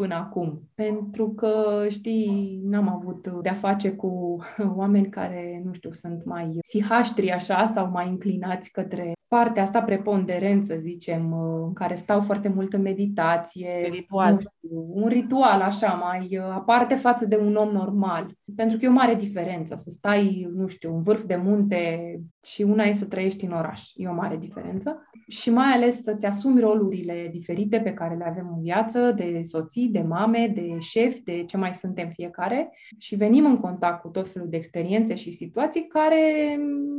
până 0.00 0.14
acum. 0.14 0.60
Pentru 0.74 1.30
că, 1.34 1.86
știi, 1.88 2.60
n-am 2.64 2.88
avut 2.88 3.28
de-a 3.28 3.52
face 3.52 3.92
cu 3.92 4.38
oameni 4.80 5.08
care, 5.08 5.62
nu 5.64 5.72
știu, 5.72 5.92
sunt 5.92 6.24
mai 6.24 6.58
sihaștri 6.68 7.30
așa 7.30 7.66
sau 7.66 7.90
mai 7.90 8.08
înclinați 8.08 8.70
către 8.70 9.12
partea 9.36 9.62
asta 9.62 9.82
preponderent, 9.82 10.64
să 10.64 10.76
zicem, 10.78 11.32
în 11.66 11.72
care 11.72 11.94
stau 11.94 12.20
foarte 12.20 12.48
mult 12.48 12.72
în 12.72 12.82
meditație. 12.82 13.88
Ritual. 13.90 14.32
Nu 14.32 14.38
știu, 14.38 14.86
un 14.92 15.08
ritual 15.08 15.60
așa, 15.60 15.92
mai 15.92 16.40
aparte 16.52 16.94
față 16.94 17.26
de 17.26 17.36
un 17.36 17.54
om 17.54 17.68
normal. 17.68 18.26
Pentru 18.56 18.78
că 18.78 18.84
e 18.84 18.88
o 18.88 18.92
mare 18.92 19.14
diferență 19.14 19.74
să 19.76 19.90
stai, 19.90 20.50
nu 20.54 20.66
știu, 20.66 20.94
în 20.94 21.02
vârf 21.02 21.24
de 21.24 21.36
munte 21.36 22.14
și 22.42 22.62
una 22.62 22.84
e 22.84 22.92
să 22.92 23.04
trăiești 23.04 23.44
în 23.44 23.52
oraș. 23.52 23.90
E 23.94 24.08
o 24.08 24.14
mare 24.14 24.36
diferență. 24.36 25.10
Și 25.28 25.50
mai 25.50 25.72
ales 25.72 26.02
să-ți 26.02 26.26
asumi 26.26 26.60
rolurile 26.60 27.28
diferite 27.32 27.80
pe 27.80 27.92
care 27.92 28.14
le 28.14 28.24
avem 28.28 28.50
în 28.54 28.62
viață, 28.62 29.12
de 29.16 29.40
soții, 29.42 29.88
de 29.88 30.00
mame, 30.00 30.52
de 30.54 30.78
șefi, 30.78 31.22
de 31.22 31.42
ce 31.42 31.56
mai 31.56 31.74
suntem 31.74 32.08
fiecare 32.08 32.70
și 32.98 33.14
venim 33.16 33.44
în 33.44 33.56
contact 33.56 34.00
cu 34.00 34.08
tot 34.08 34.28
felul 34.28 34.48
de 34.48 34.56
experiențe 34.56 35.14
și 35.14 35.30
situații 35.30 35.86
care 35.86 36.56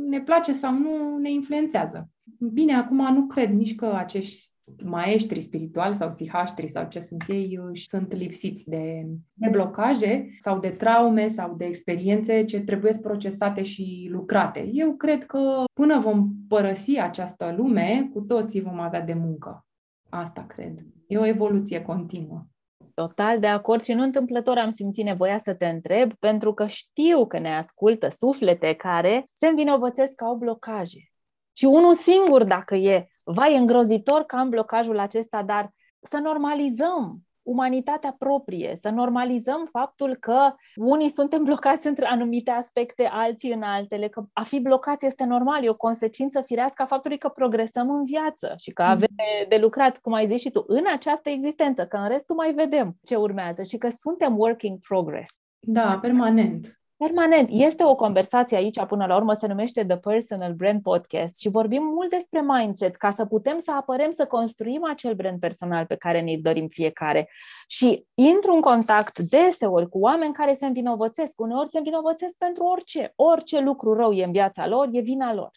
ne 0.08 0.20
place 0.20 0.52
sau 0.52 0.72
nu 0.72 1.18
ne 1.18 1.30
influențează. 1.30 2.10
Bine, 2.50 2.72
acum 2.72 3.14
nu 3.14 3.26
cred 3.26 3.50
nici 3.50 3.74
că 3.74 3.86
acești 3.86 4.50
maestri 4.84 5.40
spirituali 5.40 5.94
sau 5.94 6.08
psihaștri 6.08 6.68
sau 6.68 6.88
ce 6.88 7.00
sunt 7.00 7.24
ei 7.28 7.58
sunt 7.72 8.12
lipsiți 8.12 8.68
de, 8.68 9.06
de 9.32 9.48
blocaje 9.48 10.28
sau 10.40 10.58
de 10.58 10.70
traume 10.70 11.28
sau 11.28 11.54
de 11.56 11.64
experiențe 11.64 12.44
ce 12.44 12.60
trebuie 12.60 12.92
procesate 13.02 13.62
și 13.62 14.08
lucrate. 14.10 14.70
Eu 14.72 14.92
cred 14.92 15.26
că 15.26 15.64
până 15.72 15.98
vom 15.98 16.30
părăsi 16.48 16.98
această 16.98 17.54
lume, 17.56 18.10
cu 18.12 18.20
toții 18.20 18.60
vom 18.60 18.80
avea 18.80 19.00
de 19.00 19.14
muncă. 19.14 19.66
Asta 20.08 20.44
cred. 20.48 20.84
E 21.06 21.18
o 21.18 21.26
evoluție 21.26 21.82
continuă. 21.82 22.46
Total 22.94 23.40
de 23.40 23.46
acord 23.46 23.82
și 23.82 23.92
nu 23.92 24.02
întâmplător 24.02 24.58
am 24.58 24.70
simțit 24.70 25.04
nevoia 25.04 25.38
să 25.38 25.54
te 25.54 25.66
întreb, 25.66 26.12
pentru 26.14 26.54
că 26.54 26.66
știu 26.66 27.26
că 27.26 27.38
ne 27.38 27.54
ascultă 27.54 28.08
suflete 28.08 28.74
care 28.74 29.24
se 29.34 29.46
învinovățesc 29.46 30.14
că 30.14 30.24
au 30.24 30.36
blocaje. 30.36 31.11
Și 31.52 31.64
unul 31.64 31.94
singur, 31.94 32.44
dacă 32.44 32.74
e, 32.74 33.06
vai, 33.24 33.56
îngrozitor 33.56 34.22
că 34.22 34.36
am 34.36 34.48
blocajul 34.48 34.98
acesta, 34.98 35.42
dar 35.42 35.72
să 36.00 36.18
normalizăm 36.18 37.22
umanitatea 37.42 38.14
proprie, 38.18 38.78
să 38.80 38.90
normalizăm 38.90 39.68
faptul 39.70 40.16
că 40.20 40.54
unii 40.76 41.10
suntem 41.10 41.44
blocați 41.44 41.86
între 41.86 42.06
anumite 42.06 42.50
aspecte, 42.50 43.08
alții 43.12 43.52
în 43.52 43.62
altele, 43.62 44.08
că 44.08 44.22
a 44.32 44.42
fi 44.42 44.60
blocat 44.60 45.02
este 45.02 45.24
normal, 45.24 45.64
e 45.64 45.68
o 45.68 45.74
consecință 45.74 46.40
firească 46.40 46.82
a 46.82 46.86
faptului 46.86 47.18
că 47.18 47.28
progresăm 47.28 47.90
în 47.90 48.04
viață 48.04 48.54
și 48.58 48.70
că 48.70 48.82
avem 48.82 49.08
mm. 49.10 49.48
de 49.48 49.56
lucrat, 49.56 49.98
cum 49.98 50.12
ai 50.12 50.26
zis 50.26 50.40
și 50.40 50.50
tu, 50.50 50.64
în 50.66 50.84
această 50.92 51.28
existență, 51.28 51.86
că 51.86 51.96
în 51.96 52.08
restul 52.08 52.34
mai 52.34 52.52
vedem 52.52 52.96
ce 53.04 53.16
urmează 53.16 53.62
și 53.62 53.76
că 53.76 53.88
suntem 53.98 54.38
working 54.38 54.78
progress. 54.88 55.30
Da, 55.60 55.98
permanent. 56.00 56.81
Permanent. 57.02 57.48
Este 57.50 57.84
o 57.84 57.94
conversație 57.94 58.56
aici, 58.56 58.84
până 58.84 59.06
la 59.06 59.16
urmă, 59.16 59.34
se 59.34 59.46
numește 59.46 59.84
The 59.84 59.96
Personal 59.96 60.52
Brand 60.52 60.82
Podcast 60.82 61.38
și 61.38 61.48
vorbim 61.48 61.82
mult 61.82 62.10
despre 62.10 62.40
mindset 62.40 62.96
ca 62.96 63.10
să 63.10 63.24
putem 63.24 63.58
să 63.60 63.72
apărem, 63.72 64.10
să 64.10 64.26
construim 64.26 64.84
acel 64.84 65.14
brand 65.14 65.38
personal 65.40 65.86
pe 65.86 65.94
care 65.94 66.20
ne-l 66.20 66.38
dorim 66.42 66.66
fiecare. 66.66 67.28
Și 67.66 68.06
intru 68.14 68.52
în 68.54 68.60
contact 68.60 69.18
deseori 69.18 69.88
cu 69.88 69.98
oameni 69.98 70.32
care 70.32 70.54
se 70.54 70.66
învinovățesc. 70.66 71.40
Uneori 71.40 71.68
se 71.68 71.78
învinovățesc 71.78 72.34
pentru 72.38 72.64
orice. 72.64 73.12
Orice 73.16 73.60
lucru 73.60 73.94
rău 73.94 74.12
e 74.12 74.24
în 74.24 74.32
viața 74.32 74.66
lor, 74.66 74.88
e 74.92 75.00
vina 75.00 75.34
lor. 75.34 75.50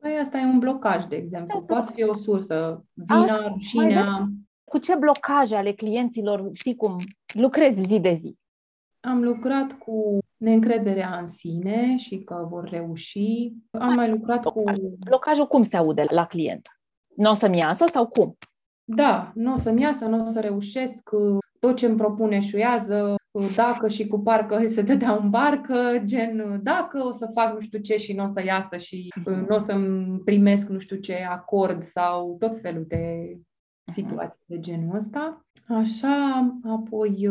Păi 0.00 0.18
asta 0.18 0.38
e 0.38 0.44
un 0.44 0.58
blocaj, 0.58 1.04
de 1.04 1.16
exemplu. 1.16 1.62
Poate 1.62 1.92
fi 1.94 2.02
o 2.02 2.16
sursă. 2.16 2.84
Vina, 2.92 3.48
rușinea. 3.48 4.28
Cu 4.64 4.78
ce 4.78 4.94
blocaje 4.94 5.56
ale 5.56 5.72
clienților, 5.72 6.50
știi 6.52 6.76
cum, 6.76 6.96
lucrezi 7.26 7.80
zi 7.80 7.98
de 8.00 8.14
zi? 8.14 8.36
Am 9.00 9.22
lucrat 9.22 9.72
cu 9.72 10.18
neîncrederea 10.36 11.18
în 11.20 11.26
sine 11.26 11.96
și 11.96 12.18
că 12.18 12.46
vor 12.48 12.68
reuși. 12.68 13.52
Am 13.70 13.94
mai 13.94 14.10
lucrat 14.10 14.44
cu... 14.44 14.62
Blocajul 15.04 15.46
cum 15.46 15.62
se 15.62 15.76
aude 15.76 16.06
la 16.10 16.26
client? 16.26 16.68
Nu 17.16 17.30
o 17.30 17.34
să-mi 17.34 17.58
iasă 17.58 17.84
sau 17.92 18.06
cum? 18.06 18.36
Da, 18.84 19.32
nu 19.34 19.52
o 19.52 19.56
să-mi 19.56 19.80
iasă, 19.80 20.04
nu 20.04 20.20
o 20.20 20.24
să 20.24 20.40
reușesc, 20.40 21.10
tot 21.58 21.76
ce 21.76 21.86
îmi 21.86 21.96
propune 21.96 22.40
șuiază, 22.40 23.14
dacă 23.54 23.88
și 23.88 24.06
cu 24.06 24.20
parcă 24.20 24.66
se 24.66 24.82
dădea 24.82 25.16
în 25.16 25.30
barcă, 25.30 26.02
gen 26.04 26.60
dacă 26.62 27.04
o 27.04 27.12
să 27.12 27.30
fac 27.34 27.54
nu 27.54 27.60
știu 27.60 27.78
ce 27.78 27.96
și 27.96 28.12
nu 28.12 28.22
o 28.22 28.26
să 28.26 28.44
iasă 28.44 28.76
și 28.76 29.12
nu 29.24 29.54
o 29.54 29.58
să-mi 29.58 30.18
primesc 30.18 30.68
nu 30.68 30.78
știu 30.78 30.96
ce 30.96 31.26
acord 31.30 31.82
sau 31.82 32.36
tot 32.38 32.60
felul 32.60 32.84
de 32.88 33.36
situații 33.92 34.44
de 34.46 34.60
genul 34.60 34.96
ăsta. 34.96 35.46
Așa, 35.68 36.56
apoi 36.62 37.28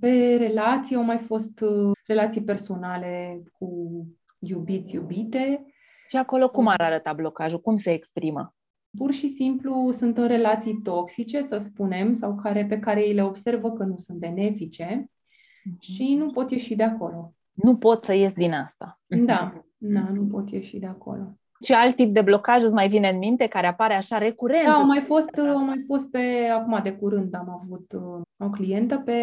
pe 0.00 0.36
relații 0.38 0.96
au 0.96 1.02
mai 1.02 1.18
fost 1.18 1.64
relații 2.06 2.42
personale 2.42 3.42
cu 3.58 4.00
iubiți, 4.38 4.94
iubite. 4.94 5.66
Și 6.08 6.16
acolo 6.16 6.48
cum 6.48 6.66
ar 6.66 6.80
arăta 6.80 7.12
blocajul? 7.12 7.60
Cum 7.60 7.76
se 7.76 7.92
exprimă? 7.92 8.54
Pur 8.96 9.12
și 9.12 9.28
simplu 9.28 9.90
sunt 9.90 10.18
în 10.18 10.26
relații 10.26 10.80
toxice, 10.82 11.42
să 11.42 11.56
spunem, 11.56 12.12
sau 12.12 12.34
care, 12.34 12.66
pe 12.66 12.78
care 12.78 13.06
ei 13.06 13.14
le 13.14 13.22
observă 13.22 13.72
că 13.72 13.84
nu 13.84 13.96
sunt 13.98 14.18
benefice 14.18 15.10
mm-hmm. 15.10 15.78
și 15.80 16.14
nu 16.14 16.30
pot 16.30 16.50
ieși 16.50 16.74
de 16.74 16.82
acolo. 16.82 17.34
Nu 17.52 17.76
pot 17.76 18.04
să 18.04 18.12
ies 18.12 18.32
din 18.32 18.52
asta. 18.52 19.00
Da, 19.06 19.64
da, 19.76 20.08
nu 20.12 20.26
pot 20.26 20.50
ieși 20.50 20.78
de 20.78 20.86
acolo. 20.86 21.38
Și 21.64 21.72
alt 21.72 21.96
tip 21.96 22.12
de 22.12 22.20
blocaj 22.20 22.62
îți 22.62 22.74
mai 22.74 22.88
vine 22.88 23.08
în 23.08 23.18
minte, 23.18 23.46
care 23.46 23.66
apare 23.66 23.94
așa 23.94 24.18
recurent? 24.18 24.64
Da, 24.64 24.72
au 24.72 24.84
mai 24.84 25.02
fost, 25.06 25.38
au 25.38 25.64
mai 25.64 25.84
fost 25.86 26.10
pe, 26.10 26.48
acum 26.52 26.80
de 26.82 26.92
curând 26.92 27.34
am 27.34 27.60
avut 27.62 27.92
uh, 27.92 28.20
o 28.36 28.50
clientă 28.50 28.96
pe 28.96 29.14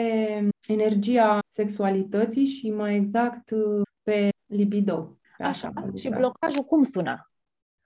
energia 0.67 1.39
sexualității 1.47 2.45
și 2.45 2.71
mai 2.71 2.95
exact 2.95 3.51
uh, 3.51 3.81
pe 4.03 4.29
libido. 4.45 5.17
Pe 5.37 5.43
așa, 5.43 5.71
așa 5.75 5.89
și 5.95 6.09
blocajul 6.09 6.63
cum 6.63 6.83
suna? 6.83 7.31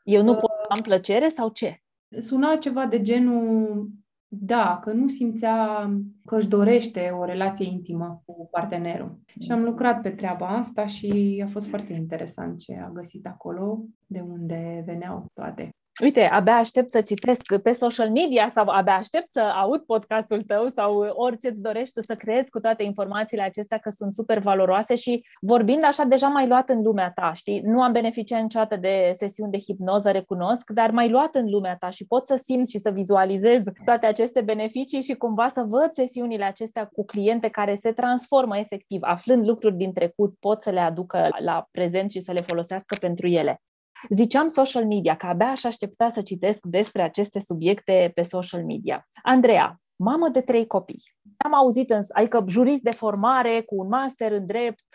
Eu 0.04 0.24
nu 0.24 0.32
uh, 0.32 0.38
pot 0.38 0.52
am 0.70 0.82
plăcere 0.82 1.28
sau 1.28 1.50
ce? 1.50 1.78
Suna 2.20 2.56
ceva 2.56 2.86
de 2.86 3.02
genul 3.02 3.88
da, 4.28 4.80
că 4.82 4.92
nu 4.92 5.08
simțea 5.08 5.90
că 6.26 6.36
își 6.36 6.48
dorește 6.48 7.10
o 7.10 7.26
relație 7.26 7.66
intimă 7.66 8.24
cu 8.26 8.48
partenerul. 8.52 9.20
Și 9.40 9.52
am 9.52 9.63
lucrat 9.63 10.02
pe 10.02 10.10
treaba 10.10 10.48
asta 10.48 10.86
și 10.86 11.42
a 11.46 11.48
fost 11.48 11.68
foarte 11.68 11.94
interesant 11.94 12.60
ce 12.60 12.76
a 12.76 12.90
găsit 12.90 13.26
acolo, 13.26 13.84
de 14.06 14.20
unde 14.20 14.84
veneau 14.86 15.26
toate. 15.34 15.70
Uite, 16.04 16.22
abia 16.22 16.56
aștept 16.56 16.92
să 16.92 17.02
citesc 17.02 17.58
pe 17.58 17.72
social 17.72 18.10
media 18.12 18.50
sau 18.54 18.68
abia 18.68 18.96
aștept 18.96 19.32
să 19.32 19.40
aud 19.40 19.82
podcastul 19.82 20.42
tău 20.42 20.68
sau 20.68 21.00
orice 21.00 21.48
îți 21.48 21.62
dorești 21.62 22.02
să 22.02 22.16
creezi 22.16 22.50
cu 22.50 22.60
toate 22.60 22.84
informațiile 22.84 23.44
acestea 23.44 23.78
că 23.78 23.90
sunt 23.90 24.14
super 24.14 24.40
valoroase 24.40 24.96
și 24.96 25.26
vorbind 25.42 25.84
așa 25.84 26.04
deja 26.04 26.28
mai 26.28 26.48
luat 26.48 26.70
în 26.70 26.82
lumea 26.82 27.12
ta, 27.12 27.32
știi? 27.34 27.62
Nu 27.64 27.82
am 27.82 27.92
beneficiat 27.92 28.42
niciodată 28.42 28.76
de 28.76 29.14
sesiuni 29.16 29.52
de 29.52 29.58
hipnoză, 29.58 30.12
recunosc, 30.12 30.70
dar 30.70 30.92
mai 30.92 31.10
luat 31.10 31.36
în 31.36 31.50
lumea 31.50 31.76
ta 31.76 31.90
și 31.90 32.06
pot 32.06 32.28
să 32.28 32.42
simt 32.46 32.70
și 32.70 32.80
să 32.80 32.90
vizualizez 32.90 33.64
toate 33.86 34.06
aceste 34.06 34.42
beneficii 34.42 35.02
și 35.02 35.14
cumva 35.14 35.48
să 35.54 35.66
văd 35.68 35.90
sesiunile 35.94 36.44
acestea 36.44 36.86
cu 36.86 37.06
cliente 37.06 37.48
care 37.48 37.76
se 37.76 37.92
transformă 37.92 38.58
efectiv, 38.58 39.00
aflând 39.04 39.48
lucruri 39.48 39.76
din 39.76 39.94
trecut, 39.94 40.36
pot 40.40 40.64
să 40.64 40.70
le 40.70 40.80
aducă 40.80 41.30
la 41.40 41.68
prezent 41.72 42.12
și 42.12 42.20
să 42.20 42.32
le 42.32 42.42
folosească 42.42 42.96
pentru 43.00 43.28
ele. 43.28 43.62
Ziceam 44.10 44.48
social 44.48 44.86
media, 44.86 45.16
că 45.16 45.26
abia 45.26 45.50
aș 45.50 45.64
aștepta 45.64 46.10
să 46.10 46.22
citesc 46.22 46.60
despre 46.62 47.02
aceste 47.02 47.40
subiecte 47.40 48.12
pe 48.16 48.22
social 48.22 48.64
media. 48.64 49.08
Andreea, 49.24 49.82
mamă 49.96 50.30
de 50.30 50.42
trei 50.42 50.68
copii. 50.68 51.04
Am 51.38 51.54
auzit, 51.54 51.90
însă, 51.90 52.14
adică 52.18 52.46
jurist 52.48 52.82
de 52.82 52.92
formare 52.92 53.62
cu 53.62 53.76
un 53.76 53.88
master 53.88 54.32
în 54.32 54.46
drept, 54.46 54.86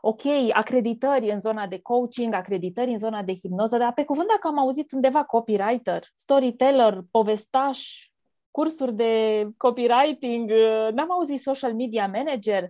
ok, 0.00 0.22
acreditări 0.52 1.30
în 1.30 1.40
zona 1.40 1.66
de 1.66 1.80
coaching, 1.82 2.34
acreditări 2.34 2.90
în 2.90 2.98
zona 2.98 3.22
de 3.22 3.34
hipnoză, 3.34 3.76
dar 3.76 3.92
pe 3.92 4.04
cuvânt 4.04 4.28
dacă 4.28 4.48
am 4.48 4.58
auzit 4.58 4.92
undeva 4.92 5.24
copywriter, 5.24 6.02
storyteller, 6.14 7.00
povestaș, 7.10 8.06
cursuri 8.50 8.94
de 8.94 9.46
copywriting, 9.56 10.50
n-am 10.94 11.10
auzit 11.10 11.40
social 11.40 11.74
media 11.74 12.10
manager. 12.14 12.68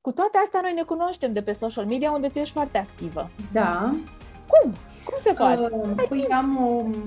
Cu 0.00 0.12
toate 0.12 0.38
astea 0.38 0.60
noi 0.60 0.72
ne 0.72 0.82
cunoaștem 0.82 1.32
de 1.32 1.42
pe 1.42 1.52
social 1.52 1.86
media 1.86 2.10
unde 2.10 2.28
tu 2.28 2.38
ești 2.38 2.52
foarte 2.52 2.78
activă. 2.78 3.30
Da. 3.52 3.90
Cum? 4.48 4.72
Cum 5.04 5.14
se 5.18 5.32
face? 5.32 5.62
Uh, 5.62 6.04
păi 6.08 6.26
am, 6.30 6.58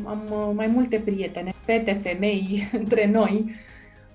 am 0.06 0.22
uh, 0.32 0.52
mai 0.56 0.68
multe 0.68 1.00
prietene, 1.00 1.52
fete, 1.64 1.94
femei, 1.94 2.68
între 2.80 3.12
noi, 3.12 3.52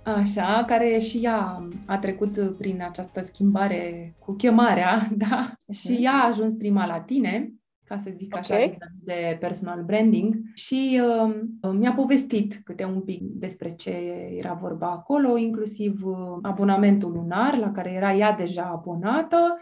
așa, 0.02 0.64
care 0.66 0.98
și 0.98 1.18
ea 1.22 1.68
a 1.86 1.98
trecut 1.98 2.56
prin 2.58 2.82
această 2.88 3.22
schimbare 3.22 4.14
cu 4.18 4.32
chemarea, 4.32 5.08
da? 5.28 5.52
Uh-huh. 5.52 5.74
Și 5.74 5.98
ea 6.00 6.12
a 6.12 6.26
ajuns 6.26 6.56
prima 6.56 6.86
la 6.86 7.00
tine, 7.00 7.52
ca 7.84 7.98
să 7.98 8.10
zic 8.16 8.36
așa, 8.36 8.54
okay. 8.54 8.78
de 9.04 9.36
personal 9.40 9.82
branding 9.82 10.34
și 10.54 11.00
uh, 11.04 11.72
mi-a 11.72 11.92
povestit 11.92 12.60
câte 12.64 12.84
un 12.84 13.00
pic 13.00 13.20
despre 13.22 13.74
ce 13.74 13.90
era 14.38 14.52
vorba 14.52 14.90
acolo, 14.90 15.36
inclusiv 15.36 16.04
uh, 16.04 16.38
abonamentul 16.42 17.12
lunar 17.12 17.58
la 17.58 17.72
care 17.72 17.92
era 17.92 18.14
ea 18.14 18.32
deja 18.32 18.62
abonată 18.62 19.58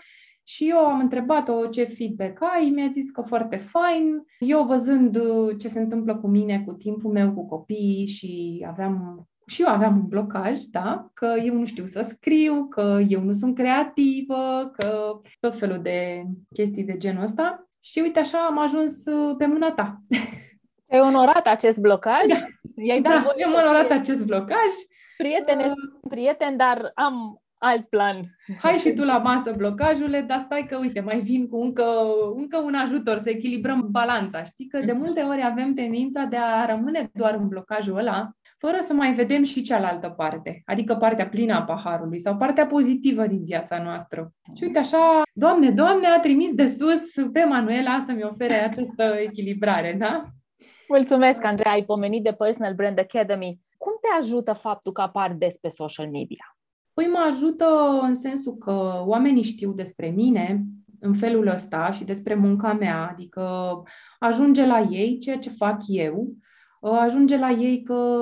și 0.51 0.69
eu 0.69 0.79
am 0.79 0.99
întrebat-o 0.99 1.67
ce 1.67 1.85
feedback 1.85 2.43
ai, 2.43 2.71
mi-a 2.75 2.87
zis 2.87 3.11
că 3.11 3.21
foarte 3.21 3.57
fain. 3.57 4.25
Eu 4.39 4.65
văzând 4.65 5.17
uh, 5.17 5.59
ce 5.59 5.69
se 5.69 5.79
întâmplă 5.79 6.17
cu 6.17 6.27
mine, 6.27 6.63
cu 6.67 6.73
timpul 6.73 7.13
meu, 7.13 7.33
cu 7.33 7.47
copiii 7.47 8.07
și 8.07 8.65
aveam 8.69 9.25
și 9.47 9.63
eu 9.63 9.69
aveam 9.69 9.97
un 9.97 10.07
blocaj, 10.07 10.61
da, 10.61 11.11
că 11.15 11.35
eu 11.45 11.55
nu 11.55 11.67
știu 11.67 11.87
să 11.87 12.01
scriu, 12.01 12.67
că 12.69 13.01
eu 13.09 13.21
nu 13.21 13.33
sunt 13.33 13.55
creativă, 13.55 14.71
că 14.77 15.21
tot 15.41 15.55
felul 15.55 15.83
de 15.83 16.25
chestii 16.55 16.85
de 16.85 16.97
genul 16.97 17.23
ăsta. 17.23 17.69
Și 17.83 18.01
uite 18.01 18.19
așa 18.19 18.39
am 18.39 18.59
ajuns 18.59 19.05
uh, 19.05 19.35
pe 19.39 19.47
mâna 19.47 19.73
ta. 19.73 20.01
Ai 20.93 21.01
onorat 21.01 21.47
acest 21.47 21.79
blocaj? 21.79 22.27
Da. 22.29 22.37
I-ai 22.75 23.01
dat 23.01 23.13
da, 23.13 23.47
am 23.47 23.55
onorat 23.65 23.91
acest 23.91 24.25
blocaj. 24.25 24.73
Prietene, 25.17 25.65
uh, 25.65 26.09
prieten, 26.09 26.57
dar 26.57 26.91
am 26.95 27.41
alt 27.63 27.89
plan. 27.89 28.37
Hai 28.59 28.77
și 28.77 28.93
tu 28.93 29.05
la 29.05 29.19
masă 29.19 29.53
blocajule, 29.57 30.21
dar 30.21 30.39
stai 30.39 30.67
că, 30.69 30.77
uite, 30.77 31.01
mai 31.01 31.21
vin 31.21 31.49
cu 31.49 31.61
încă, 31.61 31.85
încă 32.37 32.59
un 32.59 32.75
ajutor 32.75 33.19
să 33.19 33.31
echilibrăm 33.31 33.87
balanța. 33.91 34.43
Știi 34.43 34.67
că 34.67 34.79
de 34.79 34.93
multe 34.93 35.21
ori 35.21 35.45
avem 35.45 35.73
tendința 35.73 36.25
de 36.25 36.37
a 36.37 36.67
rămâne 36.67 37.11
doar 37.13 37.35
în 37.35 37.49
blocajul 37.49 37.97
ăla, 37.97 38.31
fără 38.59 38.77
să 38.81 38.93
mai 38.93 39.13
vedem 39.13 39.43
și 39.43 39.63
cealaltă 39.63 40.09
parte, 40.09 40.63
adică 40.65 40.95
partea 40.95 41.29
plină 41.29 41.55
a 41.55 41.63
paharului 41.63 42.21
sau 42.21 42.37
partea 42.37 42.67
pozitivă 42.67 43.27
din 43.27 43.45
viața 43.45 43.83
noastră. 43.83 44.33
Și 44.55 44.65
uite 44.65 44.79
așa, 44.79 45.23
Doamne, 45.33 45.71
Doamne, 45.71 46.07
a 46.07 46.21
trimis 46.21 46.55
de 46.55 46.67
sus 46.67 47.31
pe 47.33 47.45
Manuela 47.45 48.03
să-mi 48.07 48.25
ofere 48.25 48.55
această 48.55 49.17
echilibrare, 49.19 49.97
da? 49.99 50.25
Mulțumesc, 50.89 51.45
Andrei, 51.45 51.73
ai 51.73 51.85
pomenit 51.85 52.23
de 52.23 52.33
Personal 52.33 52.75
Brand 52.75 52.99
Academy. 52.99 53.59
Cum 53.79 53.93
te 54.01 54.25
ajută 54.25 54.53
faptul 54.53 54.93
că 54.93 55.01
apar 55.01 55.33
des 55.33 55.57
pe 55.57 55.69
social 55.69 56.11
media? 56.11 56.60
Păi 57.01 57.09
mă 57.09 57.19
ajută 57.27 57.99
în 58.03 58.15
sensul 58.15 58.57
că 58.57 59.03
oamenii 59.07 59.43
știu 59.43 59.73
despre 59.73 60.09
mine 60.09 60.65
în 60.99 61.15
felul 61.15 61.47
ăsta 61.47 61.91
și 61.91 62.05
despre 62.05 62.35
munca 62.35 62.73
mea, 62.73 63.09
adică 63.11 63.43
ajunge 64.19 64.67
la 64.67 64.81
ei 64.81 65.19
ceea 65.19 65.39
ce 65.39 65.51
fac 65.51 65.83
eu, 65.87 66.35
ajunge 66.81 67.39
la 67.39 67.51
ei 67.51 67.83
că 67.83 68.19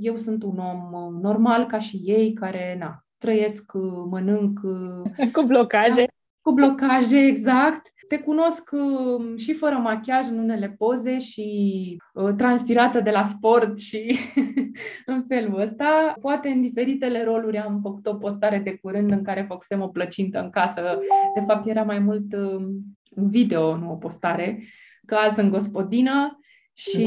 eu 0.00 0.16
sunt 0.16 0.42
un 0.42 0.58
om 0.58 1.14
normal 1.20 1.66
ca 1.66 1.78
și 1.78 1.96
ei, 1.96 2.32
care, 2.32 2.76
na, 2.78 3.04
trăiesc, 3.18 3.72
mănânc... 4.10 4.60
Cu 5.32 5.42
blocaje. 5.46 5.94
Da, 5.94 6.12
cu 6.40 6.52
blocaje, 6.52 7.18
exact. 7.18 7.86
Te 8.08 8.18
cunosc 8.18 8.70
um, 8.72 9.36
și 9.36 9.52
fără 9.52 9.74
machiaj 9.74 10.28
în 10.28 10.38
unele 10.38 10.74
poze 10.78 11.18
și 11.18 11.96
uh, 12.14 12.34
transpirată 12.36 13.00
de 13.00 13.10
la 13.10 13.24
sport 13.24 13.78
și 13.78 14.18
în 15.06 15.22
felul 15.28 15.60
ăsta. 15.60 16.14
Poate 16.20 16.48
în 16.48 16.60
diferitele 16.60 17.24
roluri 17.24 17.58
am 17.58 17.80
făcut 17.82 18.06
o 18.06 18.14
postare 18.14 18.58
de 18.58 18.74
curând 18.74 19.10
în 19.10 19.22
care 19.22 19.44
făcusem 19.48 19.82
o 19.82 19.88
plăcintă 19.88 20.40
în 20.40 20.50
casă. 20.50 20.98
De 21.34 21.40
fapt 21.46 21.66
era 21.66 21.82
mai 21.82 21.98
mult 21.98 22.32
um, 22.32 22.66
un 23.10 23.28
video, 23.28 23.76
nu 23.76 23.90
o 23.90 23.96
postare, 23.96 24.62
că 25.06 25.14
azi 25.14 25.34
sunt 25.34 25.50
gospodină 25.50 26.38
și 26.72 27.06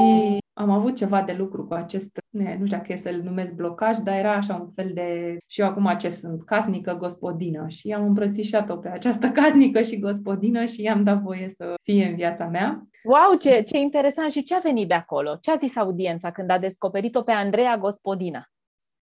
am 0.54 0.70
avut 0.70 0.96
ceva 0.96 1.22
de 1.22 1.32
lucru 1.32 1.66
cu 1.66 1.74
acest, 1.74 2.20
ne, 2.30 2.56
nu 2.58 2.66
știu 2.66 2.76
dacă 2.76 2.92
e 2.92 2.96
să-l 2.96 3.20
numesc 3.22 3.54
blocaj, 3.54 3.98
dar 3.98 4.18
era 4.18 4.34
așa 4.34 4.54
un 4.54 4.70
fel 4.74 4.90
de, 4.94 5.36
și 5.46 5.60
eu 5.60 5.66
acum 5.66 5.94
ce 5.98 6.08
sunt, 6.08 6.44
casnică 6.44 6.94
gospodină 6.94 7.68
și 7.68 7.92
am 7.92 8.04
îmbrățișat-o 8.04 8.76
pe 8.76 8.88
această 8.88 9.30
casnică 9.40 9.82
și 9.82 9.98
gospodină 9.98 10.64
și 10.64 10.82
i-am 10.82 11.04
dat 11.04 11.20
voie 11.20 11.52
să 11.54 11.74
fie 11.82 12.08
în 12.08 12.14
viața 12.14 12.46
mea. 12.46 12.86
Wow, 13.04 13.38
ce, 13.38 13.62
ce 13.62 13.78
interesant! 13.78 14.30
Și 14.30 14.42
ce 14.42 14.54
a 14.54 14.58
venit 14.62 14.88
de 14.88 14.94
acolo? 14.94 15.36
Ce 15.40 15.50
a 15.50 15.54
zis 15.54 15.76
audiența 15.76 16.30
când 16.30 16.50
a 16.50 16.58
descoperit-o 16.58 17.22
pe 17.22 17.32
Andreea 17.32 17.76
Gospodina? 17.76 18.46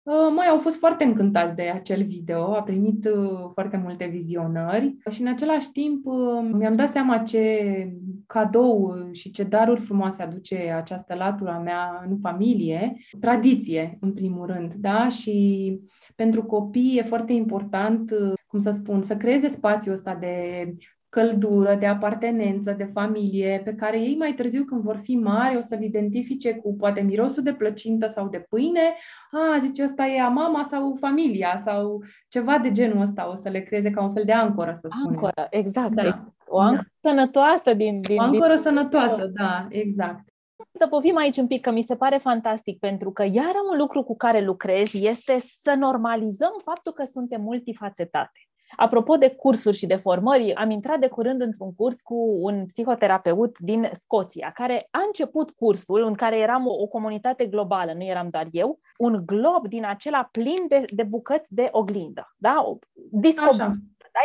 Uh, 0.08 0.32
mai 0.34 0.46
au 0.46 0.58
fost 0.58 0.76
foarte 0.76 1.04
încântați 1.04 1.54
de 1.54 1.62
acel 1.62 2.04
video, 2.04 2.54
a 2.54 2.62
primit 2.62 3.04
uh, 3.04 3.50
foarte 3.52 3.76
multe 3.76 4.06
vizionări 4.06 4.96
și 5.10 5.20
în 5.20 5.26
același 5.26 5.70
timp 5.70 6.06
uh, 6.06 6.50
mi-am 6.52 6.76
dat 6.76 6.88
seama 6.88 7.18
ce 7.18 7.92
cadou 8.26 9.08
și 9.12 9.30
ce 9.30 9.42
daruri 9.42 9.80
frumoase 9.80 10.22
aduce 10.22 10.56
această 10.76 11.14
latura 11.14 11.58
mea 11.58 12.04
în 12.08 12.18
familie. 12.18 12.96
Tradiție, 13.20 13.98
în 14.00 14.12
primul 14.12 14.46
rând, 14.46 14.74
da? 14.74 15.08
Și 15.08 15.80
pentru 16.14 16.44
copii 16.44 16.98
e 16.98 17.02
foarte 17.02 17.32
important, 17.32 18.10
cum 18.46 18.58
să 18.58 18.70
spun, 18.70 19.02
să 19.02 19.16
creeze 19.16 19.48
spațiul 19.48 19.94
ăsta 19.94 20.14
de 20.14 20.64
căldură, 21.08 21.74
de 21.74 21.86
apartenență, 21.86 22.72
de 22.72 22.84
familie, 22.84 23.60
pe 23.64 23.74
care 23.74 24.00
ei 24.00 24.16
mai 24.16 24.34
târziu, 24.34 24.64
când 24.64 24.82
vor 24.82 24.96
fi 24.96 25.16
mari, 25.16 25.56
o 25.56 25.60
să-l 25.60 25.82
identifice 25.82 26.54
cu 26.54 26.74
poate 26.76 27.00
mirosul 27.00 27.42
de 27.42 27.52
plăcintă 27.52 28.06
sau 28.06 28.28
de 28.28 28.46
pâine. 28.48 28.94
A, 29.30 29.58
zice, 29.58 29.84
ăsta 29.84 30.06
e 30.06 30.20
a 30.20 30.28
mama 30.28 30.62
sau 30.62 30.96
familia 31.00 31.62
sau 31.64 32.02
ceva 32.28 32.58
de 32.58 32.70
genul 32.70 33.02
ăsta. 33.02 33.30
O 33.30 33.34
să 33.34 33.48
le 33.48 33.60
creeze 33.60 33.90
ca 33.90 34.02
un 34.02 34.12
fel 34.12 34.24
de 34.24 34.32
ancoră, 34.32 34.72
să 34.74 34.88
spunem. 34.90 35.08
Ancoră, 35.08 35.46
exact. 35.50 35.94
Da. 35.94 36.24
O 36.46 36.58
ancoră 36.58 36.86
da. 37.00 37.08
sănătoasă 37.08 37.74
din... 37.74 38.00
din 38.00 38.18
o 38.18 38.22
ancoră 38.22 38.54
din... 38.54 38.62
sănătoasă, 38.62 39.30
da, 39.34 39.66
exact. 39.68 40.28
Să 40.72 40.86
povim 40.86 41.16
aici 41.16 41.36
un 41.36 41.46
pic, 41.46 41.60
că 41.60 41.70
mi 41.70 41.82
se 41.82 41.96
pare 41.96 42.16
fantastic, 42.16 42.78
pentru 42.78 43.10
că 43.10 43.22
iar 43.22 43.52
un 43.70 43.78
lucru 43.78 44.02
cu 44.02 44.16
care 44.16 44.40
lucrez 44.40 44.94
este 44.94 45.38
să 45.62 45.74
normalizăm 45.78 46.52
faptul 46.64 46.92
că 46.92 47.04
suntem 47.04 47.40
multifacetate. 47.40 48.47
Apropo 48.76 49.16
de 49.16 49.30
cursuri 49.30 49.76
și 49.76 49.86
de 49.86 49.96
formări, 49.96 50.54
am 50.54 50.70
intrat 50.70 50.98
de 50.98 51.08
curând 51.08 51.40
într-un 51.40 51.74
curs 51.74 52.00
cu 52.00 52.38
un 52.40 52.66
psihoterapeut 52.66 53.58
din 53.58 53.90
Scoția, 53.92 54.50
care 54.54 54.88
a 54.90 55.02
început 55.06 55.50
cursul 55.50 56.02
în 56.02 56.14
care 56.14 56.38
eram 56.38 56.66
o, 56.66 56.72
o 56.82 56.86
comunitate 56.86 57.46
globală, 57.46 57.92
nu 57.92 58.04
eram 58.04 58.28
doar 58.30 58.46
eu, 58.50 58.78
un 58.98 59.22
glob 59.26 59.68
din 59.68 59.84
acela 59.84 60.28
plin 60.32 60.64
de, 60.68 60.84
de 60.90 61.02
bucăți 61.02 61.54
de 61.54 61.68
oglindă, 61.70 62.34
da? 62.36 62.64
Disco, 63.10 63.56
da? 63.56 63.72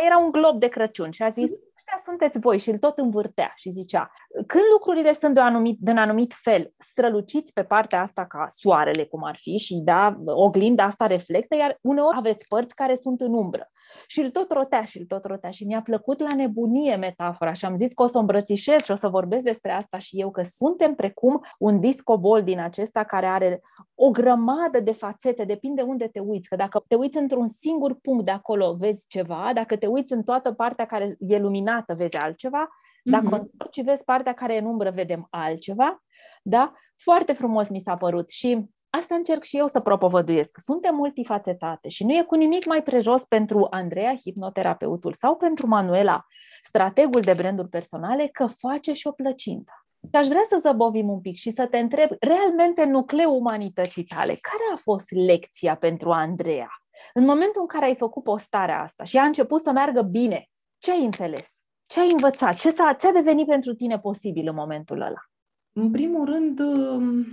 Era 0.04 0.18
un 0.18 0.30
glob 0.30 0.58
de 0.58 0.68
Crăciun 0.68 1.10
și 1.10 1.22
a 1.22 1.28
zis, 1.28 1.50
mhm 1.50 1.73
ăștia 1.84 2.12
sunteți 2.12 2.38
voi 2.38 2.58
și 2.58 2.70
îl 2.70 2.78
tot 2.78 2.98
învârtea 2.98 3.52
și 3.56 3.70
zicea, 3.70 4.10
când 4.46 4.64
lucrurile 4.72 5.12
sunt 5.12 5.34
de 5.34 5.40
un 5.40 5.46
anumit, 5.46 5.78
de 5.80 5.90
un 5.90 5.96
anumit 5.96 6.32
fel, 6.42 6.72
străluciți 6.78 7.52
pe 7.52 7.62
partea 7.62 8.00
asta 8.02 8.26
ca 8.26 8.46
soarele, 8.48 9.04
cum 9.04 9.24
ar 9.24 9.36
fi, 9.36 9.56
și 9.56 9.80
da, 9.84 10.16
oglinda 10.24 10.84
asta 10.84 11.06
reflectă, 11.06 11.56
iar 11.56 11.78
uneori 11.80 12.16
aveți 12.16 12.46
părți 12.48 12.74
care 12.74 12.96
sunt 13.00 13.20
în 13.20 13.34
umbră. 13.34 13.70
Și 14.06 14.20
îl 14.20 14.30
tot 14.30 14.52
rotea 14.52 14.82
și 14.82 14.98
îl 14.98 15.04
tot 15.04 15.24
rotea 15.24 15.50
și 15.50 15.64
mi-a 15.64 15.82
plăcut 15.82 16.20
la 16.20 16.34
nebunie 16.34 16.96
metafora 16.96 17.52
și 17.52 17.64
am 17.64 17.76
zis 17.76 17.92
că 17.92 18.02
o 18.02 18.06
să 18.06 18.16
o 18.16 18.20
îmbrățișez 18.20 18.84
și 18.84 18.90
o 18.90 18.96
să 18.96 19.08
vorbesc 19.08 19.42
despre 19.42 19.72
asta 19.72 19.98
și 19.98 20.20
eu, 20.20 20.30
că 20.30 20.42
suntem 20.42 20.94
precum 20.94 21.40
un 21.58 21.80
discobol 21.80 22.42
din 22.42 22.60
acesta 22.60 23.04
care 23.04 23.26
are 23.26 23.60
o 23.94 24.10
grămadă 24.10 24.80
de 24.80 24.92
fațete, 24.92 25.44
depinde 25.44 25.82
unde 25.82 26.08
te 26.08 26.18
uiți, 26.18 26.48
că 26.48 26.56
dacă 26.56 26.84
te 26.88 26.94
uiți 26.94 27.16
într-un 27.16 27.48
singur 27.48 27.94
punct 27.94 28.24
de 28.24 28.30
acolo 28.30 28.74
vezi 28.78 29.04
ceva, 29.08 29.50
dacă 29.54 29.76
te 29.76 29.86
uiți 29.86 30.12
în 30.12 30.22
toată 30.22 30.52
partea 30.52 30.86
care 30.86 31.16
e 31.18 31.38
luminată 31.38 31.83
luminată 31.86 31.94
vezi 31.94 32.16
altceva, 32.16 32.68
dacă 33.02 33.26
mm-hmm. 33.26 33.40
întorci 33.40 33.74
și 33.74 33.82
vezi 33.82 34.04
partea 34.04 34.34
care 34.34 34.54
e 34.54 34.58
în 34.58 34.64
umbră, 34.64 34.90
vedem 34.90 35.26
altceva. 35.30 36.02
Da? 36.42 36.72
Foarte 36.96 37.32
frumos 37.32 37.68
mi 37.68 37.80
s-a 37.80 37.96
părut 37.96 38.30
și 38.30 38.64
asta 38.90 39.14
încerc 39.14 39.42
și 39.42 39.58
eu 39.58 39.66
să 39.66 39.80
propovăduiesc. 39.80 40.58
Suntem 40.62 40.94
multifacetate 40.94 41.88
și 41.88 42.04
nu 42.04 42.12
e 42.12 42.22
cu 42.22 42.34
nimic 42.34 42.66
mai 42.66 42.82
prejos 42.82 43.24
pentru 43.24 43.66
Andreea, 43.70 44.14
hipnoterapeutul, 44.14 45.12
sau 45.12 45.36
pentru 45.36 45.66
Manuela, 45.66 46.26
strategul 46.62 47.20
de 47.20 47.32
branduri 47.32 47.68
personale, 47.68 48.26
că 48.26 48.46
face 48.46 48.92
și 48.92 49.06
o 49.06 49.12
plăcintă. 49.12 49.72
Și 50.00 50.16
aș 50.20 50.26
vrea 50.26 50.44
să 50.48 50.58
zăbovim 50.62 51.08
un 51.08 51.20
pic 51.20 51.36
și 51.36 51.52
să 51.52 51.66
te 51.66 51.78
întreb, 51.78 52.10
realmente 52.20 52.84
nucleul 52.84 53.36
umanității 53.36 54.04
tale, 54.04 54.34
care 54.40 54.64
a 54.74 54.76
fost 54.76 55.10
lecția 55.10 55.76
pentru 55.76 56.10
Andreea? 56.10 56.68
În 57.14 57.24
momentul 57.24 57.60
în 57.60 57.66
care 57.66 57.84
ai 57.84 57.96
făcut 57.96 58.22
postarea 58.22 58.82
asta 58.82 59.04
și 59.04 59.16
a 59.16 59.24
început 59.24 59.62
să 59.62 59.72
meargă 59.72 60.02
bine, 60.02 60.48
ce 60.78 60.90
ai 60.90 61.04
înțeles? 61.04 61.63
Ce 61.86 62.00
ai 62.00 62.10
învățat? 62.12 62.54
Ce, 62.54 62.70
s-a, 62.70 62.96
ce 62.98 63.08
a 63.08 63.12
devenit 63.12 63.46
pentru 63.46 63.74
tine 63.74 63.98
posibil 63.98 64.48
în 64.48 64.54
momentul 64.54 65.00
ăla? 65.00 65.28
În 65.72 65.90
primul 65.90 66.24
rând, 66.24 66.60
um, 66.60 67.26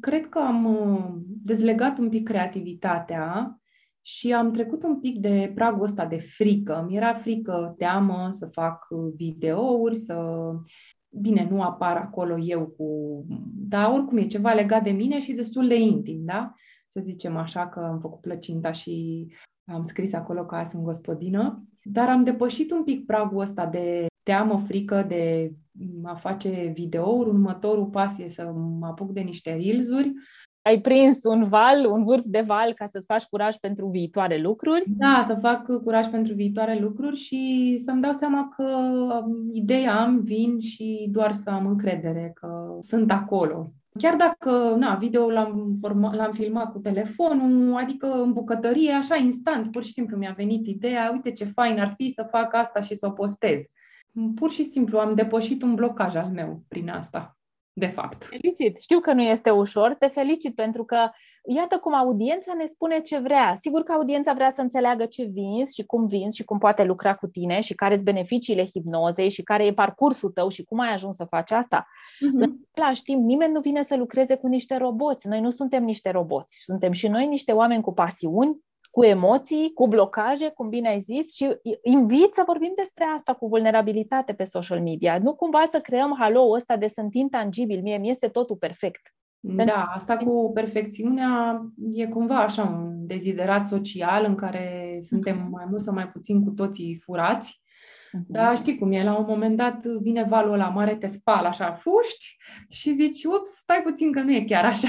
cred 0.00 0.28
că 0.28 0.38
am 0.38 0.64
uh, 0.64 1.14
dezlegat 1.26 1.98
un 1.98 2.08
pic 2.08 2.28
creativitatea 2.28 3.58
și 4.00 4.32
am 4.32 4.50
trecut 4.50 4.82
un 4.82 5.00
pic 5.00 5.18
de 5.18 5.52
pragul 5.54 5.84
ăsta 5.84 6.06
de 6.06 6.18
frică. 6.18 6.84
Mi 6.88 6.96
era 6.96 7.12
frică, 7.12 7.74
teamă 7.78 8.28
să 8.32 8.46
fac 8.46 8.86
videouri, 9.16 9.96
să... 9.96 10.16
Bine, 11.20 11.48
nu 11.50 11.62
apar 11.62 11.96
acolo 11.96 12.38
eu 12.38 12.66
cu... 12.66 13.24
Dar 13.54 13.92
oricum 13.92 14.16
e 14.16 14.26
ceva 14.26 14.52
legat 14.52 14.82
de 14.82 14.90
mine 14.90 15.20
și 15.20 15.32
destul 15.32 15.68
de 15.68 15.78
intim, 15.78 16.24
da? 16.24 16.52
Să 16.86 17.00
zicem 17.00 17.36
așa 17.36 17.68
că 17.68 17.80
am 17.80 17.98
făcut 18.00 18.20
plăcinta 18.20 18.72
și 18.72 19.26
am 19.64 19.86
scris 19.86 20.12
acolo 20.12 20.44
că 20.44 20.62
sunt 20.70 20.82
gospodină. 20.82 21.64
Dar 21.84 22.08
am 22.08 22.20
depășit 22.20 22.70
un 22.70 22.84
pic 22.84 23.06
pragul 23.06 23.40
ăsta 23.40 23.66
de 23.66 24.06
teamă, 24.22 24.58
frică 24.66 25.04
de 25.08 25.52
a 26.02 26.14
face 26.14 26.72
videouri. 26.74 27.28
Următorul 27.28 27.86
pas 27.86 28.18
e 28.18 28.28
să 28.28 28.52
mă 28.78 28.86
apuc 28.86 29.10
de 29.10 29.20
niște 29.20 29.50
reels-uri. 29.50 30.12
Ai 30.62 30.80
prins 30.80 31.18
un 31.22 31.44
val, 31.44 31.86
un 31.86 32.04
vârf 32.04 32.24
de 32.24 32.40
val 32.46 32.72
ca 32.72 32.86
să-ți 32.86 33.06
faci 33.06 33.24
curaj 33.24 33.56
pentru 33.56 33.86
viitoare 33.86 34.36
lucruri? 34.36 34.82
Da, 34.86 35.24
să 35.26 35.34
fac 35.34 35.82
curaj 35.82 36.06
pentru 36.06 36.34
viitoare 36.34 36.78
lucruri 36.78 37.16
și 37.16 37.74
să-mi 37.84 38.00
dau 38.00 38.12
seama 38.12 38.48
că 38.56 38.68
ideea 39.52 40.00
am, 40.00 40.20
vin 40.20 40.60
și 40.60 41.08
doar 41.10 41.32
să 41.32 41.50
am 41.50 41.66
încredere 41.66 42.30
că 42.34 42.76
sunt 42.80 43.10
acolo. 43.10 43.72
Chiar 43.98 44.16
dacă, 44.16 44.74
na, 44.78 44.94
video 44.94 45.30
l-am, 45.30 45.76
forma, 45.80 46.14
l-am 46.14 46.32
filmat 46.32 46.72
cu 46.72 46.78
telefonul, 46.78 47.76
adică 47.76 48.06
în 48.06 48.32
bucătărie, 48.32 48.92
așa 48.92 49.16
instant, 49.16 49.70
pur 49.70 49.84
și 49.84 49.92
simplu 49.92 50.16
mi-a 50.16 50.34
venit 50.36 50.66
ideea, 50.66 51.10
uite 51.12 51.32
ce 51.32 51.44
fain 51.44 51.78
ar 51.80 51.92
fi 51.92 52.08
să 52.08 52.26
fac 52.30 52.54
asta 52.54 52.80
și 52.80 52.94
să 52.94 53.06
o 53.06 53.10
postez. 53.10 53.60
Pur 54.34 54.50
și 54.50 54.64
simplu 54.64 54.98
am 54.98 55.14
depășit 55.14 55.62
un 55.62 55.74
blocaj 55.74 56.14
al 56.14 56.30
meu 56.30 56.64
prin 56.68 56.88
asta 56.88 57.36
de 57.76 57.86
fapt. 57.86 58.24
Felicit! 58.24 58.80
Știu 58.80 59.00
că 59.00 59.12
nu 59.12 59.22
este 59.22 59.50
ușor, 59.50 59.94
te 59.98 60.06
felicit 60.06 60.54
pentru 60.54 60.84
că 60.84 61.10
iată 61.44 61.78
cum 61.78 61.94
audiența 61.94 62.52
ne 62.54 62.66
spune 62.66 63.00
ce 63.00 63.18
vrea. 63.18 63.54
Sigur 63.60 63.82
că 63.82 63.92
audiența 63.92 64.32
vrea 64.32 64.50
să 64.50 64.60
înțeleagă 64.60 65.06
ce 65.06 65.24
vinzi 65.24 65.74
și 65.74 65.84
cum 65.84 66.06
vinzi 66.06 66.36
și 66.36 66.44
cum 66.44 66.58
poate 66.58 66.84
lucra 66.84 67.14
cu 67.14 67.26
tine 67.26 67.60
și 67.60 67.74
care 67.74 67.94
sunt 67.94 68.04
beneficiile 68.04 68.64
hipnozei 68.64 69.28
și 69.28 69.42
care 69.42 69.64
e 69.64 69.72
parcursul 69.72 70.30
tău 70.30 70.48
și 70.48 70.64
cum 70.64 70.78
ai 70.78 70.92
ajuns 70.92 71.16
să 71.16 71.24
faci 71.24 71.50
asta. 71.50 71.86
Uh-huh. 71.86 72.40
În 72.40 72.52
același 72.72 73.02
timp, 73.02 73.24
nimeni 73.24 73.52
nu 73.52 73.60
vine 73.60 73.82
să 73.82 73.96
lucreze 73.96 74.36
cu 74.36 74.46
niște 74.46 74.76
roboți. 74.76 75.28
Noi 75.28 75.40
nu 75.40 75.50
suntem 75.50 75.84
niște 75.84 76.10
roboți. 76.10 76.56
Suntem 76.62 76.92
și 76.92 77.08
noi 77.08 77.26
niște 77.26 77.52
oameni 77.52 77.82
cu 77.82 77.92
pasiuni, 77.92 78.58
cu 78.94 79.04
emoții, 79.04 79.70
cu 79.74 79.88
blocaje, 79.88 80.50
cum 80.50 80.68
bine 80.68 80.88
ai 80.88 81.00
zis, 81.00 81.34
și 81.34 81.48
invit 81.82 82.34
să 82.34 82.42
vorbim 82.46 82.72
despre 82.76 83.04
asta 83.16 83.34
cu 83.34 83.46
vulnerabilitate 83.46 84.32
pe 84.32 84.44
social 84.44 84.80
media. 84.82 85.18
Nu 85.18 85.34
cumva 85.34 85.62
să 85.70 85.80
creăm 85.80 86.14
halou 86.18 86.50
ăsta 86.50 86.76
de 86.76 86.88
sunt 86.88 87.14
intangibil, 87.14 87.82
mie 87.82 87.96
mi 87.96 88.10
este 88.10 88.28
totul 88.28 88.56
perfect. 88.56 89.14
Da, 89.40 89.92
asta 89.94 90.16
cu 90.16 90.50
perfecțiunea 90.54 91.62
e 91.92 92.06
cumva 92.06 92.42
așa 92.42 92.62
un 92.62 93.06
deziderat 93.06 93.66
social 93.66 94.24
în 94.24 94.34
care 94.34 94.98
suntem 95.00 95.48
mai 95.50 95.64
mult 95.68 95.82
sau 95.82 95.94
mai 95.94 96.08
puțin 96.08 96.44
cu 96.44 96.50
toții 96.50 96.96
furați 96.96 97.62
Uh-huh. 98.14 98.26
Dar 98.26 98.56
știi 98.56 98.78
cum 98.78 98.92
e, 98.92 99.02
la 99.02 99.16
un 99.16 99.24
moment 99.28 99.56
dat 99.56 99.84
vine 99.84 100.22
valul 100.22 100.56
la 100.56 100.68
mare, 100.68 100.96
te 100.96 101.06
spală 101.06 101.46
așa, 101.46 101.72
fuști 101.72 102.36
și 102.68 102.92
zici, 102.92 103.24
ups, 103.24 103.50
stai 103.50 103.80
puțin 103.82 104.12
că 104.12 104.20
nu 104.20 104.32
e 104.32 104.44
chiar 104.44 104.64
așa. 104.64 104.88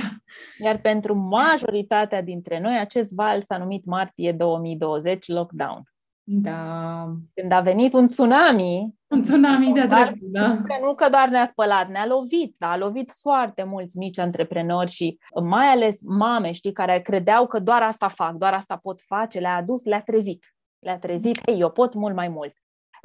Iar 0.63 0.77
pentru 0.77 1.15
majoritatea 1.15 2.21
dintre 2.21 2.59
noi, 2.59 2.77
acest 2.77 3.13
val 3.13 3.41
s-a 3.41 3.57
numit 3.57 3.85
martie 3.85 4.31
2020 4.31 5.27
lockdown. 5.27 5.83
Da. 6.27 7.11
Când 7.33 7.51
a 7.51 7.59
venit 7.59 7.93
un 7.93 8.07
tsunami, 8.07 8.95
un 9.07 9.21
tsunami 9.21 9.73
de 9.73 9.85
drept, 9.85 10.19
da. 10.19 10.47
Nu 10.81 10.95
că 10.95 11.09
doar 11.09 11.29
ne-a 11.29 11.45
spălat, 11.45 11.89
ne-a 11.89 12.05
lovit, 12.05 12.55
a 12.59 12.77
lovit 12.77 13.13
foarte 13.15 13.63
mulți 13.63 13.97
mici 13.97 14.19
antreprenori 14.19 14.91
și 14.91 15.19
mai 15.43 15.65
ales 15.65 15.95
mame, 16.01 16.51
știi, 16.51 16.71
care 16.71 16.99
credeau 16.99 17.47
că 17.47 17.59
doar 17.59 17.81
asta 17.81 18.07
fac, 18.07 18.33
doar 18.33 18.53
asta 18.53 18.79
pot 18.81 19.01
face, 19.01 19.39
le-a 19.39 19.55
adus, 19.55 19.83
le-a 19.83 20.01
trezit. 20.01 20.55
Le-a 20.79 20.97
trezit, 20.97 21.41
hei, 21.45 21.59
eu 21.59 21.69
pot 21.69 21.93
mult 21.93 22.15
mai 22.15 22.27
mult. 22.27 22.53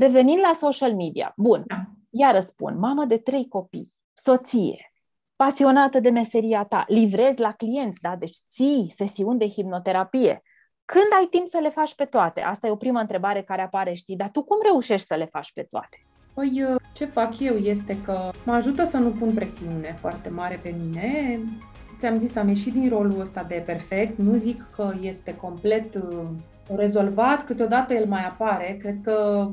Revenind 0.00 0.40
la 0.40 0.52
social 0.52 0.94
media, 0.94 1.32
bun, 1.36 1.64
da. 1.66 1.82
iar 2.10 2.40
spun, 2.40 2.78
mamă 2.78 3.04
de 3.04 3.18
trei 3.18 3.48
copii, 3.48 3.92
soție, 4.12 4.92
pasionată 5.36 6.00
de 6.00 6.10
meseria 6.10 6.64
ta, 6.64 6.84
livrezi 6.88 7.40
la 7.40 7.52
clienți, 7.52 8.00
da? 8.00 8.16
deci 8.16 8.36
ții 8.50 8.92
sesiuni 8.96 9.38
de 9.38 9.46
hipnoterapie, 9.46 10.42
când 10.84 11.06
ai 11.18 11.26
timp 11.30 11.46
să 11.46 11.58
le 11.62 11.68
faci 11.68 11.94
pe 11.94 12.04
toate? 12.04 12.40
Asta 12.40 12.66
e 12.66 12.70
o 12.70 12.76
prima 12.76 13.00
întrebare 13.00 13.42
care 13.42 13.62
apare, 13.62 13.92
știi, 13.92 14.16
dar 14.16 14.30
tu 14.30 14.42
cum 14.42 14.58
reușești 14.62 15.06
să 15.06 15.14
le 15.14 15.24
faci 15.24 15.52
pe 15.52 15.66
toate? 15.70 16.04
Păi, 16.34 16.62
uh, 16.62 16.80
ce 16.92 17.04
fac 17.04 17.38
eu 17.38 17.56
este 17.56 18.00
că 18.02 18.30
mă 18.44 18.52
ajută 18.52 18.84
să 18.84 18.96
nu 18.96 19.10
pun 19.10 19.34
presiune 19.34 19.96
foarte 19.98 20.28
mare 20.28 20.60
pe 20.62 20.74
mine. 20.82 21.40
Ți-am 21.98 22.16
zis, 22.16 22.36
am 22.36 22.48
ieșit 22.48 22.72
din 22.72 22.88
rolul 22.88 23.20
ăsta 23.20 23.42
de 23.42 23.62
perfect. 23.66 24.18
Nu 24.18 24.36
zic 24.36 24.66
că 24.74 24.92
este 25.00 25.36
complet 25.36 25.94
uh, 25.94 26.26
rezolvat, 26.76 27.44
câteodată 27.44 27.94
el 27.94 28.06
mai 28.06 28.24
apare. 28.24 28.76
Cred 28.80 28.96
că, 29.02 29.48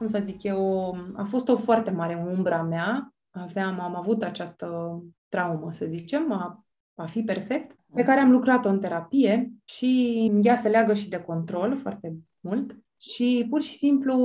cum 0.00 0.08
să 0.08 0.18
zic 0.18 0.42
eu, 0.42 0.94
a 1.16 1.24
fost 1.24 1.48
o 1.48 1.56
foarte 1.56 1.90
mare 1.90 2.26
umbra 2.34 2.62
mea. 2.62 3.14
Aveam, 3.30 3.80
am 3.80 3.96
avut 3.96 4.22
această 4.22 4.98
traumă, 5.28 5.72
să 5.72 5.86
zicem, 5.86 6.32
a, 6.32 6.66
a 6.94 7.06
fi 7.06 7.22
perfect 7.22 7.76
pe 7.94 8.02
care 8.02 8.20
am 8.20 8.30
lucrat-o 8.30 8.68
în 8.68 8.80
terapie 8.80 9.52
și 9.64 10.30
ea 10.42 10.56
se 10.56 10.68
leagă 10.68 10.94
și 10.94 11.08
de 11.08 11.20
control 11.20 11.76
foarte 11.76 12.16
mult 12.40 12.76
și 13.00 13.46
pur 13.50 13.60
și 13.60 13.72
simplu 13.72 14.16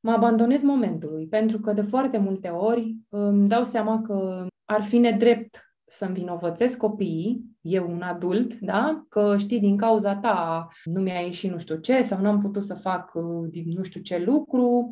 mă 0.00 0.12
abandonez 0.12 0.62
momentului, 0.62 1.26
pentru 1.26 1.58
că 1.58 1.72
de 1.72 1.82
foarte 1.82 2.18
multe 2.18 2.48
ori 2.48 2.96
îmi 3.08 3.48
dau 3.48 3.64
seama 3.64 4.02
că 4.02 4.46
ar 4.64 4.82
fi 4.82 4.98
nedrept 4.98 5.74
să-mi 5.84 6.14
vinovățesc 6.14 6.76
copiii, 6.76 7.44
eu 7.68 7.90
un 7.90 8.02
adult, 8.02 8.58
da? 8.58 9.04
Că 9.08 9.34
știi, 9.38 9.60
din 9.60 9.76
cauza 9.76 10.16
ta 10.16 10.68
nu 10.84 11.00
mi-a 11.00 11.20
ieșit 11.20 11.50
nu 11.50 11.58
știu 11.58 11.76
ce 11.76 12.02
sau 12.02 12.20
nu 12.20 12.28
am 12.28 12.40
putut 12.40 12.62
să 12.62 12.74
fac 12.74 13.12
uh, 13.14 13.64
nu 13.64 13.82
știu 13.82 14.00
ce 14.00 14.18
lucru 14.18 14.90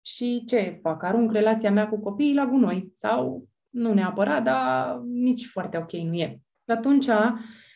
și 0.00 0.44
ce 0.46 0.78
fac? 0.82 1.02
Arunc 1.02 1.32
relația 1.32 1.70
mea 1.70 1.88
cu 1.88 2.00
copiii 2.00 2.34
la 2.34 2.46
gunoi 2.46 2.90
sau 2.94 3.48
nu 3.70 3.94
neapărat, 3.94 4.42
dar 4.42 5.00
nici 5.04 5.46
foarte 5.46 5.76
ok 5.76 5.92
nu 5.92 6.14
e. 6.14 6.40
Și 6.64 6.76
atunci 6.76 7.08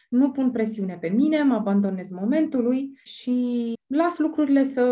nu 0.09 0.31
pun 0.31 0.51
presiune 0.51 0.99
pe 1.01 1.09
mine, 1.09 1.43
mă 1.43 1.55
abandonez 1.55 2.11
momentului 2.11 3.01
și 3.03 3.73
las 3.87 4.19
lucrurile 4.19 4.63
să 4.63 4.83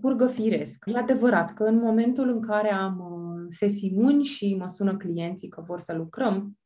curgă 0.00 0.26
firesc. 0.26 0.84
E 0.86 0.98
adevărat 0.98 1.54
că 1.54 1.64
în 1.64 1.76
momentul 1.76 2.28
în 2.28 2.40
care 2.40 2.72
am 2.72 2.98
uh, 2.98 3.46
sesiuni 3.50 4.24
și 4.24 4.56
mă 4.58 4.68
sună 4.68 4.96
clienții 4.96 5.48
că 5.48 5.62
vor 5.66 5.80
să 5.80 5.94
lucrăm, 5.94 6.36
o 6.36 6.61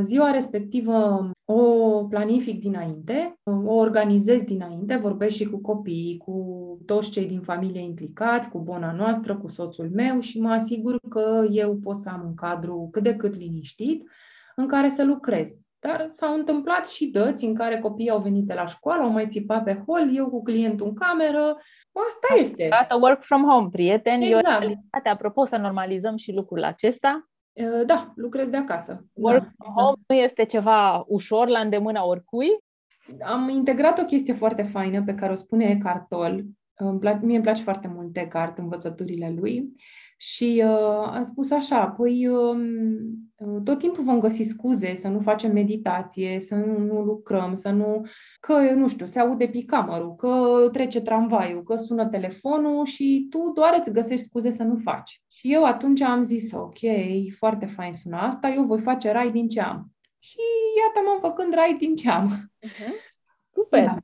ziua 0.00 0.30
respectivă 0.30 1.30
o 1.44 1.60
planific 2.04 2.60
dinainte, 2.60 3.38
o 3.66 3.74
organizez 3.74 4.42
dinainte, 4.42 4.96
vorbesc 4.96 5.36
și 5.36 5.44
cu 5.44 5.60
copiii, 5.60 6.16
cu 6.16 6.78
toți 6.86 7.10
cei 7.10 7.26
din 7.26 7.40
familie 7.40 7.80
implicați, 7.80 8.48
cu 8.48 8.58
bona 8.58 8.92
noastră, 8.92 9.36
cu 9.36 9.48
soțul 9.48 9.90
meu 9.92 10.20
și 10.20 10.40
mă 10.40 10.50
asigur 10.50 10.98
că 11.08 11.46
eu 11.50 11.76
pot 11.76 11.98
să 11.98 12.08
am 12.08 12.22
un 12.26 12.34
cadru 12.34 12.88
cât 12.92 13.02
de 13.02 13.16
cât 13.16 13.36
liniștit 13.36 14.10
în 14.56 14.66
care 14.66 14.88
să 14.88 15.04
lucrez. 15.04 15.50
Dar 15.78 16.08
s-au 16.10 16.34
întâmplat 16.34 16.88
și 16.88 17.06
dăți 17.06 17.44
în 17.44 17.54
care 17.54 17.78
copiii 17.78 18.10
au 18.10 18.20
venit 18.20 18.46
de 18.46 18.54
la 18.54 18.66
școală, 18.66 19.02
au 19.02 19.10
mai 19.10 19.28
țipat 19.28 19.64
pe 19.64 19.82
hol, 19.86 20.10
eu 20.16 20.28
cu 20.28 20.42
clientul 20.42 20.86
în 20.86 20.94
cameră. 20.94 21.56
Asta 22.08 22.26
Așa 22.30 22.42
este. 22.42 22.66
Dată 22.70 22.96
work 23.00 23.22
from 23.22 23.44
home, 23.44 23.68
prieteni. 23.72 24.24
Exact. 24.26 24.44
E 24.44 24.48
o 24.48 24.50
realitate. 24.50 25.08
Apropo, 25.08 25.44
să 25.44 25.56
normalizăm 25.56 26.16
și 26.16 26.32
lucrul 26.32 26.64
acesta. 26.64 27.31
Da, 27.86 28.12
lucrez 28.16 28.48
de 28.48 28.56
acasă. 28.56 29.04
Work 29.12 29.42
da. 29.42 29.50
from 29.56 29.74
home 29.74 29.96
da. 30.06 30.14
nu 30.14 30.20
este 30.20 30.44
ceva 30.44 31.04
ușor 31.06 31.48
la 31.48 31.58
îndemâna 31.58 32.04
oricui. 32.04 32.48
Am 33.22 33.48
integrat 33.48 33.98
o 33.98 34.04
chestie 34.04 34.34
foarte 34.34 34.62
faină 34.62 35.02
pe 35.02 35.14
care 35.14 35.32
o 35.32 35.34
spune 35.34 35.64
Eckhart 35.64 36.08
Tolle. 36.08 36.46
Mie 37.20 37.34
îmi 37.34 37.40
place 37.40 37.62
foarte 37.62 37.92
mult 37.94 38.16
Eckhart, 38.16 38.58
învățăturile 38.58 39.34
lui. 39.38 39.72
Și 40.16 40.62
uh, 40.66 41.10
am 41.12 41.22
spus 41.22 41.50
așa, 41.50 41.86
păi 41.86 42.26
uh, 42.26 42.56
tot 43.64 43.78
timpul 43.78 44.04
vom 44.04 44.20
găsi 44.20 44.42
scuze 44.42 44.94
să 44.94 45.08
nu 45.08 45.20
facem 45.20 45.52
meditație, 45.52 46.40
să 46.40 46.54
nu, 46.54 46.78
nu 46.78 47.00
lucrăm, 47.00 47.54
să 47.54 47.70
nu... 47.70 48.00
Că, 48.40 48.72
nu 48.74 48.88
știu, 48.88 49.06
se 49.06 49.18
aude 49.18 49.46
picamărul, 49.46 50.14
că 50.14 50.68
trece 50.72 51.00
tramvaiul, 51.00 51.62
că 51.62 51.76
sună 51.76 52.06
telefonul 52.06 52.84
și 52.84 53.26
tu 53.30 53.52
doar 53.54 53.76
îți 53.78 53.92
găsești 53.92 54.24
scuze 54.24 54.50
să 54.50 54.62
nu 54.62 54.76
faci. 54.76 55.22
Și 55.42 55.52
eu 55.52 55.64
atunci 55.64 56.00
am 56.00 56.24
zis, 56.24 56.52
ok, 56.52 56.78
foarte 57.38 57.66
fain 57.66 57.94
sună 57.94 58.16
asta, 58.16 58.48
eu 58.48 58.64
voi 58.64 58.80
face 58.80 59.10
rai 59.10 59.30
din 59.30 59.48
ce 59.48 59.60
am. 59.60 59.92
Și 60.18 60.38
iată 60.78 61.08
mă 61.08 61.28
făcând 61.28 61.54
rai 61.54 61.76
din 61.78 61.94
ce 61.94 62.10
am. 62.10 62.52
Uh-huh. 62.66 62.92
Super! 63.50 63.84
Da. 63.84 63.96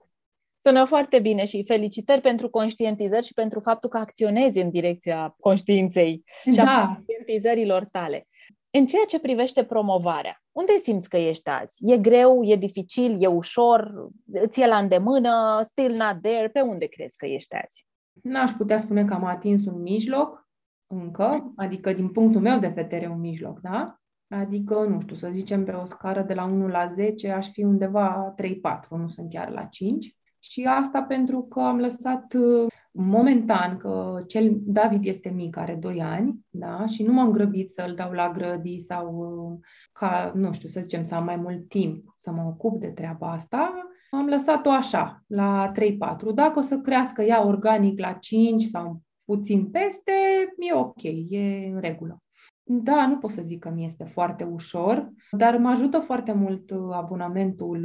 Sună 0.62 0.85
foarte 0.85 1.18
bine 1.18 1.44
și 1.44 1.64
felicitări 1.64 2.20
pentru 2.20 2.51
conștientizări 2.51 3.27
și 3.27 3.33
pentru 3.33 3.61
faptul 3.61 3.90
că 3.90 3.98
acționezi 3.98 4.59
în 4.59 4.70
direcția 4.70 5.35
conștiinței 5.40 6.24
și 6.51 6.57
da. 6.57 6.83
a 6.83 6.87
conștientizărilor 6.87 7.85
tale. 7.85 8.27
În 8.70 8.87
ceea 8.87 9.05
ce 9.09 9.20
privește 9.20 9.64
promovarea, 9.64 10.42
unde 10.53 10.72
simți 10.83 11.09
că 11.09 11.16
ești 11.16 11.48
azi? 11.48 11.77
E 11.79 11.98
greu, 11.98 12.44
e 12.44 12.57
dificil, 12.57 13.16
e 13.22 13.27
ușor, 13.27 14.09
îți 14.33 14.61
e 14.61 14.66
la 14.66 14.79
îndemână, 14.79 15.61
still 15.62 15.94
not 15.94 16.22
there? 16.22 16.48
Pe 16.48 16.61
unde 16.61 16.87
crezi 16.87 17.16
că 17.16 17.27
ești 17.27 17.55
azi? 17.55 17.87
N-aș 18.22 18.51
putea 18.51 18.79
spune 18.79 19.05
că 19.05 19.14
am 19.14 19.24
atins 19.24 19.66
un 19.66 19.83
mijloc 19.83 20.47
încă, 20.88 21.53
adică 21.57 21.92
din 21.92 22.09
punctul 22.09 22.40
meu 22.40 22.59
de 22.59 22.72
vedere 22.74 23.09
un 23.09 23.20
mijloc, 23.20 23.61
da? 23.61 23.98
Adică, 24.29 24.74
nu 24.88 25.01
știu, 25.01 25.14
să 25.14 25.31
zicem 25.33 25.64
pe 25.64 25.72
o 25.72 25.85
scară 25.85 26.22
de 26.22 26.35
la 26.35 26.44
1 26.44 26.66
la 26.66 26.92
10 26.94 27.31
aș 27.31 27.51
fi 27.51 27.62
undeva 27.62 28.35
3-4, 28.42 28.88
nu 28.88 29.09
sunt 29.09 29.31
chiar 29.31 29.51
la 29.51 29.62
5. 29.62 30.16
Și 30.38 30.64
asta 30.64 31.03
pentru 31.03 31.42
că 31.42 31.61
am 31.61 31.79
lăsat 31.79 32.35
uh, 32.35 32.66
momentan 32.90 33.77
că 33.77 34.22
cel 34.27 34.57
David 34.61 35.05
este 35.05 35.29
mic, 35.29 35.57
are 35.57 35.74
2 35.74 36.03
ani, 36.03 36.46
da, 36.51 36.87
și 36.87 37.03
nu 37.03 37.12
m-am 37.12 37.31
grăbit 37.31 37.68
să-l 37.68 37.94
dau 37.94 38.12
la 38.12 38.31
grădii 38.31 38.81
sau 38.81 39.14
uh, 39.14 39.68
ca, 39.92 40.33
nu 40.35 40.53
știu, 40.53 40.68
să 40.68 40.81
zicem, 40.81 41.03
să 41.03 41.14
am 41.14 41.24
mai 41.24 41.37
mult 41.37 41.68
timp 41.68 42.14
să 42.18 42.31
mă 42.31 42.42
ocup 42.42 42.81
de 42.81 42.88
treaba 42.88 43.33
asta. 43.33 43.88
Am 44.11 44.27
lăsat-o 44.27 44.70
așa, 44.70 45.24
la 45.27 45.72
3-4. 45.72 46.35
Dacă 46.35 46.59
o 46.59 46.62
să 46.62 46.79
crească 46.79 47.22
ea 47.22 47.46
organic 47.46 48.01
la 48.01 48.12
5 48.12 48.62
sau 48.62 49.03
puțin 49.29 49.71
peste, 49.71 50.12
e 50.59 50.73
ok, 50.75 51.03
e 51.29 51.71
în 51.73 51.81
regulă. 51.81 52.23
Da, 52.62 53.07
nu 53.07 53.19
pot 53.19 53.31
să 53.31 53.43
zic 53.43 53.59
că 53.59 53.71
mi 53.71 53.85
este 53.85 54.05
foarte 54.05 54.45
ușor, 54.45 55.12
dar 55.31 55.57
mă 55.57 55.69
ajută 55.69 55.99
foarte 55.99 56.33
mult 56.33 56.71
uh, 56.71 56.88
abonamentul 56.93 57.85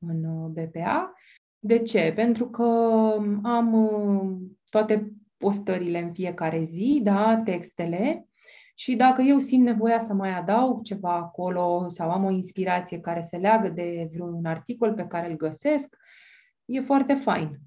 în 0.00 0.50
BPA 0.52 1.12
de 1.58 1.78
ce? 1.78 2.12
Pentru 2.14 2.48
că 2.48 2.62
am 3.42 3.72
uh, 3.72 4.36
toate 4.70 5.12
postările 5.36 6.02
în 6.02 6.12
fiecare 6.12 6.64
zi, 6.64 7.00
da, 7.02 7.40
textele, 7.44 8.28
și 8.74 8.96
dacă 8.96 9.22
eu 9.22 9.38
simt 9.38 9.64
nevoia 9.64 10.00
să 10.00 10.12
mai 10.12 10.30
adaug 10.38 10.82
ceva 10.82 11.14
acolo 11.14 11.88
sau 11.88 12.10
am 12.10 12.24
o 12.24 12.30
inspirație 12.30 13.00
care 13.00 13.20
se 13.20 13.36
leagă 13.36 13.68
de 13.68 14.08
vreun 14.12 14.44
articol 14.44 14.92
pe 14.92 15.06
care 15.06 15.30
îl 15.30 15.36
găsesc, 15.36 15.96
e 16.64 16.80
foarte 16.80 17.14
fain 17.14 17.60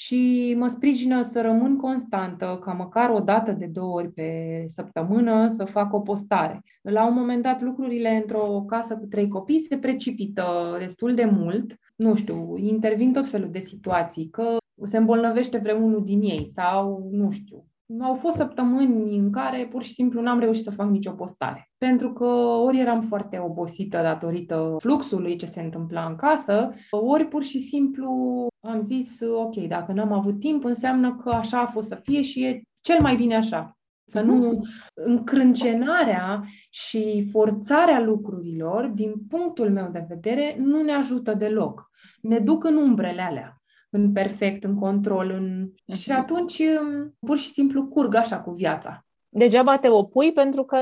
și 0.00 0.54
mă 0.58 0.66
sprijină 0.66 1.22
să 1.22 1.40
rămân 1.40 1.76
constantă, 1.76 2.58
ca 2.64 2.72
măcar 2.72 3.10
o 3.10 3.20
dată 3.20 3.52
de 3.52 3.66
două 3.66 3.94
ori 3.94 4.12
pe 4.12 4.64
săptămână 4.66 5.48
să 5.48 5.64
fac 5.64 5.92
o 5.92 6.00
postare. 6.00 6.62
La 6.82 7.06
un 7.06 7.14
moment 7.14 7.42
dat 7.42 7.62
lucrurile 7.62 8.08
într-o 8.08 8.64
casă 8.66 8.96
cu 8.96 9.06
trei 9.06 9.28
copii 9.28 9.60
se 9.60 9.78
precipită 9.78 10.76
destul 10.78 11.14
de 11.14 11.24
mult. 11.24 11.78
Nu 11.96 12.14
știu, 12.14 12.56
intervin 12.56 13.12
tot 13.12 13.26
felul 13.26 13.50
de 13.50 13.58
situații, 13.58 14.28
că 14.28 14.56
se 14.82 14.96
îmbolnăvește 14.96 15.58
vreunul 15.58 16.04
din 16.04 16.20
ei 16.22 16.46
sau, 16.46 17.08
nu 17.10 17.30
știu, 17.30 17.64
au 18.00 18.14
fost 18.14 18.36
săptămâni 18.36 19.16
în 19.16 19.30
care 19.30 19.68
pur 19.70 19.82
și 19.82 19.92
simplu 19.92 20.20
n-am 20.20 20.38
reușit 20.38 20.64
să 20.64 20.70
fac 20.70 20.88
nicio 20.88 21.12
postare. 21.12 21.70
Pentru 21.78 22.12
că 22.12 22.24
ori 22.64 22.78
eram 22.78 23.00
foarte 23.00 23.38
obosită 23.38 23.96
datorită 24.02 24.76
fluxului 24.78 25.36
ce 25.36 25.46
se 25.46 25.60
întâmpla 25.60 26.04
în 26.04 26.16
casă, 26.16 26.72
ori 26.90 27.24
pur 27.24 27.42
și 27.42 27.60
simplu 27.60 28.46
am 28.60 28.80
zis, 28.80 29.18
ok, 29.20 29.56
dacă 29.56 29.92
n-am 29.92 30.12
avut 30.12 30.40
timp, 30.40 30.64
înseamnă 30.64 31.16
că 31.16 31.30
așa 31.30 31.60
a 31.60 31.66
fost 31.66 31.88
să 31.88 31.94
fie 31.94 32.22
și 32.22 32.44
e 32.44 32.62
cel 32.80 33.00
mai 33.00 33.16
bine 33.16 33.36
așa. 33.36 33.72
Să 34.10 34.20
nu 34.20 34.60
încrâncenarea 34.94 36.44
și 36.70 37.28
forțarea 37.30 38.00
lucrurilor, 38.00 38.86
din 38.86 39.12
punctul 39.28 39.70
meu 39.70 39.88
de 39.92 40.04
vedere, 40.08 40.56
nu 40.58 40.82
ne 40.82 40.92
ajută 40.92 41.34
deloc. 41.34 41.90
Ne 42.20 42.38
duc 42.38 42.64
în 42.64 42.76
umbrele 42.76 43.22
alea 43.22 43.57
în 43.90 44.12
perfect, 44.12 44.64
în 44.64 44.74
control. 44.74 45.30
În... 45.30 45.68
Uh-huh. 45.68 45.96
Și 45.96 46.12
atunci 46.12 46.58
um, 46.58 47.14
pur 47.26 47.38
și 47.38 47.48
simplu 47.48 47.86
curg 47.86 48.14
așa 48.14 48.40
cu 48.40 48.50
viața. 48.50 49.06
Degeaba 49.28 49.78
te 49.78 49.88
opui 49.88 50.32
pentru 50.32 50.64
că 50.64 50.78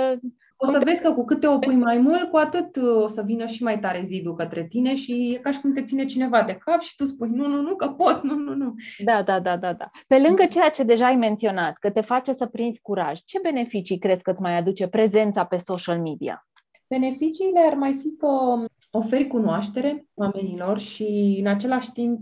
o 0.59 0.67
să 0.67 0.81
vezi 0.85 1.03
că 1.03 1.13
cu 1.13 1.25
cât 1.25 1.41
te 1.41 1.47
opui 1.47 1.75
mai 1.75 1.99
mult, 1.99 2.31
cu 2.31 2.37
atât 2.37 2.77
uh, 2.77 3.03
o 3.03 3.07
să 3.07 3.23
vină 3.23 3.47
și 3.47 3.63
mai 3.63 3.79
tare 3.79 4.01
zidul 4.03 4.35
către 4.35 4.67
tine 4.69 4.95
și 4.95 5.33
e 5.35 5.39
ca 5.39 5.51
și 5.51 5.61
cum 5.61 5.73
te 5.73 5.83
ține 5.83 6.05
cineva 6.05 6.43
de 6.43 6.59
cap 6.65 6.81
și 6.81 6.95
tu 6.97 7.05
spui, 7.05 7.29
nu, 7.29 7.47
nu, 7.47 7.61
nu, 7.61 7.77
că 7.77 7.87
pot, 7.87 8.23
nu, 8.23 8.35
nu, 8.35 8.55
nu. 8.55 8.75
Da, 9.05 9.23
da, 9.23 9.41
da, 9.41 9.57
da, 9.57 9.73
da. 9.73 9.91
Pe 10.07 10.19
lângă 10.19 10.47
ceea 10.47 10.69
ce 10.69 10.83
deja 10.83 11.07
ai 11.07 11.17
menționat, 11.17 11.77
că 11.79 11.91
te 11.91 12.01
face 12.01 12.33
să 12.33 12.47
prinzi 12.47 12.81
curaj, 12.81 13.21
ce 13.25 13.39
beneficii 13.43 13.99
crezi 13.99 14.23
că 14.23 14.31
îți 14.31 14.43
mai 14.43 14.57
aduce 14.57 14.89
prezența 14.89 15.45
pe 15.45 15.57
social 15.57 16.01
media? 16.01 16.47
Beneficiile 16.89 17.61
ar 17.71 17.75
mai 17.75 17.95
fi 17.95 18.17
că 18.17 18.29
oferi 18.91 19.27
cunoaștere 19.27 20.07
oamenilor 20.15 20.79
și 20.79 21.37
în 21.41 21.47
același 21.47 21.93
timp 21.93 22.21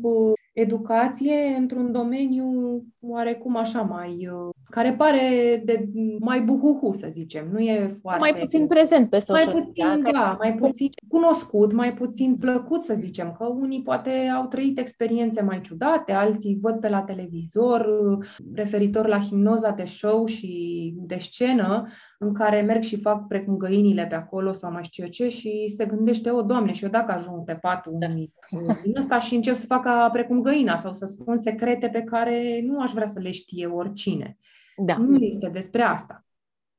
educație 0.54 1.56
într-un 1.58 1.92
domeniu 1.92 2.82
oarecum 3.00 3.56
așa 3.56 3.80
mai, 3.80 4.28
uh, 4.32 4.48
care 4.70 4.92
pare 4.92 5.62
de 5.64 5.88
mai 6.18 6.40
buhuhu, 6.40 6.92
să 6.92 7.08
zicem. 7.10 7.48
Nu 7.52 7.58
e 7.58 7.96
foarte... 8.00 8.20
Mai 8.20 8.34
puțin 8.40 8.66
prezent 8.66 9.10
pe 9.10 9.18
social 9.18 9.52
Mai 9.52 9.62
puțin, 9.62 9.86
media, 9.86 10.12
da, 10.12 10.36
mai 10.38 10.54
puțin 10.54 10.88
cunoscut, 11.08 11.72
mai 11.72 11.94
puțin 11.94 12.36
plăcut, 12.36 12.80
să 12.80 12.94
zicem, 12.94 13.34
că 13.38 13.44
unii 13.44 13.82
poate 13.82 14.10
au 14.36 14.46
trăit 14.46 14.78
experiențe 14.78 15.42
mai 15.42 15.60
ciudate, 15.60 16.12
alții 16.12 16.58
văd 16.60 16.80
pe 16.80 16.88
la 16.88 17.00
televizor, 17.00 17.80
uh, 17.80 18.26
referitor 18.54 19.06
la 19.06 19.20
hipnoza 19.20 19.70
de 19.70 19.84
show 19.84 20.26
și 20.26 20.94
de 20.96 21.16
scenă, 21.20 21.88
în 22.24 22.34
care 22.34 22.60
merg 22.60 22.82
și 22.82 23.00
fac 23.00 23.26
precum 23.26 23.56
găinile 23.56 24.06
pe 24.06 24.14
acolo 24.14 24.52
sau 24.52 24.72
mai 24.72 24.82
știu 24.84 25.04
eu 25.04 25.10
ce 25.10 25.28
și 25.28 25.68
se 25.76 25.86
gândește, 25.86 26.30
o, 26.30 26.42
Doamne, 26.42 26.72
și 26.72 26.84
eu 26.84 26.90
dacă 26.90 27.12
ajung 27.12 27.44
pe 27.44 27.54
patul 27.54 27.96
da. 27.98 28.06
unui 28.06 28.32
din 28.82 28.96
ăsta 28.98 29.18
și 29.18 29.34
încep 29.34 29.54
să 29.54 29.66
fac 29.66 29.82
ca 29.82 30.10
precum 30.12 30.40
găina 30.40 30.76
sau 30.76 30.92
să 30.92 31.06
spun 31.06 31.38
secrete 31.38 31.88
pe 31.88 32.02
care 32.02 32.60
nu 32.64 32.80
aș 32.80 32.90
vrea 32.90 33.06
să 33.06 33.20
le 33.20 33.30
știe 33.30 33.66
oricine. 33.66 34.38
Da. 34.76 34.96
Nu 34.96 35.16
este 35.16 35.48
despre 35.48 35.82
asta. 35.82 36.24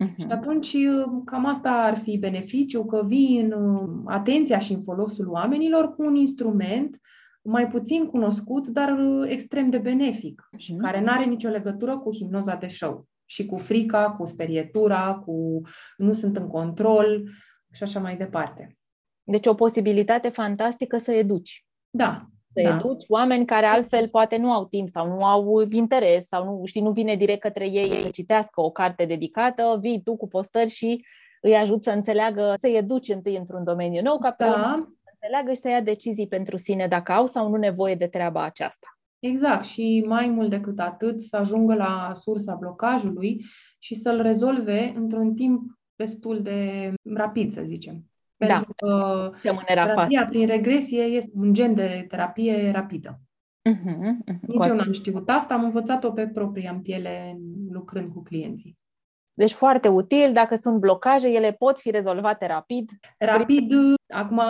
Uh-huh. 0.04 0.16
Și 0.18 0.26
atunci 0.30 0.78
cam 1.26 1.46
asta 1.46 1.70
ar 1.70 1.96
fi 1.96 2.18
beneficiu, 2.18 2.86
că 2.86 3.04
vii 3.06 3.40
în 3.40 3.52
uh, 3.52 4.02
atenția 4.06 4.60
și 4.60 4.74
în 4.74 4.82
folosul 4.82 5.28
oamenilor 5.28 5.96
cu 5.96 6.04
un 6.04 6.16
instrument 6.16 7.00
mai 7.42 7.68
puțin 7.68 8.06
cunoscut, 8.06 8.68
dar 8.68 8.98
uh, 9.00 9.30
extrem 9.30 9.70
de 9.70 9.78
benefic 9.78 10.42
uh-huh. 10.42 10.58
și 10.58 10.76
care 10.76 11.02
nu 11.02 11.12
are 11.12 11.26
nicio 11.26 11.50
legătură 11.50 11.98
cu 11.98 12.14
hipnoza 12.14 12.56
de 12.56 12.68
show 12.68 13.08
și 13.26 13.46
cu 13.46 13.58
frica, 13.58 14.12
cu 14.12 14.26
sperietura, 14.26 15.22
cu 15.26 15.62
nu 15.98 16.14
sunt 16.14 16.38
în 16.38 16.48
control 16.48 17.30
și 17.72 17.84
așa 17.84 18.00
mai 18.00 18.18
departe. 18.18 18.78
Deci 19.24 19.46
o 19.46 19.54
posibilitate 19.54 20.30
fantastică 20.30 20.98
să 20.98 21.12
educi. 21.12 21.66
Da, 21.90 22.26
să 22.54 22.62
da. 22.62 22.76
educi 22.76 23.06
oameni 23.08 23.46
care 23.46 23.66
altfel 23.66 24.08
poate 24.08 24.38
nu 24.38 24.52
au 24.52 24.66
timp 24.66 24.90
sau 24.90 25.08
nu 25.08 25.26
au 25.26 25.62
interes 25.72 26.28
sau 26.28 26.44
nu, 26.44 26.66
știi, 26.66 26.82
nu 26.82 26.92
vine 26.92 27.16
direct 27.16 27.42
către 27.42 27.68
ei 27.70 27.92
să 27.92 28.10
citească 28.10 28.62
o 28.62 28.72
carte 28.72 29.06
dedicată, 29.06 29.78
vii 29.82 30.02
tu 30.02 30.16
cu 30.16 30.28
postări 30.28 30.70
și 30.70 31.06
îi 31.42 31.56
ajut 31.56 31.84
să 31.84 31.90
înțeleagă, 31.92 32.54
să-i 32.60 32.76
educi 32.76 33.10
întâi 33.10 33.38
într-un 33.38 33.64
domeniu 33.64 34.02
nou, 34.02 34.18
ca 34.18 34.32
pe 34.32 34.44
da. 34.44 34.50
urmă 34.50 34.94
să 35.04 35.10
înțeleagă 35.12 35.54
și 35.54 35.60
să 35.60 35.70
ia 35.70 35.82
decizii 35.82 36.28
pentru 36.28 36.58
sine 36.58 36.88
dacă 36.88 37.12
au 37.12 37.26
sau 37.26 37.50
nu 37.50 37.56
nevoie 37.56 37.96
de 37.96 38.08
treaba 38.08 38.44
aceasta. 38.44 38.95
Exact, 39.26 39.66
și 39.66 40.04
mai 40.08 40.30
mult 40.30 40.50
decât 40.50 40.80
atât, 40.80 41.22
să 41.22 41.36
ajungă 41.36 41.76
la 41.76 42.12
sursa 42.14 42.56
blocajului 42.60 43.46
și 43.80 43.96
să-l 43.96 44.22
rezolve 44.22 44.94
într-un 44.96 45.34
timp 45.34 45.62
destul 45.96 46.42
de 46.42 46.94
rapid, 47.04 47.54
să 47.54 47.62
zicem. 47.66 48.04
Da. 48.38 48.46
Pentru 48.46 48.74
că 48.76 49.32
terapia 49.66 50.26
prin 50.30 50.48
regresie 50.48 51.04
este 51.04 51.32
un 51.34 51.54
gen 51.54 51.76
de 51.76 52.06
terapie 52.08 52.72
rapidă. 52.72 53.20
Uh-huh, 53.70 53.82
uh-huh, 53.82 54.40
Nici 54.48 54.66
eu 54.66 54.76
n-am 54.76 54.92
știut 54.92 55.30
asta, 55.30 55.54
am 55.54 55.64
învățat-o 55.64 56.12
pe 56.12 56.28
propria 56.28 56.72
în 56.72 56.82
piele 56.82 57.38
lucrând 57.70 58.14
cu 58.14 58.24
clienții. 58.24 58.78
Deci 59.34 59.52
foarte 59.52 59.88
util, 59.88 60.34
dacă 60.34 60.56
sunt 60.56 60.80
blocaje, 60.80 61.28
ele 61.28 61.52
pot 61.52 61.80
fi 61.80 61.92
rezolvate 61.92 62.48
rapid. 62.48 62.90
Rapid, 63.18 63.72
acum 64.08 64.42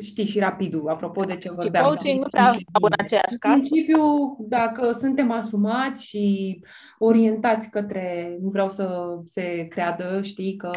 știi 0.00 0.26
și 0.26 0.38
rapidul, 0.38 0.88
apropo 0.88 1.24
de 1.24 1.36
ce 1.36 1.52
vorbeam. 1.52 1.84
Și 1.84 1.90
coaching 1.90 2.22
nu 2.22 2.28
prea 2.28 2.50
stau 2.50 2.82
în 2.82 2.92
aceeași 2.98 3.38
casă. 3.38 3.54
În 3.54 3.60
principiu, 3.60 4.02
dacă 4.38 4.92
suntem 4.92 5.30
asumați 5.30 6.06
și 6.06 6.58
orientați 6.98 7.70
către, 7.70 8.36
nu 8.40 8.48
vreau 8.48 8.68
să 8.68 9.16
se 9.24 9.66
creadă, 9.70 10.20
știi, 10.22 10.56
că 10.56 10.70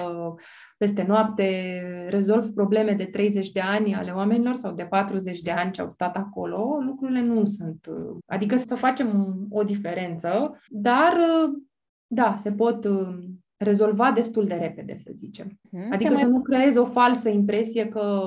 peste 0.78 1.06
noapte 1.08 1.82
rezolv 2.10 2.54
probleme 2.54 2.92
de 2.92 3.06
30 3.06 3.52
de 3.52 3.60
ani 3.60 3.96
ale 3.96 4.12
oamenilor 4.12 4.56
sau 4.56 4.72
de 4.74 4.84
40 4.84 5.40
de 5.40 5.52
ani 5.52 5.72
ce 5.72 5.82
au 5.82 5.90
stat 5.90 6.16
acolo, 6.16 6.78
lucrurile 6.86 7.22
nu 7.22 7.46
sunt. 7.46 7.88
Adică 8.26 8.56
să 8.56 8.76
facem 8.76 9.38
o 9.50 9.64
diferență, 9.64 10.60
dar 10.70 11.14
da, 12.08 12.36
se 12.38 12.52
pot 12.52 12.88
rezolva 13.64 14.12
destul 14.12 14.46
de 14.46 14.54
repede, 14.54 14.96
să 14.96 15.12
zicem. 15.14 15.60
Hmm, 15.72 15.92
adică 15.92 16.14
mai... 16.14 16.22
să 16.22 16.28
nu 16.28 16.42
creez 16.42 16.76
o 16.76 16.86
falsă 16.86 17.30
impresie 17.30 17.88
că 17.88 18.22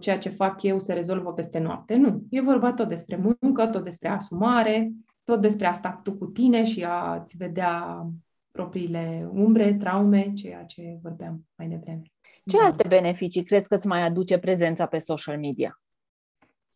ceea 0.00 0.18
ce 0.18 0.28
fac 0.28 0.62
eu 0.62 0.78
se 0.78 0.92
rezolvă 0.92 1.32
peste 1.32 1.58
noapte. 1.58 1.94
Nu. 1.94 2.22
E 2.30 2.40
vorba 2.40 2.72
tot 2.72 2.88
despre 2.88 3.36
muncă, 3.40 3.66
tot 3.66 3.84
despre 3.84 4.08
asumare, 4.08 4.92
tot 5.24 5.40
despre 5.40 5.66
a 5.66 5.72
sta 5.72 6.00
tu 6.02 6.12
cu 6.12 6.26
tine 6.26 6.64
și 6.64 6.84
a-ți 6.84 7.36
vedea 7.36 8.06
propriile 8.50 9.28
umbre, 9.32 9.74
traume, 9.74 10.32
ceea 10.32 10.64
ce 10.64 10.98
vorbeam 11.02 11.46
mai 11.54 11.68
devreme. 11.68 12.02
Ce 12.44 12.58
alte 12.60 12.88
beneficii 12.88 13.44
crezi 13.44 13.68
că 13.68 13.74
îți 13.74 13.86
mai 13.86 14.02
aduce 14.02 14.38
prezența 14.38 14.86
pe 14.86 14.98
social 14.98 15.38
media? 15.38 15.80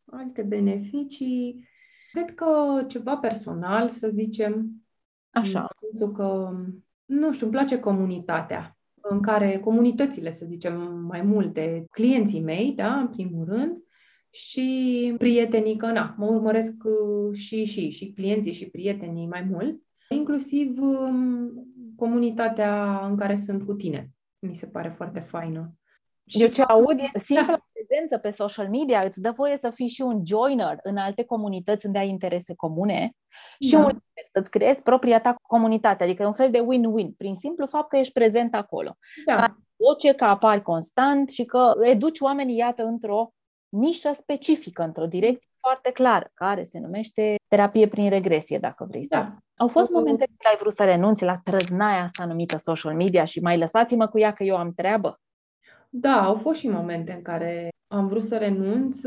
Alte 0.05 0.43
beneficii? 0.43 1.69
Cred 2.13 2.35
că 2.35 2.83
ceva 2.89 3.17
personal, 3.17 3.91
să 3.91 4.09
zicem. 4.09 4.71
Așa. 5.31 5.69
Pentru 5.81 6.11
că 6.11 6.57
nu 7.07 7.33
știu, 7.33 7.47
îmi 7.47 7.55
place 7.55 7.81
comunitatea 7.81 8.77
în 9.09 9.21
care 9.21 9.59
comunitățile, 9.59 10.31
să 10.31 10.45
zicem, 10.47 11.05
mai 11.09 11.23
multe, 11.23 11.85
clienții 11.91 12.41
mei, 12.41 12.73
da, 12.73 12.99
în 12.99 13.09
primul 13.09 13.45
rând, 13.45 13.77
și 14.31 15.15
prietenii, 15.19 15.77
că 15.77 15.87
na, 15.87 16.15
mă 16.19 16.27
urmăresc 16.27 16.73
uh, 16.85 17.37
și, 17.37 17.65
și, 17.65 17.91
și 17.91 18.13
clienții 18.13 18.53
și 18.53 18.71
prietenii 18.71 19.27
mai 19.27 19.47
mulți, 19.51 19.87
inclusiv 20.09 20.81
um, 20.81 21.51
comunitatea 21.97 23.01
în 23.07 23.17
care 23.17 23.37
sunt 23.37 23.65
cu 23.65 23.75
tine. 23.75 24.11
Mi 24.39 24.55
se 24.55 24.67
pare 24.67 24.89
foarte 24.97 25.21
faină. 25.21 25.73
Eu 26.25 26.49
ce 26.49 26.63
aud 26.63 26.99
e 26.99 27.19
simpla 27.19 27.47
da. 27.47 27.67
prezență 27.73 28.19
pe 28.19 28.31
social 28.31 28.69
media, 28.69 29.01
îți 29.01 29.21
dă 29.21 29.31
voie 29.31 29.57
să 29.57 29.71
fii 29.71 29.89
și 29.89 30.03
un 30.03 30.23
joiner 30.27 30.79
în 30.83 30.97
alte 30.97 31.25
comunități 31.25 31.87
unde 31.87 31.99
ai 31.99 32.09
interese 32.09 32.55
comune 32.55 33.13
și 33.61 33.71
da. 33.71 33.79
un, 33.79 33.99
să-ți 34.33 34.51
creezi 34.51 34.83
propria 34.83 35.21
ta 35.21 35.35
comunitate, 35.43 36.05
adică 36.05 36.23
e 36.23 36.27
un 36.27 36.33
fel 36.33 36.51
de 36.51 36.61
win-win, 36.61 37.17
prin 37.17 37.35
simplu 37.35 37.67
fapt 37.67 37.89
că 37.89 37.97
ești 37.97 38.13
prezent 38.13 38.55
acolo. 38.55 38.97
Da. 39.25 39.35
Ca 39.35 39.57
voce, 39.77 40.13
că 40.13 40.25
apari 40.25 40.63
constant 40.63 41.31
și 41.31 41.45
că 41.45 41.73
educi 41.83 42.21
oamenii, 42.21 42.57
iată, 42.57 42.83
într-o 42.83 43.31
nișă 43.69 44.13
specifică, 44.13 44.83
într-o 44.83 45.07
direcție 45.07 45.51
foarte 45.61 45.91
clară, 45.91 46.31
care 46.35 46.65
se 46.65 46.79
numește 46.79 47.35
terapie 47.49 47.89
prin 47.89 48.09
regresie, 48.09 48.59
dacă 48.59 48.87
vrei 48.89 49.07
da. 49.07 49.19
să. 49.19 49.29
Au 49.57 49.69
fost 49.69 49.91
momente 49.91 50.25
când 50.25 50.39
ai 50.49 50.57
vrut 50.61 50.73
să 50.73 50.85
renunți 50.85 51.25
la 51.25 51.41
trăznaia 51.45 52.03
asta 52.03 52.25
numită 52.25 52.57
social 52.57 52.95
media 52.95 53.25
și 53.25 53.41
mai 53.41 53.59
lăsați-mă 53.59 54.07
cu 54.07 54.19
ea 54.19 54.33
că 54.33 54.43
eu 54.43 54.57
am 54.57 54.73
treabă? 54.73 55.21
Da, 55.99 56.23
au 56.23 56.35
fost 56.35 56.59
și 56.59 56.69
momente 56.69 57.13
în 57.13 57.23
care 57.23 57.69
am 57.87 58.07
vrut 58.07 58.23
să 58.25 58.37
renunț, 58.37 59.01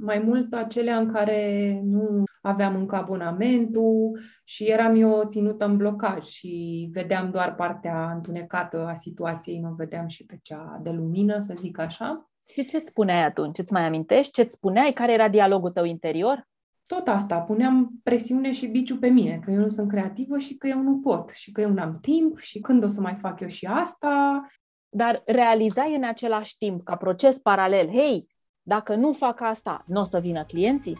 mai 0.00 0.18
mult 0.18 0.52
acelea 0.52 0.98
în 0.98 1.12
care 1.12 1.80
nu 1.84 2.24
aveam 2.40 2.76
încă 2.76 2.96
abonamentul 2.96 4.20
și 4.44 4.64
eram 4.64 4.94
eu 4.94 5.22
ținută 5.26 5.64
în 5.64 5.76
blocaj 5.76 6.24
și 6.24 6.88
vedeam 6.92 7.30
doar 7.30 7.54
partea 7.54 8.12
întunecată 8.14 8.86
a 8.86 8.94
situației, 8.94 9.58
nu 9.58 9.74
vedeam 9.76 10.06
și 10.06 10.26
pe 10.26 10.38
cea 10.42 10.80
de 10.82 10.90
lumină, 10.90 11.40
să 11.40 11.54
zic 11.56 11.78
așa. 11.78 12.30
Și 12.46 12.64
ce-ți 12.64 12.88
spuneai 12.88 13.24
atunci? 13.24 13.58
Îți 13.58 13.72
mai 13.72 13.84
amintești? 13.84 14.32
Ce-ți 14.32 14.54
spuneai? 14.54 14.92
Care 14.92 15.12
era 15.12 15.28
dialogul 15.28 15.70
tău 15.70 15.84
interior? 15.84 16.48
Tot 16.86 17.08
asta. 17.08 17.38
Puneam 17.38 17.90
presiune 18.02 18.52
și 18.52 18.66
biciu 18.66 18.96
pe 18.96 19.08
mine, 19.08 19.40
că 19.44 19.50
eu 19.50 19.58
nu 19.58 19.68
sunt 19.68 19.88
creativă 19.88 20.38
și 20.38 20.56
că 20.56 20.66
eu 20.66 20.80
nu 20.80 20.98
pot 20.98 21.30
și 21.30 21.52
că 21.52 21.60
eu 21.60 21.70
nu 21.70 21.82
am 21.82 21.98
timp 22.00 22.38
și 22.38 22.60
când 22.60 22.84
o 22.84 22.88
să 22.88 23.00
mai 23.00 23.16
fac 23.20 23.40
eu 23.40 23.48
și 23.48 23.66
asta 23.66 24.42
dar 24.88 25.22
realizai 25.26 25.94
în 25.94 26.04
același 26.04 26.56
timp, 26.56 26.82
ca 26.82 26.96
proces 26.96 27.38
paralel, 27.38 27.88
hei, 27.88 28.26
dacă 28.62 28.94
nu 28.94 29.12
fac 29.12 29.40
asta, 29.40 29.84
nu 29.86 30.00
o 30.00 30.04
să 30.04 30.18
vină 30.18 30.44
clienții? 30.44 30.98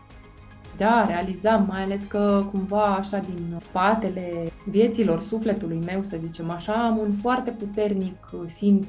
Da, 0.79 1.07
realizam, 1.07 1.67
mai 1.69 1.83
ales 1.83 2.05
că 2.05 2.47
cumva 2.53 2.85
așa 2.85 3.19
din 3.19 3.57
spatele 3.59 4.51
vieților 4.65 5.21
sufletului 5.21 5.81
meu, 5.85 6.03
să 6.03 6.17
zicem 6.21 6.51
așa, 6.51 6.73
am 6.73 6.99
un 6.99 7.13
foarte 7.13 7.51
puternic 7.51 8.31
simț 8.47 8.87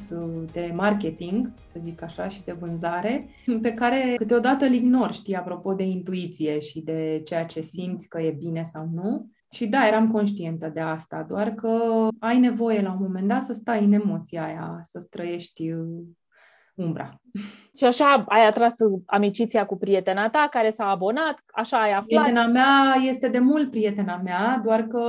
de 0.51 0.71
marketing, 0.75 1.51
să 1.65 1.79
zic 1.83 2.03
așa, 2.03 2.27
și 2.27 2.43
de 2.43 2.55
vânzare, 2.59 3.29
pe 3.61 3.73
care 3.73 4.13
câteodată 4.17 4.65
îl 4.65 4.73
ignor, 4.73 5.13
știi, 5.13 5.35
apropo 5.35 5.73
de 5.73 5.83
intuiție 5.83 6.59
și 6.59 6.81
de 6.81 7.21
ceea 7.25 7.45
ce 7.45 7.61
simți 7.61 8.07
că 8.07 8.21
e 8.21 8.31
bine 8.31 8.63
sau 8.63 8.89
nu. 8.93 9.29
Și 9.51 9.67
da, 9.67 9.87
eram 9.87 10.11
conștientă 10.11 10.71
de 10.73 10.79
asta, 10.79 11.25
doar 11.27 11.51
că 11.51 12.07
ai 12.19 12.39
nevoie 12.39 12.81
la 12.81 12.91
un 12.91 12.97
moment 13.01 13.27
dat 13.27 13.43
să 13.43 13.53
stai 13.53 13.83
în 13.83 13.91
emoția 13.91 14.43
aia, 14.43 14.79
să 14.83 15.07
trăiești 15.09 15.71
uh, 15.71 16.03
umbra. 16.75 17.21
Și 17.77 17.85
așa 17.85 18.23
ai 18.27 18.47
atras 18.47 18.73
amiciția 19.05 19.65
cu 19.65 19.77
prietena 19.77 20.29
ta 20.29 20.47
care 20.51 20.69
s-a 20.69 20.85
abonat, 20.85 21.43
așa 21.47 21.81
ai 21.81 21.91
aflat? 21.91 22.23
Prietena 22.23 22.47
mea 22.47 22.95
este 23.01 23.27
de 23.27 23.39
mult 23.39 23.71
prietena 23.71 24.21
mea, 24.23 24.59
doar 24.63 24.83
că 24.83 25.03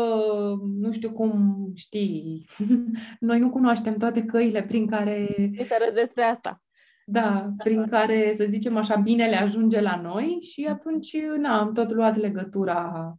nu 0.81 0.93
știu 0.93 1.11
cum 1.11 1.57
știi, 1.75 2.45
noi 3.21 3.39
nu 3.39 3.51
cunoaștem 3.51 3.97
toate 3.97 4.23
căile 4.23 4.63
prin 4.63 4.87
care... 4.87 5.29
să 5.59 5.91
despre 5.95 6.23
asta. 6.23 6.63
Da, 7.07 7.53
prin 7.57 7.87
care, 7.89 8.33
să 8.35 8.45
zicem 8.49 8.77
așa, 8.77 8.97
binele 8.97 9.37
ajunge 9.37 9.81
la 9.81 10.01
noi 10.03 10.39
și 10.41 10.67
atunci, 10.71 11.17
na, 11.39 11.59
am 11.59 11.73
tot 11.73 11.93
luat 11.93 12.17
legătura. 12.17 13.15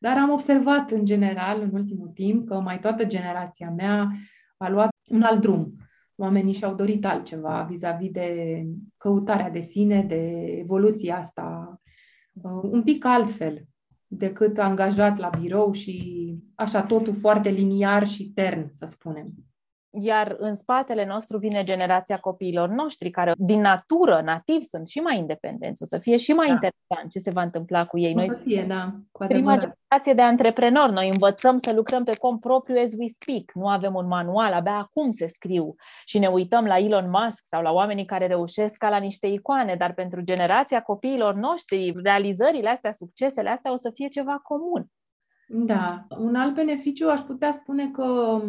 Dar 0.00 0.16
am 0.16 0.30
observat 0.30 0.90
în 0.90 1.04
general, 1.04 1.60
în 1.60 1.70
ultimul 1.72 2.08
timp, 2.08 2.46
că 2.46 2.60
mai 2.60 2.78
toată 2.78 3.04
generația 3.04 3.70
mea 3.70 4.10
a 4.56 4.68
luat 4.68 4.90
un 5.08 5.22
alt 5.22 5.40
drum. 5.40 5.74
Oamenii 6.14 6.54
și-au 6.54 6.74
dorit 6.74 7.04
altceva 7.04 7.66
vis-a-vis 7.70 8.10
de 8.10 8.62
căutarea 8.96 9.50
de 9.50 9.60
sine, 9.60 10.02
de 10.02 10.46
evoluția 10.58 11.18
asta, 11.18 11.80
uh, 12.32 12.60
un 12.62 12.82
pic 12.82 13.04
altfel 13.04 13.64
decât 14.06 14.58
angajat 14.58 15.18
la 15.18 15.30
birou 15.40 15.72
și 15.72 16.34
așa 16.54 16.82
totul 16.82 17.14
foarte 17.14 17.48
liniar 17.48 18.06
și 18.06 18.32
tern, 18.34 18.68
să 18.70 18.86
spunem 18.86 19.32
iar 19.90 20.36
în 20.38 20.54
spatele 20.54 21.06
nostru 21.06 21.38
vine 21.38 21.62
generația 21.62 22.16
copiilor 22.16 22.68
noștri, 22.68 23.10
care 23.10 23.32
din 23.36 23.60
natură, 23.60 24.20
nativ, 24.24 24.62
sunt 24.62 24.88
și 24.88 24.98
mai 24.98 25.18
independenți. 25.18 25.82
O 25.82 25.86
să 25.86 25.98
fie 25.98 26.16
și 26.16 26.32
mai 26.32 26.46
da. 26.46 26.52
interesant 26.52 27.10
ce 27.10 27.18
se 27.18 27.30
va 27.30 27.42
întâmpla 27.42 27.86
cu 27.86 27.98
ei. 27.98 28.14
Noi 28.14 28.26
o 28.30 28.32
să 28.32 28.40
fie, 28.40 28.64
da, 28.68 28.92
cu 29.12 29.24
prima 29.26 29.56
generație 29.56 30.14
de 30.14 30.22
antreprenori. 30.22 30.92
Noi 30.92 31.08
învățăm 31.08 31.58
să 31.58 31.72
lucrăm 31.72 32.04
pe 32.04 32.14
cont 32.14 32.40
propriu 32.40 32.76
as 32.84 32.92
we 32.98 33.06
speak. 33.06 33.52
Nu 33.54 33.68
avem 33.68 33.94
un 33.94 34.06
manual, 34.06 34.52
abia 34.52 34.76
acum 34.76 35.10
se 35.10 35.26
scriu. 35.26 35.74
Și 36.04 36.18
ne 36.18 36.26
uităm 36.26 36.64
la 36.64 36.78
Elon 36.78 37.10
Musk 37.10 37.44
sau 37.48 37.62
la 37.62 37.72
oamenii 37.72 38.04
care 38.04 38.26
reușesc 38.26 38.76
ca 38.76 38.88
la 38.88 38.98
niște 38.98 39.26
icoane, 39.26 39.74
dar 39.74 39.94
pentru 39.94 40.20
generația 40.20 40.80
copiilor 40.80 41.34
noștri, 41.34 41.94
realizările 42.02 42.68
astea, 42.68 42.92
succesele 42.92 43.48
astea 43.48 43.72
o 43.72 43.76
să 43.76 43.90
fie 43.94 44.08
ceva 44.08 44.40
comun. 44.42 44.86
Da. 45.48 46.06
Un 46.18 46.34
alt 46.34 46.54
beneficiu 46.54 47.08
aș 47.08 47.20
putea 47.20 47.52
spune 47.52 47.90
că 47.90 48.40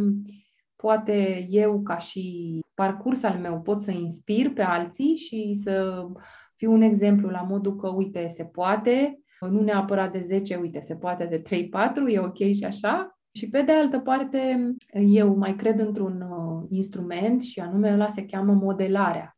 poate 0.78 1.48
eu, 1.50 1.82
ca 1.82 1.98
și 1.98 2.60
parcurs 2.74 3.24
al 3.24 3.40
meu, 3.40 3.62
pot 3.62 3.82
să 3.82 3.92
inspir 3.92 4.54
pe 4.54 4.62
alții 4.62 5.16
și 5.16 5.60
să 5.64 6.06
fiu 6.56 6.72
un 6.72 6.82
exemplu 6.82 7.30
la 7.30 7.42
modul 7.42 7.76
că, 7.76 7.88
uite, 7.88 8.28
se 8.30 8.44
poate, 8.44 9.20
nu 9.50 9.62
neapărat 9.62 10.12
de 10.12 10.24
10, 10.26 10.56
uite, 10.56 10.80
se 10.80 10.96
poate 10.96 11.26
de 11.26 11.42
3-4, 11.42 11.44
e 12.08 12.20
ok 12.20 12.38
și 12.38 12.64
așa. 12.66 13.20
Și 13.32 13.50
pe 13.50 13.62
de 13.62 13.72
altă 13.72 14.00
parte, 14.00 14.72
eu 14.94 15.36
mai 15.36 15.56
cred 15.56 15.80
într-un 15.80 16.22
uh, 16.22 16.66
instrument 16.70 17.42
și 17.42 17.60
anume 17.60 17.94
ăla 17.94 18.08
se 18.08 18.26
cheamă 18.26 18.54
modelarea. 18.54 19.38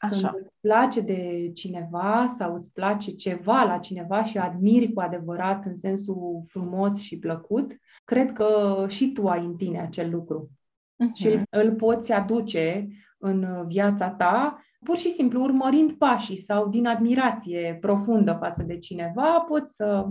Așa. 0.00 0.28
Când 0.28 0.42
îți 0.44 0.60
place 0.60 1.00
de 1.00 1.50
cineva 1.54 2.34
sau 2.38 2.54
îți 2.54 2.72
place 2.72 3.10
ceva 3.10 3.62
la 3.62 3.78
cineva 3.78 4.24
și 4.24 4.38
admiri 4.38 4.92
cu 4.92 5.00
adevărat 5.00 5.64
în 5.64 5.76
sensul 5.76 6.42
frumos 6.46 7.00
și 7.00 7.18
plăcut, 7.18 7.76
cred 8.04 8.32
că 8.32 8.84
și 8.88 9.12
tu 9.12 9.28
ai 9.28 9.44
în 9.44 9.56
tine 9.56 9.80
acel 9.80 10.10
lucru 10.10 10.50
uh-huh. 10.94 11.12
și 11.12 11.26
îl, 11.26 11.42
îl 11.50 11.74
poți 11.74 12.12
aduce 12.12 12.88
în 13.18 13.66
viața 13.66 14.10
ta, 14.10 14.58
pur 14.84 14.96
și 14.96 15.10
simplu 15.10 15.42
urmărind 15.42 15.92
pașii 15.92 16.36
sau 16.36 16.68
din 16.68 16.86
admirație 16.86 17.78
profundă 17.80 18.36
față 18.40 18.62
de 18.62 18.78
cineva, 18.78 19.44
poți 19.48 19.74
să 19.74 20.06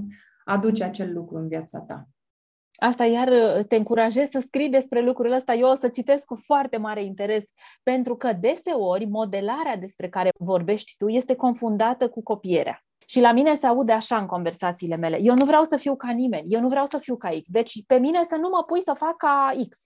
aduci 0.46 0.82
acel 0.82 1.14
lucru 1.14 1.38
în 1.38 1.48
viața 1.48 1.80
ta. 1.80 2.08
Asta 2.76 3.06
iar 3.06 3.28
uh, 3.28 3.66
te 3.66 3.76
încurajez 3.76 4.30
să 4.30 4.40
scrii 4.40 4.70
despre 4.70 5.02
lucrul 5.02 5.32
ăsta. 5.32 5.54
Eu 5.54 5.70
o 5.70 5.76
să 5.76 5.88
citesc 5.88 6.24
cu 6.24 6.36
foarte 6.36 6.78
mare 6.78 7.04
interes, 7.04 7.44
pentru 7.84 8.16
că 8.16 8.34
deseori 8.40 9.06
modelarea 9.06 9.78
despre 9.78 10.10
care 10.10 10.30
vorbești 10.40 10.94
tu 10.98 11.08
este 11.08 11.36
confundată 11.36 12.10
cu 12.10 12.24
copierea. 12.24 12.84
Și 13.06 13.20
la 13.20 13.32
mine 13.32 13.56
se 13.56 13.66
aude 13.66 13.92
așa 13.92 14.18
în 14.18 14.26
conversațiile 14.26 14.96
mele. 14.96 15.20
Eu 15.22 15.36
nu 15.36 15.46
vreau 15.46 15.64
să 15.64 15.78
fiu 15.78 15.96
ca 15.96 16.12
nimeni, 16.12 16.54
eu 16.54 16.62
nu 16.62 16.68
vreau 16.68 16.86
să 16.86 16.98
fiu 16.98 17.16
ca 17.16 17.30
X. 17.30 17.48
Deci 17.48 17.84
pe 17.88 17.98
mine 17.98 18.24
să 18.30 18.36
nu 18.36 18.50
mă 18.50 18.64
pui 18.64 18.82
să 18.82 18.94
fac 18.98 19.18
ca 19.18 19.52
X. 19.70 19.78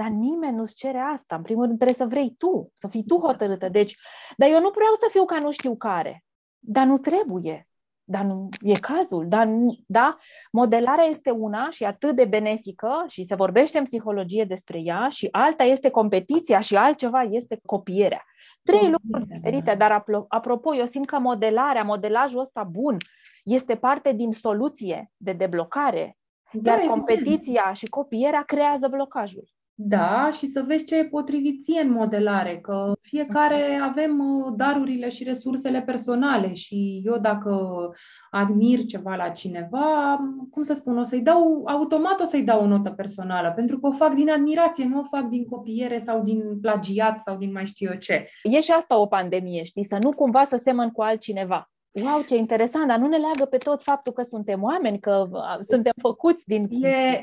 Dar 0.00 0.08
nimeni 0.08 0.56
nu-ți 0.56 0.74
cere 0.74 0.98
asta. 0.98 1.36
În 1.36 1.42
primul 1.42 1.64
rând 1.64 1.76
trebuie 1.76 1.96
să 1.96 2.06
vrei 2.06 2.34
tu, 2.38 2.72
să 2.74 2.88
fii 2.88 3.04
tu 3.04 3.16
hotărâtă. 3.16 3.68
Deci, 3.68 3.96
dar 4.36 4.48
eu 4.48 4.60
nu 4.60 4.70
vreau 4.74 4.92
să 5.00 5.08
fiu 5.10 5.24
ca 5.24 5.38
nu 5.38 5.50
știu 5.50 5.76
care. 5.76 6.24
Dar 6.58 6.86
nu 6.86 6.98
trebuie. 6.98 7.68
Dar 8.04 8.24
nu 8.24 8.48
e 8.60 8.72
cazul. 8.72 9.28
Dar, 9.28 9.48
da? 9.86 10.16
Modelarea 10.52 11.04
este 11.04 11.30
una 11.30 11.70
și 11.70 11.84
atât 11.84 12.16
de 12.16 12.24
benefică 12.24 13.04
și 13.08 13.24
se 13.24 13.34
vorbește 13.34 13.78
în 13.78 13.84
psihologie 13.84 14.44
despre 14.44 14.78
ea 14.78 15.08
și 15.08 15.28
alta 15.30 15.64
este 15.64 15.90
competiția 15.90 16.60
și 16.60 16.76
altceva 16.76 17.20
este 17.20 17.60
copierea. 17.64 18.24
Trei 18.62 18.78
Copierea, 18.78 18.98
lucruri 19.02 19.28
da. 19.28 19.34
diferite, 19.34 19.74
dar 19.74 20.04
apropo, 20.28 20.74
eu 20.74 20.84
simt 20.84 21.06
că 21.06 21.18
modelarea, 21.18 21.82
modelajul 21.82 22.40
ăsta 22.40 22.62
bun, 22.62 22.96
este 23.44 23.76
parte 23.76 24.12
din 24.12 24.30
soluție 24.30 25.10
de 25.16 25.32
deblocare, 25.32 26.16
da, 26.52 26.70
iar 26.70 26.80
competiția 26.80 27.72
și 27.72 27.86
copierea 27.86 28.42
creează 28.42 28.88
blocajul. 28.88 29.58
Da, 29.82 30.30
și 30.32 30.46
să 30.46 30.64
vezi 30.66 30.84
ce 30.84 30.96
e 30.98 31.04
potrivit 31.04 31.62
ție 31.62 31.80
în 31.80 31.90
modelare, 31.90 32.58
că 32.58 32.92
fiecare 33.00 33.80
avem 33.82 34.18
uh, 34.18 34.52
darurile 34.56 35.08
și 35.08 35.24
resursele 35.24 35.82
personale 35.82 36.54
și 36.54 37.02
eu 37.04 37.18
dacă 37.18 37.90
admir 38.30 38.84
ceva 38.84 39.14
la 39.14 39.28
cineva, 39.28 40.18
cum 40.50 40.62
să 40.62 40.72
spun, 40.72 40.98
o 40.98 41.02
să-i 41.02 41.20
dau, 41.20 41.62
automat 41.66 42.20
o 42.20 42.24
să-i 42.24 42.42
dau 42.42 42.62
o 42.62 42.66
notă 42.66 42.90
personală, 42.90 43.52
pentru 43.56 43.78
că 43.78 43.86
o 43.86 43.92
fac 43.92 44.14
din 44.14 44.30
admirație, 44.30 44.84
nu 44.84 44.98
o 44.98 45.02
fac 45.02 45.28
din 45.28 45.44
copiere 45.44 45.98
sau 45.98 46.22
din 46.22 46.60
plagiat 46.60 47.22
sau 47.22 47.36
din 47.36 47.52
mai 47.52 47.66
știu 47.66 47.90
eu 47.92 47.98
ce. 47.98 48.28
E 48.42 48.60
și 48.60 48.70
asta 48.70 48.98
o 48.98 49.06
pandemie, 49.06 49.64
știi, 49.64 49.84
să 49.84 49.98
nu 50.00 50.10
cumva 50.10 50.44
să 50.44 50.60
semăn 50.62 50.90
cu 50.90 51.02
altcineva. 51.02 51.69
Wow, 51.92 52.22
ce 52.26 52.36
interesant, 52.36 52.86
dar 52.86 52.98
nu 52.98 53.06
ne 53.06 53.16
leagă 53.16 53.44
pe 53.44 53.56
toți 53.56 53.84
faptul 53.84 54.12
că 54.12 54.22
suntem 54.22 54.62
oameni, 54.62 54.98
că 54.98 55.28
suntem 55.60 55.92
făcuți 56.00 56.46
din 56.46 56.68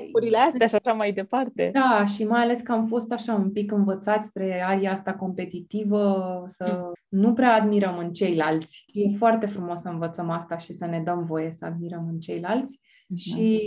lucrurile 0.06 0.38
astea 0.38 0.68
și 0.68 0.76
așa 0.76 0.94
mai 0.94 1.12
departe. 1.12 1.70
Da, 1.74 2.06
și 2.06 2.24
mai 2.26 2.42
ales 2.42 2.62
că 2.62 2.72
am 2.72 2.86
fost 2.86 3.12
așa 3.12 3.34
un 3.34 3.52
pic 3.52 3.72
învățați 3.72 4.28
spre 4.28 4.64
aria 4.68 4.92
asta 4.92 5.14
competitivă, 5.14 6.44
să 6.48 6.84
mm. 6.84 6.92
nu 7.08 7.34
prea 7.34 7.54
admirăm 7.54 7.98
în 7.98 8.12
ceilalți. 8.12 8.86
E 8.94 9.18
foarte 9.18 9.46
frumos 9.46 9.82
să 9.82 9.90
învățăm 9.90 10.30
asta 10.30 10.58
și 10.58 10.74
să 10.74 10.86
ne 10.86 11.02
dăm 11.06 11.24
voie 11.26 11.52
să 11.52 11.66
admirăm 11.66 12.08
în 12.10 12.20
ceilalți. 12.20 12.80
Mm-hmm. 12.80 13.16
Și 13.16 13.66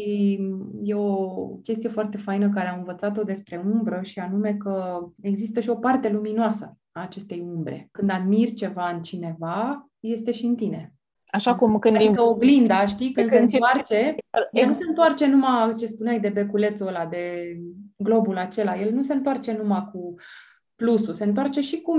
e 0.82 0.94
o 0.94 1.46
chestie 1.46 1.88
foarte 1.88 2.16
faină 2.16 2.48
care 2.48 2.68
am 2.68 2.78
învățat-o 2.78 3.22
despre 3.22 3.62
umbră 3.74 4.00
și 4.02 4.18
anume 4.18 4.54
că 4.54 5.00
există 5.20 5.60
și 5.60 5.68
o 5.68 5.74
parte 5.74 6.08
luminoasă 6.08 6.78
a 6.92 7.02
acestei 7.02 7.40
umbre. 7.54 7.88
Când 7.90 8.10
admiri 8.10 8.54
ceva 8.54 8.88
în 8.88 9.02
cineva, 9.02 9.89
este 10.00 10.30
și 10.30 10.44
în 10.44 10.54
tine. 10.54 10.94
Așa 11.26 11.54
cum 11.54 11.78
când... 11.78 11.96
Adică 11.96 12.22
oglinda, 12.22 12.86
știi, 12.86 13.12
când, 13.12 13.28
când 13.28 13.50
se 13.50 13.56
întoarce, 13.56 13.94
exact. 13.94 14.48
el 14.52 14.66
nu 14.66 14.72
se 14.72 14.84
întoarce 14.88 15.26
numai, 15.26 15.74
ce 15.74 15.86
spuneai 15.86 16.20
de 16.20 16.28
beculețul 16.28 16.86
ăla, 16.86 17.06
de 17.06 17.56
globul 17.96 18.36
acela, 18.36 18.80
el 18.80 18.92
nu 18.92 19.02
se 19.02 19.12
întoarce 19.12 19.52
numai 19.52 19.88
cu 19.92 20.14
plusul, 20.76 21.14
se 21.14 21.24
întoarce 21.24 21.60
și 21.60 21.80
cu 21.80 21.92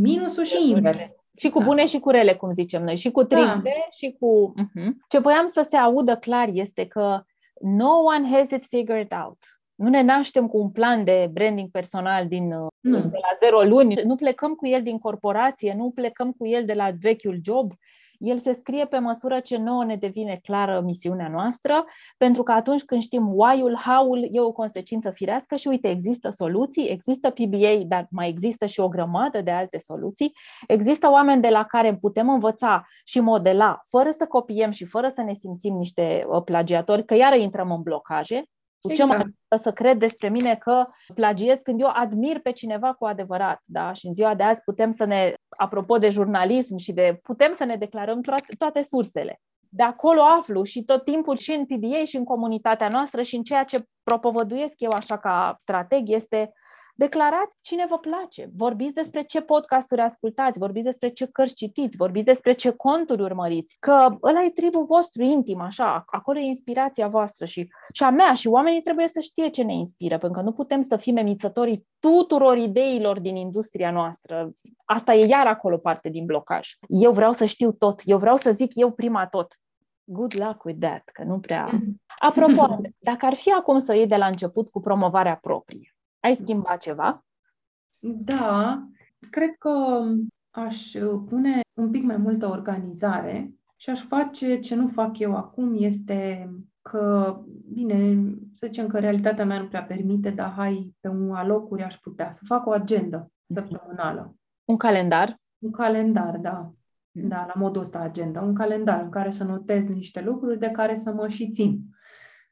minusul 0.00 0.44
și 0.44 0.70
invers. 0.70 1.00
Și 1.36 1.48
cu 1.48 1.62
bune 1.62 1.86
și 1.86 1.98
cu 1.98 2.10
rele, 2.10 2.34
cum 2.34 2.50
zicem 2.50 2.84
noi, 2.84 2.96
și 2.96 3.10
cu 3.10 3.24
triple 3.24 3.60
da. 3.62 3.70
și 3.90 4.16
cu... 4.20 4.54
Uh-huh. 4.56 4.88
Ce 5.08 5.18
voiam 5.18 5.46
să 5.46 5.66
se 5.70 5.76
audă 5.76 6.16
clar 6.16 6.48
este 6.52 6.86
că 6.86 7.22
no 7.60 7.88
one 7.88 8.28
has 8.30 8.50
it 8.50 8.66
figured 8.66 9.12
out. 9.24 9.38
Nu 9.78 9.88
ne 9.88 10.02
naștem 10.02 10.46
cu 10.46 10.58
un 10.58 10.70
plan 10.70 11.04
de 11.04 11.30
branding 11.32 11.70
personal 11.70 12.26
din, 12.26 12.48
nu. 12.48 12.68
de 12.80 12.98
la 13.00 13.36
zero 13.40 13.62
luni, 13.62 13.94
nu 13.94 14.14
plecăm 14.14 14.54
cu 14.54 14.66
el 14.66 14.82
din 14.82 14.98
corporație, 14.98 15.74
nu 15.76 15.90
plecăm 15.90 16.32
cu 16.32 16.46
el 16.46 16.64
de 16.64 16.72
la 16.72 16.90
vechiul 17.00 17.38
job. 17.42 17.72
El 18.18 18.38
se 18.38 18.52
scrie 18.52 18.86
pe 18.86 18.98
măsură 18.98 19.40
ce 19.40 19.56
nouă 19.56 19.84
ne 19.84 19.96
devine 19.96 20.40
clară 20.42 20.80
misiunea 20.84 21.28
noastră, 21.28 21.84
pentru 22.16 22.42
că 22.42 22.52
atunci 22.52 22.82
când 22.82 23.00
știm 23.00 23.28
why-ul, 23.34 23.78
how-ul, 23.86 24.28
e 24.30 24.40
o 24.40 24.52
consecință 24.52 25.10
firească 25.10 25.56
și 25.56 25.68
uite, 25.68 25.90
există 25.90 26.30
soluții, 26.30 26.88
există 26.88 27.30
PBA, 27.30 27.82
dar 27.86 28.06
mai 28.10 28.28
există 28.28 28.66
și 28.66 28.80
o 28.80 28.88
grămadă 28.88 29.40
de 29.40 29.50
alte 29.50 29.78
soluții. 29.78 30.32
Există 30.66 31.10
oameni 31.10 31.42
de 31.42 31.48
la 31.48 31.64
care 31.64 31.96
putem 31.96 32.28
învăța 32.28 32.86
și 33.04 33.20
modela, 33.20 33.80
fără 33.88 34.10
să 34.10 34.26
copiem 34.26 34.70
și 34.70 34.84
fără 34.84 35.08
să 35.08 35.22
ne 35.22 35.34
simțim 35.34 35.74
niște 35.74 36.24
uh, 36.28 36.42
plagiatori, 36.44 37.04
că 37.04 37.14
iară 37.14 37.36
intrăm 37.36 37.70
în 37.70 37.82
blocaje, 37.82 38.44
cu 38.80 38.92
ce 38.92 39.02
exact. 39.02 39.30
mă 39.48 39.56
să 39.56 39.72
cred 39.72 39.98
despre 39.98 40.28
mine 40.28 40.56
că 40.56 40.86
plagiez 41.14 41.58
când 41.62 41.80
eu 41.80 41.90
admir 41.92 42.38
pe 42.40 42.52
cineva 42.52 42.92
cu 42.92 43.06
adevărat, 43.06 43.60
da? 43.64 43.92
Și 43.92 44.06
în 44.06 44.14
ziua 44.14 44.34
de 44.34 44.42
azi 44.42 44.62
putem 44.64 44.90
să 44.90 45.04
ne, 45.04 45.32
apropo 45.48 45.98
de 45.98 46.08
jurnalism 46.08 46.76
și 46.76 46.92
de, 46.92 47.20
putem 47.22 47.54
să 47.54 47.64
ne 47.64 47.76
declarăm 47.76 48.20
toate, 48.20 48.54
toate 48.58 48.82
sursele. 48.82 49.40
De 49.70 49.82
acolo 49.82 50.20
aflu 50.20 50.62
și 50.62 50.84
tot 50.84 51.04
timpul 51.04 51.36
și 51.36 51.52
în 51.52 51.66
PBA 51.66 52.04
și 52.04 52.16
în 52.16 52.24
comunitatea 52.24 52.88
noastră 52.88 53.22
și 53.22 53.36
în 53.36 53.42
ceea 53.42 53.64
ce 53.64 53.84
propovăduiesc 54.02 54.74
eu 54.76 54.90
așa 54.90 55.18
ca 55.18 55.54
strateg 55.58 56.08
este 56.10 56.52
declarați 56.98 57.56
cine 57.60 57.86
vă 57.88 57.98
place, 57.98 58.50
vorbiți 58.56 58.94
despre 58.94 59.22
ce 59.22 59.40
podcasturi 59.40 60.00
ascultați, 60.00 60.58
vorbiți 60.58 60.84
despre 60.84 61.08
ce 61.08 61.26
cărți 61.26 61.54
citiți, 61.54 61.96
vorbiți 61.96 62.24
despre 62.24 62.52
ce 62.52 62.70
conturi 62.70 63.22
urmăriți, 63.22 63.76
că 63.80 64.16
ăla 64.22 64.44
e 64.44 64.50
tribul 64.50 64.84
vostru 64.84 65.22
intim, 65.22 65.60
așa, 65.60 66.02
acolo 66.06 66.38
e 66.38 66.42
inspirația 66.42 67.08
voastră 67.08 67.44
și, 67.44 67.68
și 67.92 68.02
a 68.02 68.10
mea 68.10 68.34
și 68.34 68.48
oamenii 68.48 68.82
trebuie 68.82 69.08
să 69.08 69.20
știe 69.20 69.48
ce 69.48 69.62
ne 69.62 69.74
inspiră, 69.74 70.18
pentru 70.18 70.38
că 70.38 70.44
nu 70.44 70.52
putem 70.52 70.82
să 70.82 70.96
fim 70.96 71.16
emițătorii 71.16 71.86
tuturor 71.98 72.56
ideilor 72.56 73.20
din 73.20 73.36
industria 73.36 73.90
noastră. 73.90 74.50
Asta 74.84 75.14
e 75.14 75.26
iar 75.26 75.46
acolo 75.46 75.76
parte 75.76 76.08
din 76.08 76.24
blocaj. 76.24 76.68
Eu 76.88 77.12
vreau 77.12 77.32
să 77.32 77.44
știu 77.44 77.72
tot, 77.72 78.00
eu 78.04 78.18
vreau 78.18 78.36
să 78.36 78.52
zic 78.52 78.70
eu 78.74 78.90
prima 78.90 79.26
tot 79.26 79.54
good 80.04 80.34
luck 80.34 80.64
with 80.64 80.78
that, 80.80 81.02
că 81.12 81.24
nu 81.24 81.40
prea... 81.40 81.68
Mhm. 81.72 82.00
Apropo, 82.18 82.80
dacă 83.10 83.26
ar 83.26 83.34
fi 83.34 83.50
acum 83.50 83.78
să 83.78 83.94
iei 83.94 84.06
de 84.06 84.16
la 84.16 84.26
început 84.26 84.68
cu 84.68 84.80
promovarea 84.80 85.36
proprie, 85.36 85.97
ai 86.20 86.34
schimbat 86.34 86.80
ceva? 86.80 87.24
Da, 88.00 88.82
cred 89.30 89.54
că 89.58 90.02
aș 90.50 90.92
pune 91.28 91.60
un 91.74 91.90
pic 91.90 92.02
mai 92.02 92.16
multă 92.16 92.46
organizare 92.46 93.52
și 93.76 93.90
aș 93.90 94.00
face 94.00 94.58
ce 94.58 94.74
nu 94.74 94.88
fac 94.88 95.18
eu 95.18 95.36
acum, 95.36 95.74
este 95.78 96.50
că, 96.82 97.36
bine, 97.72 98.30
să 98.52 98.66
zicem 98.66 98.86
că 98.86 98.98
realitatea 98.98 99.44
mea 99.44 99.60
nu 99.60 99.66
prea 99.66 99.84
permite, 99.84 100.30
dar 100.30 100.52
hai, 100.52 100.94
pe 101.00 101.08
un 101.08 101.30
alocuri 101.30 101.82
aș 101.82 101.96
putea 101.96 102.32
să 102.32 102.40
fac 102.44 102.66
o 102.66 102.70
agendă 102.70 103.30
săptămânală. 103.46 104.34
Un 104.64 104.76
calendar? 104.76 105.36
Un 105.58 105.70
calendar, 105.70 106.36
da. 106.36 106.72
Da, 107.10 107.44
la 107.46 107.52
modul 107.60 107.80
ăsta 107.80 107.98
agenda, 107.98 108.40
un 108.40 108.54
calendar 108.54 109.02
în 109.02 109.10
care 109.10 109.30
să 109.30 109.44
notez 109.44 109.88
niște 109.88 110.20
lucruri 110.20 110.58
de 110.58 110.70
care 110.70 110.94
să 110.94 111.12
mă 111.12 111.28
și 111.28 111.50
țin. 111.50 111.80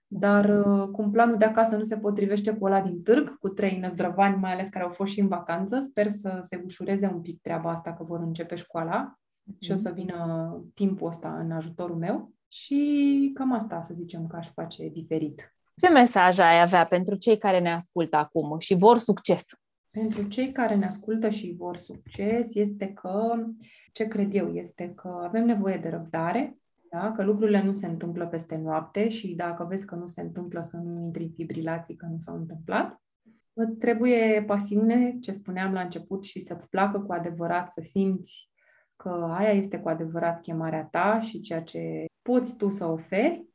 Dar 0.07 0.44
uh, 0.44 0.88
cum 0.88 1.11
planul 1.11 1.36
de 1.36 1.44
acasă 1.44 1.76
nu 1.76 1.84
se 1.84 1.96
potrivește 1.96 2.52
cu 2.52 2.64
ăla 2.64 2.80
din 2.80 3.02
târg, 3.02 3.38
cu 3.38 3.48
trei 3.48 3.78
năzdrăvani, 3.78 4.36
mai 4.36 4.52
ales 4.52 4.68
care 4.68 4.84
au 4.84 4.90
fost 4.90 5.12
și 5.12 5.20
în 5.20 5.28
vacanță, 5.28 5.80
sper 5.80 6.11
să 6.11 6.40
se 6.42 6.62
ușureze 6.64 7.07
un 7.07 7.20
pic 7.20 7.40
treaba 7.40 7.70
asta 7.70 7.92
că 7.92 8.04
vor 8.04 8.20
începe 8.20 8.54
școala 8.54 9.14
mm-hmm. 9.14 9.59
și 9.61 9.72
o 9.72 9.76
să 9.76 9.90
vină 9.90 10.50
timpul 10.74 11.09
ăsta 11.09 11.38
în 11.38 11.50
ajutorul 11.50 11.96
meu. 11.96 12.32
Și 12.48 13.30
cam 13.34 13.52
asta, 13.52 13.82
să 13.82 13.94
zicem, 13.94 14.26
că 14.26 14.36
aș 14.36 14.48
face 14.52 14.88
diferit. 14.88 15.54
Ce 15.76 15.88
mesaj 15.88 16.38
ai 16.38 16.61
avea 16.61 16.86
pentru 16.86 17.14
cei 17.14 17.38
care 17.38 17.61
ne 17.61 17.72
ascultă 17.72 18.16
acum 18.16 18.59
și 18.59 18.74
vor 18.74 18.98
succes? 18.98 19.44
Pentru 19.90 20.22
cei 20.22 20.52
care 20.52 20.74
ne 20.74 20.86
ascultă 20.86 21.28
și 21.28 21.54
vor 21.59 21.76
succes, 21.76 22.54
este 22.54 22.86
că, 22.86 23.44
ce 23.92 24.07
cred 24.07 24.34
eu, 24.34 24.54
este 24.54 24.92
că 24.96 25.20
avem 25.22 25.44
nevoie 25.44 25.76
de 25.76 25.88
răbdare, 25.88 26.59
da? 27.01 27.12
că 27.12 27.22
lucrurile 27.22 27.62
nu 27.62 27.72
se 27.72 27.86
întâmplă 27.86 28.26
peste 28.26 28.57
noapte 28.57 29.09
și 29.09 29.34
dacă 29.34 29.64
vezi 29.64 29.84
că 29.84 29.94
nu 29.94 30.07
se 30.07 30.20
întâmplă, 30.20 30.62
să 30.62 30.76
nu 30.76 31.01
intri 31.01 31.22
în 31.22 31.30
fibrilații 31.30 31.97
că 31.97 32.07
nu 32.07 32.18
s-au 32.18 32.36
întâmplat. 32.36 33.01
Îți 33.53 33.76
trebuie 33.76 34.44
pasiune, 34.47 35.18
ce 35.20 35.32
spuneam 35.32 35.72
la 35.72 35.80
început, 35.80 36.24
și 36.24 36.40
să-ți 36.40 36.68
placă 36.68 37.01
cu 37.01 37.12
adevărat, 37.12 37.72
să 37.72 37.80
simți 37.80 38.51
că 38.97 39.34
aia 39.38 39.51
este 39.51 39.78
cu 39.78 39.88
adevărat 39.88 40.40
chemarea 40.40 40.84
ta 40.84 41.20
și 41.20 41.40
ceea 41.40 41.62
ce 41.62 42.05
poți 42.22 42.57
tu 42.57 42.68
să 42.68 42.84
oferi, 42.84 43.47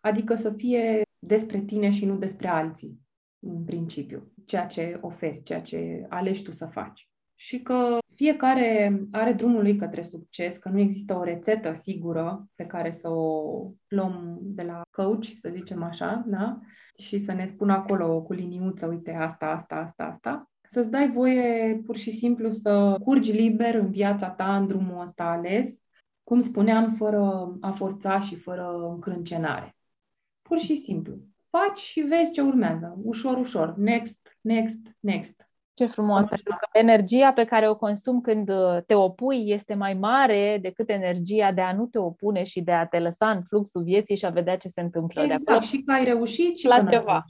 adică 0.00 0.34
să 0.34 0.50
fie 0.50 1.02
despre 1.18 1.60
tine 1.60 1.90
și 1.90 2.04
nu 2.04 2.16
despre 2.16 2.48
alții 2.48 3.00
în 3.38 3.64
principiu, 3.64 4.32
ceea 4.44 4.66
ce 4.66 4.98
oferi, 5.00 5.42
ceea 5.42 5.60
ce 5.62 6.06
alegi 6.08 6.42
tu 6.42 6.52
să 6.52 6.66
faci. 6.66 7.10
Și 7.34 7.62
că 7.62 7.98
fiecare 8.16 9.00
are 9.10 9.32
drumul 9.32 9.62
lui 9.62 9.76
către 9.76 10.02
succes, 10.02 10.56
că 10.56 10.68
nu 10.68 10.78
există 10.78 11.14
o 11.14 11.22
rețetă 11.22 11.72
sigură 11.72 12.48
pe 12.54 12.66
care 12.66 12.90
să 12.90 13.08
o 13.08 13.70
luăm 13.88 14.38
de 14.42 14.62
la 14.62 14.82
coach, 14.90 15.24
să 15.40 15.50
zicem 15.54 15.82
așa, 15.82 16.24
da? 16.26 16.60
și 16.98 17.18
să 17.18 17.32
ne 17.32 17.46
spună 17.46 17.72
acolo 17.72 18.22
cu 18.22 18.32
liniuță, 18.32 18.86
uite, 18.86 19.12
asta, 19.12 19.46
asta, 19.46 19.74
asta, 19.74 20.04
asta. 20.04 20.50
Să-ți 20.68 20.90
dai 20.90 21.10
voie 21.10 21.80
pur 21.84 21.96
și 21.96 22.10
simplu 22.10 22.50
să 22.50 22.96
curgi 23.02 23.32
liber 23.32 23.74
în 23.74 23.90
viața 23.90 24.30
ta, 24.30 24.56
în 24.56 24.66
drumul 24.66 25.00
ăsta 25.00 25.24
ales, 25.24 25.68
cum 26.22 26.40
spuneam, 26.40 26.92
fără 26.92 27.52
a 27.60 27.70
forța 27.70 28.20
și 28.20 28.36
fără 28.36 28.88
încrâncenare. 28.90 29.76
Pur 30.42 30.58
și 30.58 30.76
simplu 30.76 31.18
faci 31.56 31.78
și 31.78 32.00
vezi 32.00 32.32
ce 32.32 32.40
urmează. 32.40 32.98
Ușor, 33.02 33.36
ușor. 33.36 33.76
Next, 33.76 34.18
next, 34.40 34.78
next. 35.00 35.45
Ce 35.76 35.86
frumos, 35.86 36.26
pentru 36.26 36.56
că 36.58 36.78
energia 36.78 37.32
pe 37.32 37.44
care 37.44 37.68
o 37.68 37.76
consumi 37.76 38.22
când 38.22 38.48
uh, 38.48 38.78
te 38.86 38.94
opui 38.94 39.50
este 39.50 39.74
mai 39.74 39.94
mare 39.94 40.58
decât 40.62 40.90
energia 40.90 41.52
de 41.52 41.60
a 41.60 41.72
nu 41.72 41.86
te 41.86 41.98
opune 41.98 42.42
și 42.42 42.60
de 42.60 42.72
a 42.72 42.86
te 42.86 42.98
lăsa 42.98 43.30
în 43.30 43.42
fluxul 43.42 43.82
vieții 43.82 44.16
și 44.16 44.26
a 44.26 44.30
vedea 44.30 44.56
ce 44.56 44.68
se 44.68 44.80
întâmplă 44.80 45.22
exact, 45.22 45.44
de 45.44 45.50
acolo. 45.50 45.66
și 45.66 45.82
că 45.82 45.92
ai 45.92 46.04
reușit 46.04 46.56
și 46.56 46.66
la 46.66 46.84
ceva. 46.84 47.24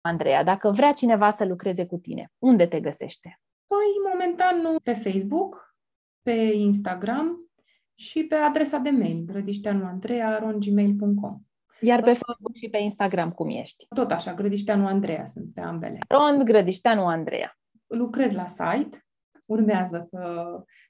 Andreea, 0.00 0.44
dacă 0.44 0.70
vrea 0.70 0.92
cineva 0.92 1.30
să 1.30 1.44
lucreze 1.44 1.86
cu 1.86 1.96
tine, 1.96 2.32
unde 2.38 2.66
te 2.66 2.80
găsește? 2.80 3.40
Păi, 3.66 3.76
momentan 4.10 4.76
pe 4.82 4.92
Facebook, 4.92 5.74
pe 6.22 6.52
Instagram 6.54 7.50
și 7.94 8.24
pe 8.24 8.34
adresa 8.34 8.78
de 8.78 8.90
mail, 8.90 9.22
grădișteanuandreea.gmail.com. 9.26 11.38
Iar 11.80 12.02
pe 12.02 12.12
Facebook 12.12 12.54
și 12.54 12.68
pe 12.68 12.78
Instagram 12.78 13.30
cum 13.30 13.48
ești? 13.48 13.86
Tot 13.94 14.10
așa, 14.10 14.34
Grădișteanu 14.34 14.86
Andreea 14.86 15.26
sunt 15.26 15.54
pe 15.54 15.60
ambele. 15.60 15.98
Rond 16.08 16.42
Grădișteanu 16.42 17.06
Andreea. 17.06 17.59
Lucrez 17.90 18.32
la 18.32 18.46
site, 18.48 19.04
urmează 19.46 20.06
să 20.08 20.44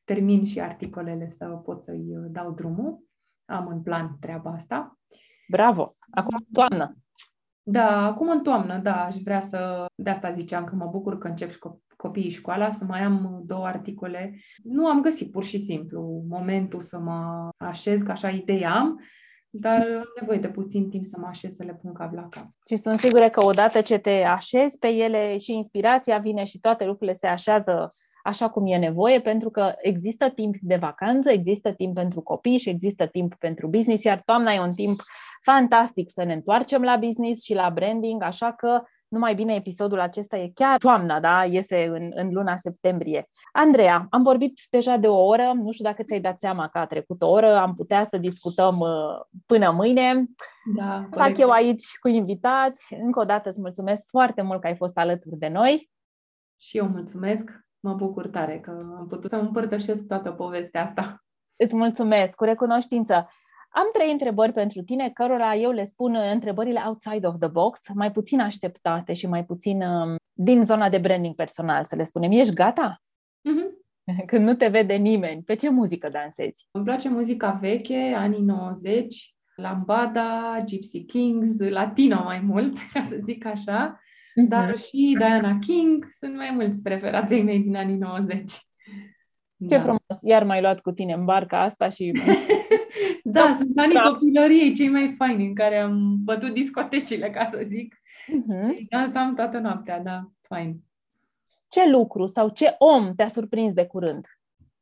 termin 0.05 0.45
și 0.45 0.61
articolele 0.61 1.29
să 1.29 1.47
pot 1.47 1.83
să-i 1.83 2.05
dau 2.29 2.53
drumul. 2.53 2.99
Am 3.45 3.67
în 3.67 3.83
plan 3.83 4.17
treaba 4.21 4.51
asta. 4.51 4.99
Bravo! 5.49 5.97
Acum 6.11 6.35
în 6.37 6.45
toamnă. 6.53 6.97
Da, 7.63 8.05
acum 8.07 8.29
în 8.29 8.43
toamnă, 8.43 8.79
da, 8.79 9.05
aș 9.05 9.17
vrea 9.17 9.41
să... 9.41 9.87
De 9.95 10.11
asta 10.11 10.33
ziceam 10.33 10.65
că 10.65 10.75
mă 10.75 10.87
bucur 10.87 11.19
că 11.19 11.29
încep 11.29 11.51
și 11.51 11.59
copiii 11.97 12.31
școala, 12.31 12.73
să 12.73 12.85
mai 12.85 13.03
am 13.03 13.43
două 13.45 13.67
articole. 13.67 14.39
Nu 14.63 14.87
am 14.87 15.01
găsit 15.01 15.31
pur 15.31 15.45
și 15.45 15.59
simplu 15.59 16.25
momentul 16.29 16.81
să 16.81 16.99
mă 16.99 17.49
așez, 17.57 18.01
că 18.01 18.11
așa 18.11 18.29
idei 18.29 18.67
am, 18.67 19.01
dar 19.51 19.81
am 19.81 20.13
nevoie 20.21 20.39
de 20.39 20.49
puțin 20.49 20.89
timp 20.89 21.05
să 21.05 21.17
mă 21.19 21.27
așez 21.27 21.55
să 21.55 21.63
le 21.65 21.79
pun 21.83 21.93
cap 21.93 22.15
la 22.15 22.29
cap. 22.29 22.47
Și 22.67 22.77
sunt 22.77 22.99
sigură 22.99 23.29
că 23.29 23.45
odată 23.45 23.81
ce 23.81 23.99
te 23.99 24.11
așezi 24.11 24.79
pe 24.79 24.89
ele 24.89 25.39
și 25.39 25.53
inspirația 25.53 26.19
vine 26.19 26.45
și 26.45 26.61
toate 26.61 26.85
lucrurile 26.85 27.17
se 27.17 27.27
așează 27.27 27.89
așa 28.23 28.49
cum 28.51 28.67
e 28.67 28.77
nevoie, 28.77 29.21
pentru 29.21 29.51
că 29.51 29.75
există 29.81 30.29
timp 30.29 30.55
de 30.61 30.77
vacanță, 30.77 31.31
există 31.31 31.73
timp 31.73 31.95
pentru 31.95 32.21
copii 32.21 32.59
și 32.59 32.69
există 32.69 33.07
timp 33.07 33.35
pentru 33.35 33.67
business, 33.67 34.03
iar 34.03 34.23
toamna 34.25 34.53
e 34.53 34.61
un 34.61 34.71
timp 34.71 35.01
fantastic 35.41 36.11
să 36.13 36.23
ne 36.25 36.33
întoarcem 36.33 36.83
la 36.83 36.97
business 36.97 37.43
și 37.45 37.55
la 37.55 37.71
branding, 37.71 38.23
așa 38.23 38.53
că 38.53 38.83
numai 39.11 39.35
bine 39.35 39.55
episodul 39.55 40.01
acesta 40.01 40.37
e 40.37 40.51
chiar 40.55 40.79
toamna, 40.79 41.21
da? 41.21 41.45
Iese 41.45 41.85
în, 41.85 42.11
în 42.15 42.33
luna 42.33 42.57
septembrie. 42.57 43.29
Andreea, 43.53 44.07
am 44.11 44.23
vorbit 44.23 44.61
deja 44.71 44.97
de 44.97 45.09
o 45.09 45.25
oră, 45.25 45.53
nu 45.55 45.71
știu 45.71 45.85
dacă 45.85 46.03
ți-ai 46.03 46.21
dat 46.21 46.39
seama 46.39 46.69
că 46.69 46.79
a 46.79 46.87
trecut 46.87 47.23
o 47.23 47.31
oră, 47.31 47.57
am 47.57 47.75
putea 47.75 48.05
să 48.05 48.17
discutăm 48.17 48.79
uh, 48.79 49.41
până 49.47 49.71
mâine. 49.71 50.25
Da, 50.77 51.07
Fac 51.11 51.11
corect. 51.11 51.39
eu 51.39 51.51
aici 51.51 51.85
cu 52.01 52.09
invitați. 52.09 52.95
Încă 52.95 53.21
o 53.21 53.25
dată 53.25 53.49
îți 53.49 53.61
mulțumesc 53.61 54.03
foarte 54.09 54.43
mult 54.43 54.61
că 54.61 54.67
ai 54.67 54.77
fost 54.77 54.99
alături 54.99 55.37
de 55.39 55.49
noi. 55.49 55.91
Și 56.61 56.77
eu 56.77 56.87
mulțumesc, 56.87 57.51
mă 57.81 57.95
bucur 57.95 58.29
tare 58.29 58.61
că 58.61 58.71
am 58.71 59.07
putut 59.09 59.31
să 59.31 59.37
împărtășesc 59.37 60.07
toată 60.07 60.31
povestea 60.31 60.83
asta. 60.83 61.25
Îți 61.57 61.77
mulțumesc, 61.77 62.35
cu 62.35 62.45
recunoștință. 62.45 63.29
Am 63.73 63.89
trei 63.93 64.13
întrebări 64.13 64.53
pentru 64.53 64.83
tine, 64.83 65.11
cărora 65.11 65.55
eu 65.55 65.71
le 65.71 65.85
spun 65.85 66.15
uh, 66.15 66.31
întrebările 66.33 66.83
outside 66.87 67.27
of 67.27 67.35
the 67.39 67.49
box, 67.49 67.81
mai 67.95 68.13
puțin 68.13 68.41
așteptate 68.41 69.13
și 69.13 69.27
mai 69.27 69.45
puțin 69.45 69.83
um, 69.83 70.17
din 70.33 70.63
zona 70.63 70.89
de 70.89 70.99
branding 70.99 71.35
personal, 71.35 71.85
să 71.85 71.97
le 71.97 72.05
spunem. 72.05 72.31
Ești 72.31 72.55
gata? 72.55 73.03
Mm-hmm. 73.49 73.81
Când 74.27 74.47
nu 74.47 74.55
te 74.55 74.69
vede 74.69 74.95
nimeni, 74.95 75.43
pe 75.43 75.55
ce 75.55 75.71
muzică 75.71 76.09
dansezi? 76.09 76.67
Îmi 76.71 76.85
place 76.85 77.09
muzica 77.09 77.51
veche, 77.51 78.15
anii 78.17 78.43
90, 78.43 79.35
Lambada, 79.57 80.59
Gypsy 80.65 81.05
Kings, 81.05 81.59
latino 81.59 82.23
mai 82.23 82.41
mult, 82.41 82.77
ca 82.93 83.07
să 83.09 83.17
zic 83.23 83.45
așa, 83.45 84.01
mm-hmm. 84.01 84.49
dar 84.49 84.79
și 84.79 85.15
Diana 85.19 85.59
King 85.59 86.09
sunt 86.19 86.37
mai 86.37 86.51
mulți 86.51 86.83
preferații 86.83 87.43
mei 87.43 87.59
din 87.59 87.77
anii 87.77 87.97
90. 87.97 88.53
Ce 89.69 89.77
da. 89.77 89.81
frumos! 89.81 90.23
Iar 90.23 90.45
mai 90.45 90.61
luat 90.61 90.81
cu 90.81 90.91
tine 90.91 91.13
în 91.13 91.25
barca 91.25 91.63
asta 91.63 91.89
și... 91.89 92.13
da, 93.25 93.41
da, 93.41 93.55
sunt 93.55 93.79
anii 93.79 93.95
da. 93.95 94.03
copilăriei 94.03 94.75
cei 94.75 94.89
mai 94.89 95.15
faini 95.17 95.47
în 95.47 95.55
care 95.55 95.77
am 95.79 96.17
bătut 96.25 96.55
discotecile, 96.55 97.31
ca 97.31 97.49
să 97.53 97.61
zic. 97.67 97.95
Uh-huh. 97.95 98.77
Și 98.77 98.87
dansam 98.91 99.35
toată 99.35 99.59
noaptea, 99.59 100.01
da, 100.01 100.31
fain. 100.41 100.77
Ce 101.69 101.91
lucru 101.91 102.27
sau 102.27 102.49
ce 102.49 102.75
om 102.79 103.15
te-a 103.15 103.29
surprins 103.29 103.73
de 103.73 103.87
curând? 103.87 104.27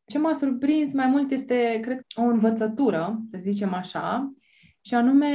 Ce 0.06 0.18
m-a 0.18 0.32
surprins 0.32 0.92
mai 0.92 1.06
mult 1.06 1.30
este, 1.30 1.78
cred, 1.82 2.04
o 2.14 2.22
învățătură, 2.22 3.18
să 3.30 3.38
zicem 3.40 3.74
așa, 3.74 4.32
și 4.80 4.94
anume 4.94 5.28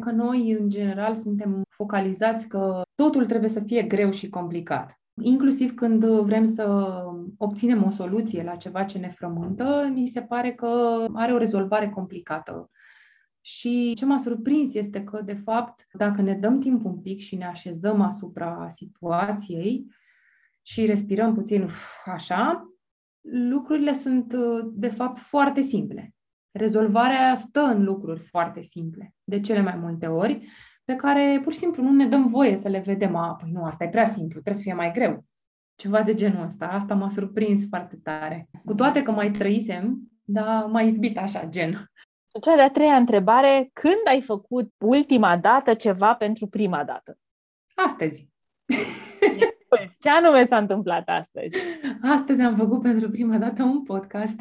că 0.00 0.10
noi, 0.10 0.50
în 0.50 0.68
general, 0.68 1.14
suntem 1.14 1.62
focalizați 1.68 2.48
că 2.48 2.82
totul 2.94 3.26
trebuie 3.26 3.50
să 3.50 3.60
fie 3.60 3.82
greu 3.82 4.10
și 4.10 4.28
complicat. 4.28 5.00
Inclusiv 5.22 5.74
când 5.74 6.04
vrem 6.04 6.46
să 6.46 6.96
obținem 7.36 7.84
o 7.84 7.90
soluție 7.90 8.42
la 8.42 8.56
ceva 8.56 8.84
ce 8.84 8.98
ne 8.98 9.08
frământă, 9.08 9.88
ni 9.92 10.06
se 10.06 10.20
pare 10.22 10.52
că 10.52 11.04
are 11.12 11.32
o 11.32 11.38
rezolvare 11.38 11.88
complicată. 11.88 12.70
Și 13.40 13.92
ce 13.94 14.04
m-a 14.04 14.18
surprins 14.18 14.74
este 14.74 15.04
că, 15.04 15.22
de 15.22 15.34
fapt, 15.34 15.86
dacă 15.92 16.22
ne 16.22 16.34
dăm 16.34 16.60
timp 16.60 16.84
un 16.84 17.00
pic 17.00 17.18
și 17.18 17.36
ne 17.36 17.46
așezăm 17.46 18.00
asupra 18.00 18.68
situației 18.68 19.86
și 20.62 20.86
respirăm 20.86 21.34
puțin 21.34 21.68
așa, 22.04 22.70
lucrurile 23.20 23.92
sunt, 23.92 24.34
de 24.72 24.88
fapt, 24.88 25.18
foarte 25.18 25.60
simple. 25.60 26.14
Rezolvarea 26.50 27.34
stă 27.34 27.60
în 27.60 27.84
lucruri 27.84 28.20
foarte 28.20 28.60
simple, 28.60 29.14
de 29.24 29.40
cele 29.40 29.60
mai 29.60 29.76
multe 29.76 30.06
ori, 30.06 30.46
pe 30.86 30.96
care 30.96 31.40
pur 31.42 31.52
și 31.52 31.58
simplu 31.58 31.82
nu 31.82 31.90
ne 31.90 32.06
dăm 32.06 32.26
voie 32.28 32.56
să 32.56 32.68
le 32.68 32.78
vedem. 32.78 33.16
A, 33.16 33.34
păi 33.40 33.50
nu, 33.52 33.64
asta 33.64 33.84
e 33.84 33.88
prea 33.88 34.06
simplu, 34.06 34.40
trebuie 34.40 34.54
să 34.54 34.62
fie 34.62 34.74
mai 34.74 34.92
greu. 34.92 35.24
Ceva 35.74 36.02
de 36.02 36.14
genul 36.14 36.46
ăsta. 36.46 36.66
Asta 36.66 36.94
m-a 36.94 37.08
surprins 37.08 37.62
foarte 37.68 37.96
tare. 38.02 38.48
Cu 38.64 38.74
toate 38.74 39.02
că 39.02 39.10
mai 39.10 39.30
trăisem, 39.30 39.98
dar 40.24 40.64
m-a 40.64 40.80
izbit 40.80 41.18
așa, 41.18 41.44
gen. 41.44 41.90
Cea 42.40 42.54
de-a 42.54 42.70
treia 42.70 42.96
întrebare, 42.96 43.70
când 43.72 44.00
ai 44.04 44.20
făcut 44.20 44.72
ultima 44.78 45.36
dată 45.36 45.74
ceva 45.74 46.14
pentru 46.14 46.46
prima 46.46 46.84
dată? 46.84 47.18
Astăzi. 47.74 48.28
Păi, 50.06 50.14
ce 50.14 50.24
anume 50.24 50.46
s-a 50.46 50.56
întâmplat 50.56 51.08
astăzi? 51.08 51.56
Astăzi 52.02 52.42
am 52.42 52.56
făcut 52.56 52.82
pentru 52.82 53.10
prima 53.10 53.38
dată 53.38 53.62
un 53.62 53.82
podcast. 53.82 54.40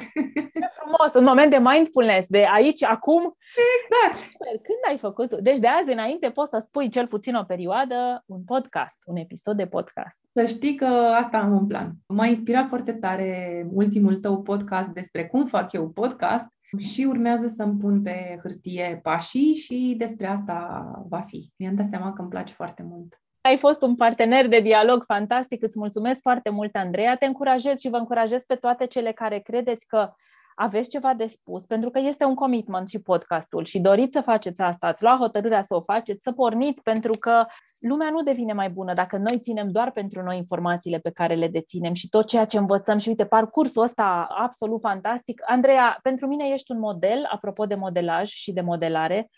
Ce 0.53 0.67
frumos! 0.77 1.13
Un 1.15 1.23
moment 1.23 1.49
de 1.49 1.57
mindfulness, 1.57 2.27
de 2.27 2.45
aici, 2.53 2.83
acum. 2.83 3.35
Exact! 3.77 4.31
Când 4.39 4.79
ai 4.87 4.97
făcut? 4.97 5.35
Deci 5.35 5.59
de 5.59 5.67
azi 5.67 5.91
înainte 5.91 6.29
poți 6.29 6.49
să 6.49 6.59
spui 6.63 6.89
cel 6.89 7.07
puțin 7.07 7.35
o 7.35 7.43
perioadă 7.43 8.23
un 8.25 8.43
podcast, 8.43 8.97
un 9.05 9.15
episod 9.15 9.57
de 9.57 9.65
podcast. 9.65 10.19
Să 10.33 10.45
știi 10.45 10.75
că 10.75 10.85
asta 11.21 11.37
am 11.37 11.57
în 11.57 11.67
plan. 11.67 11.91
M-a 12.07 12.25
inspirat 12.25 12.67
foarte 12.67 12.93
tare 12.93 13.65
ultimul 13.71 14.15
tău 14.15 14.41
podcast 14.41 14.89
despre 14.89 15.27
cum 15.27 15.45
fac 15.45 15.73
eu 15.73 15.89
podcast 15.89 16.47
și 16.77 17.05
urmează 17.09 17.47
să-mi 17.47 17.77
pun 17.77 18.01
pe 18.01 18.39
hârtie 18.41 18.99
pașii 19.03 19.53
și 19.53 19.95
despre 19.97 20.27
asta 20.27 20.83
va 21.09 21.21
fi. 21.21 21.51
Mi-am 21.55 21.75
dat 21.75 21.87
seama 21.89 22.13
că 22.13 22.21
îmi 22.21 22.29
place 22.29 22.53
foarte 22.53 22.83
mult. 22.89 23.19
Ai 23.45 23.57
fost 23.57 23.81
un 23.81 23.95
partener 23.95 24.47
de 24.47 24.59
dialog 24.59 25.03
fantastic, 25.03 25.63
îți 25.63 25.79
mulțumesc 25.79 26.21
foarte 26.21 26.49
mult, 26.49 26.75
Andreea. 26.75 27.15
Te 27.15 27.25
încurajez 27.25 27.79
și 27.79 27.89
vă 27.89 27.97
încurajez 27.97 28.43
pe 28.43 28.55
toate 28.55 28.85
cele 28.85 29.11
care 29.11 29.39
credeți 29.39 29.87
că 29.87 30.13
aveți 30.55 30.89
ceva 30.89 31.13
de 31.13 31.25
spus, 31.25 31.65
pentru 31.65 31.89
că 31.89 31.99
este 31.99 32.23
un 32.23 32.35
commitment 32.35 32.87
și 32.87 32.99
podcastul 32.99 33.65
și 33.65 33.79
doriți 33.79 34.13
să 34.13 34.21
faceți 34.21 34.61
asta, 34.61 34.87
ați 34.87 35.03
luat 35.03 35.17
hotărârea 35.17 35.61
să 35.61 35.75
o 35.75 35.81
faceți, 35.81 36.23
să 36.23 36.31
porniți, 36.31 36.81
pentru 36.81 37.11
că 37.19 37.45
lumea 37.79 38.09
nu 38.09 38.23
devine 38.23 38.53
mai 38.53 38.69
bună 38.69 38.93
dacă 38.93 39.17
noi 39.17 39.39
ținem 39.39 39.71
doar 39.71 39.91
pentru 39.91 40.21
noi 40.21 40.37
informațiile 40.37 40.97
pe 40.97 41.11
care 41.11 41.35
le 41.35 41.47
deținem 41.47 41.93
și 41.93 42.09
tot 42.09 42.25
ceea 42.25 42.45
ce 42.45 42.57
învățăm 42.57 42.97
și 42.97 43.09
uite, 43.09 43.25
parcursul 43.25 43.83
ăsta 43.83 44.27
absolut 44.29 44.81
fantastic. 44.81 45.41
Andreea, 45.45 45.99
pentru 46.01 46.27
mine 46.27 46.49
ești 46.53 46.71
un 46.71 46.79
model, 46.79 47.27
apropo 47.31 47.65
de 47.65 47.75
modelaj 47.75 48.29
și 48.29 48.53
de 48.53 48.61
modelare. 48.61 49.29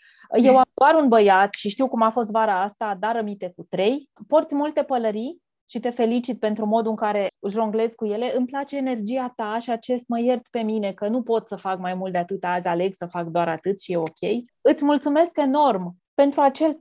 Eu 0.42 0.56
am 0.56 0.68
doar 0.74 0.94
un 0.94 1.08
băiat 1.08 1.54
și 1.54 1.68
știu 1.68 1.88
cum 1.88 2.02
a 2.02 2.10
fost 2.10 2.30
vara 2.30 2.62
asta, 2.62 2.96
dar 3.00 3.14
rămite 3.14 3.52
cu 3.56 3.66
trei. 3.68 4.08
Porți 4.28 4.54
multe 4.54 4.82
pălării, 4.82 5.42
și 5.68 5.80
te 5.80 5.90
felicit 5.90 6.38
pentru 6.38 6.66
modul 6.66 6.90
în 6.90 6.96
care 6.96 7.28
jonglezi 7.48 7.94
cu 7.94 8.04
ele. 8.04 8.36
Îmi 8.36 8.46
place 8.46 8.76
energia 8.76 9.32
ta 9.36 9.58
și 9.60 9.70
acest 9.70 10.04
mă 10.08 10.20
iert 10.20 10.48
pe 10.50 10.60
mine 10.60 10.92
că 10.92 11.08
nu 11.08 11.22
pot 11.22 11.48
să 11.48 11.56
fac 11.56 11.78
mai 11.78 11.94
mult 11.94 12.12
de 12.12 12.18
atât 12.18 12.44
azi, 12.44 12.66
aleg 12.66 12.94
să 12.94 13.06
fac 13.06 13.26
doar 13.26 13.48
atât 13.48 13.80
și 13.80 13.92
e 13.92 13.96
ok. 13.96 14.46
Îți 14.60 14.84
mulțumesc 14.84 15.30
enorm 15.36 15.96
pentru 16.22 16.40
acel 16.40 16.76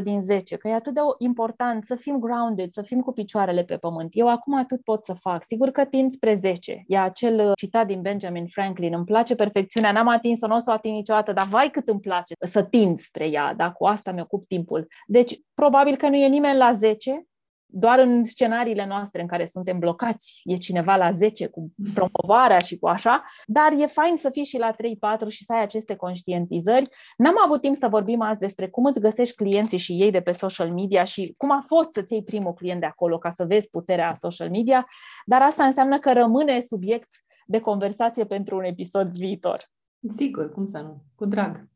3-4 0.00 0.02
din 0.02 0.22
10, 0.22 0.56
că 0.56 0.68
e 0.68 0.74
atât 0.74 0.94
de 0.94 1.00
important 1.18 1.84
să 1.84 1.94
fim 1.94 2.18
grounded, 2.18 2.72
să 2.72 2.82
fim 2.82 3.00
cu 3.00 3.12
picioarele 3.12 3.64
pe 3.64 3.76
pământ. 3.76 4.08
Eu 4.12 4.28
acum 4.28 4.54
atât 4.54 4.82
pot 4.82 5.04
să 5.04 5.12
fac. 5.12 5.44
Sigur 5.44 5.70
că 5.70 5.84
tind 5.84 6.12
spre 6.12 6.34
10. 6.34 6.84
E 6.86 6.98
acel 6.98 7.38
uh, 7.38 7.52
citat 7.54 7.86
din 7.86 8.00
Benjamin 8.00 8.46
Franklin. 8.46 8.94
Îmi 8.94 9.04
place 9.04 9.34
perfecțiunea, 9.34 9.92
n-am 9.92 10.08
atins-o, 10.08 10.46
nu 10.46 10.54
o 10.54 10.58
să 10.58 10.70
o 10.70 10.72
ating 10.72 10.94
niciodată, 10.94 11.32
dar 11.32 11.46
vai 11.46 11.70
cât 11.70 11.88
îmi 11.88 12.00
place 12.00 12.34
să 12.38 12.62
tind 12.62 12.98
spre 12.98 13.28
ea, 13.28 13.54
da? 13.54 13.70
cu 13.72 13.86
asta 13.86 14.12
mi-ocup 14.12 14.46
timpul. 14.46 14.86
Deci, 15.06 15.40
probabil 15.54 15.96
că 15.96 16.08
nu 16.08 16.16
e 16.16 16.26
nimeni 16.26 16.58
la 16.58 16.72
10, 16.72 17.26
doar 17.72 17.98
în 17.98 18.24
scenariile 18.24 18.86
noastre 18.86 19.20
în 19.20 19.26
care 19.26 19.46
suntem 19.46 19.78
blocați, 19.78 20.40
e 20.44 20.56
cineva 20.56 20.96
la 20.96 21.10
10 21.10 21.46
cu 21.46 21.72
promovarea 21.94 22.58
și 22.58 22.78
cu 22.78 22.88
așa, 22.88 23.24
dar 23.46 23.72
e 23.78 23.86
fain 23.86 24.16
să 24.16 24.30
fii 24.32 24.44
și 24.44 24.58
la 24.58 24.72
3-4 24.72 25.28
și 25.28 25.44
să 25.44 25.52
ai 25.52 25.62
aceste 25.62 25.94
conștientizări. 25.94 26.88
N-am 27.16 27.34
avut 27.44 27.60
timp 27.60 27.76
să 27.76 27.88
vorbim 27.88 28.20
azi 28.20 28.38
despre 28.38 28.68
cum 28.68 28.84
îți 28.84 29.00
găsești 29.00 29.34
clienții 29.34 29.78
și 29.78 29.92
ei 29.92 30.10
de 30.10 30.20
pe 30.20 30.32
social 30.32 30.72
media 30.72 31.04
și 31.04 31.34
cum 31.36 31.50
a 31.50 31.64
fost 31.66 31.92
să-ți 31.92 32.12
iei 32.12 32.22
primul 32.22 32.52
client 32.52 32.80
de 32.80 32.86
acolo 32.86 33.18
ca 33.18 33.30
să 33.30 33.44
vezi 33.44 33.70
puterea 33.70 34.14
social 34.14 34.50
media, 34.50 34.86
dar 35.24 35.42
asta 35.42 35.64
înseamnă 35.64 35.98
că 35.98 36.12
rămâne 36.12 36.60
subiect 36.60 37.08
de 37.46 37.60
conversație 37.60 38.24
pentru 38.24 38.56
un 38.56 38.64
episod 38.64 39.08
viitor. 39.08 39.70
Sigur, 40.16 40.52
cum 40.52 40.66
să 40.66 40.78
nu, 40.78 41.02
cu 41.14 41.24
drag. 41.24 41.69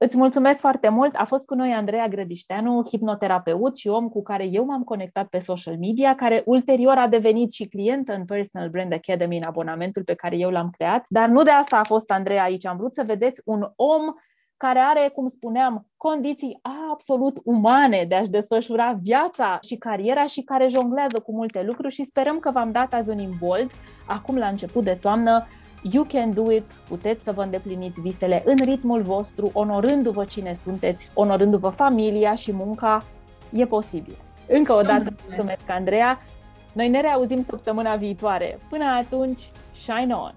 Îți 0.00 0.16
mulțumesc 0.16 0.58
foarte 0.58 0.88
mult. 0.88 1.14
A 1.14 1.24
fost 1.24 1.46
cu 1.46 1.54
noi 1.54 1.72
Andreea 1.72 2.08
Grădișteanu, 2.08 2.82
hipnoterapeut 2.86 3.76
și 3.76 3.88
om 3.88 4.08
cu 4.08 4.22
care 4.22 4.44
eu 4.44 4.64
m-am 4.64 4.82
conectat 4.82 5.26
pe 5.26 5.38
social 5.38 5.78
media, 5.78 6.14
care 6.14 6.42
ulterior 6.46 6.96
a 6.96 7.08
devenit 7.08 7.52
și 7.52 7.64
clientă 7.64 8.14
în 8.14 8.24
Personal 8.24 8.68
Brand 8.68 8.92
Academy 8.92 9.36
în 9.36 9.42
abonamentul 9.42 10.02
pe 10.02 10.14
care 10.14 10.36
eu 10.36 10.50
l-am 10.50 10.70
creat. 10.70 11.04
Dar 11.08 11.28
nu 11.28 11.42
de 11.42 11.50
asta 11.50 11.76
a 11.76 11.84
fost 11.84 12.10
Andreea 12.10 12.42
aici. 12.42 12.66
Am 12.66 12.76
vrut 12.76 12.94
să 12.94 13.02
vedeți 13.06 13.42
un 13.44 13.68
om 13.76 14.02
care 14.56 14.78
are, 14.78 15.10
cum 15.14 15.28
spuneam, 15.28 15.86
condiții 15.96 16.58
absolut 16.92 17.40
umane 17.44 18.04
de 18.08 18.14
a-și 18.14 18.30
desfășura 18.30 18.98
viața 19.02 19.58
și 19.62 19.76
cariera 19.76 20.26
și 20.26 20.42
care 20.42 20.68
jonglează 20.68 21.20
cu 21.20 21.32
multe 21.32 21.62
lucruri 21.62 21.94
și 21.94 22.04
sperăm 22.04 22.38
că 22.38 22.50
v-am 22.50 22.70
dat 22.72 22.94
azi 22.94 23.10
un 23.10 23.18
imbold, 23.18 23.70
acum 24.06 24.36
la 24.36 24.46
început 24.46 24.84
de 24.84 24.98
toamnă, 25.00 25.46
You 25.82 26.04
can 26.04 26.32
do 26.32 26.50
it, 26.52 26.72
puteți 26.88 27.24
să 27.24 27.32
vă 27.32 27.42
îndepliniți 27.42 28.00
visele 28.00 28.42
în 28.44 28.56
ritmul 28.64 29.02
vostru, 29.02 29.50
onorându-vă 29.52 30.24
cine 30.24 30.54
sunteți, 30.54 31.10
onorându-vă 31.14 31.68
familia 31.68 32.34
și 32.34 32.52
munca, 32.52 33.04
e 33.52 33.66
posibil. 33.66 34.16
Încă 34.48 34.72
o 34.72 34.82
dată 34.82 35.14
mulțumesc, 35.26 35.70
Andreea. 35.70 36.18
Noi 36.72 36.88
ne 36.88 37.00
reauzim 37.00 37.44
săptămâna 37.48 37.96
viitoare. 37.96 38.58
Până 38.68 38.84
atunci, 38.84 39.50
shine 39.72 40.14
on! 40.14 40.32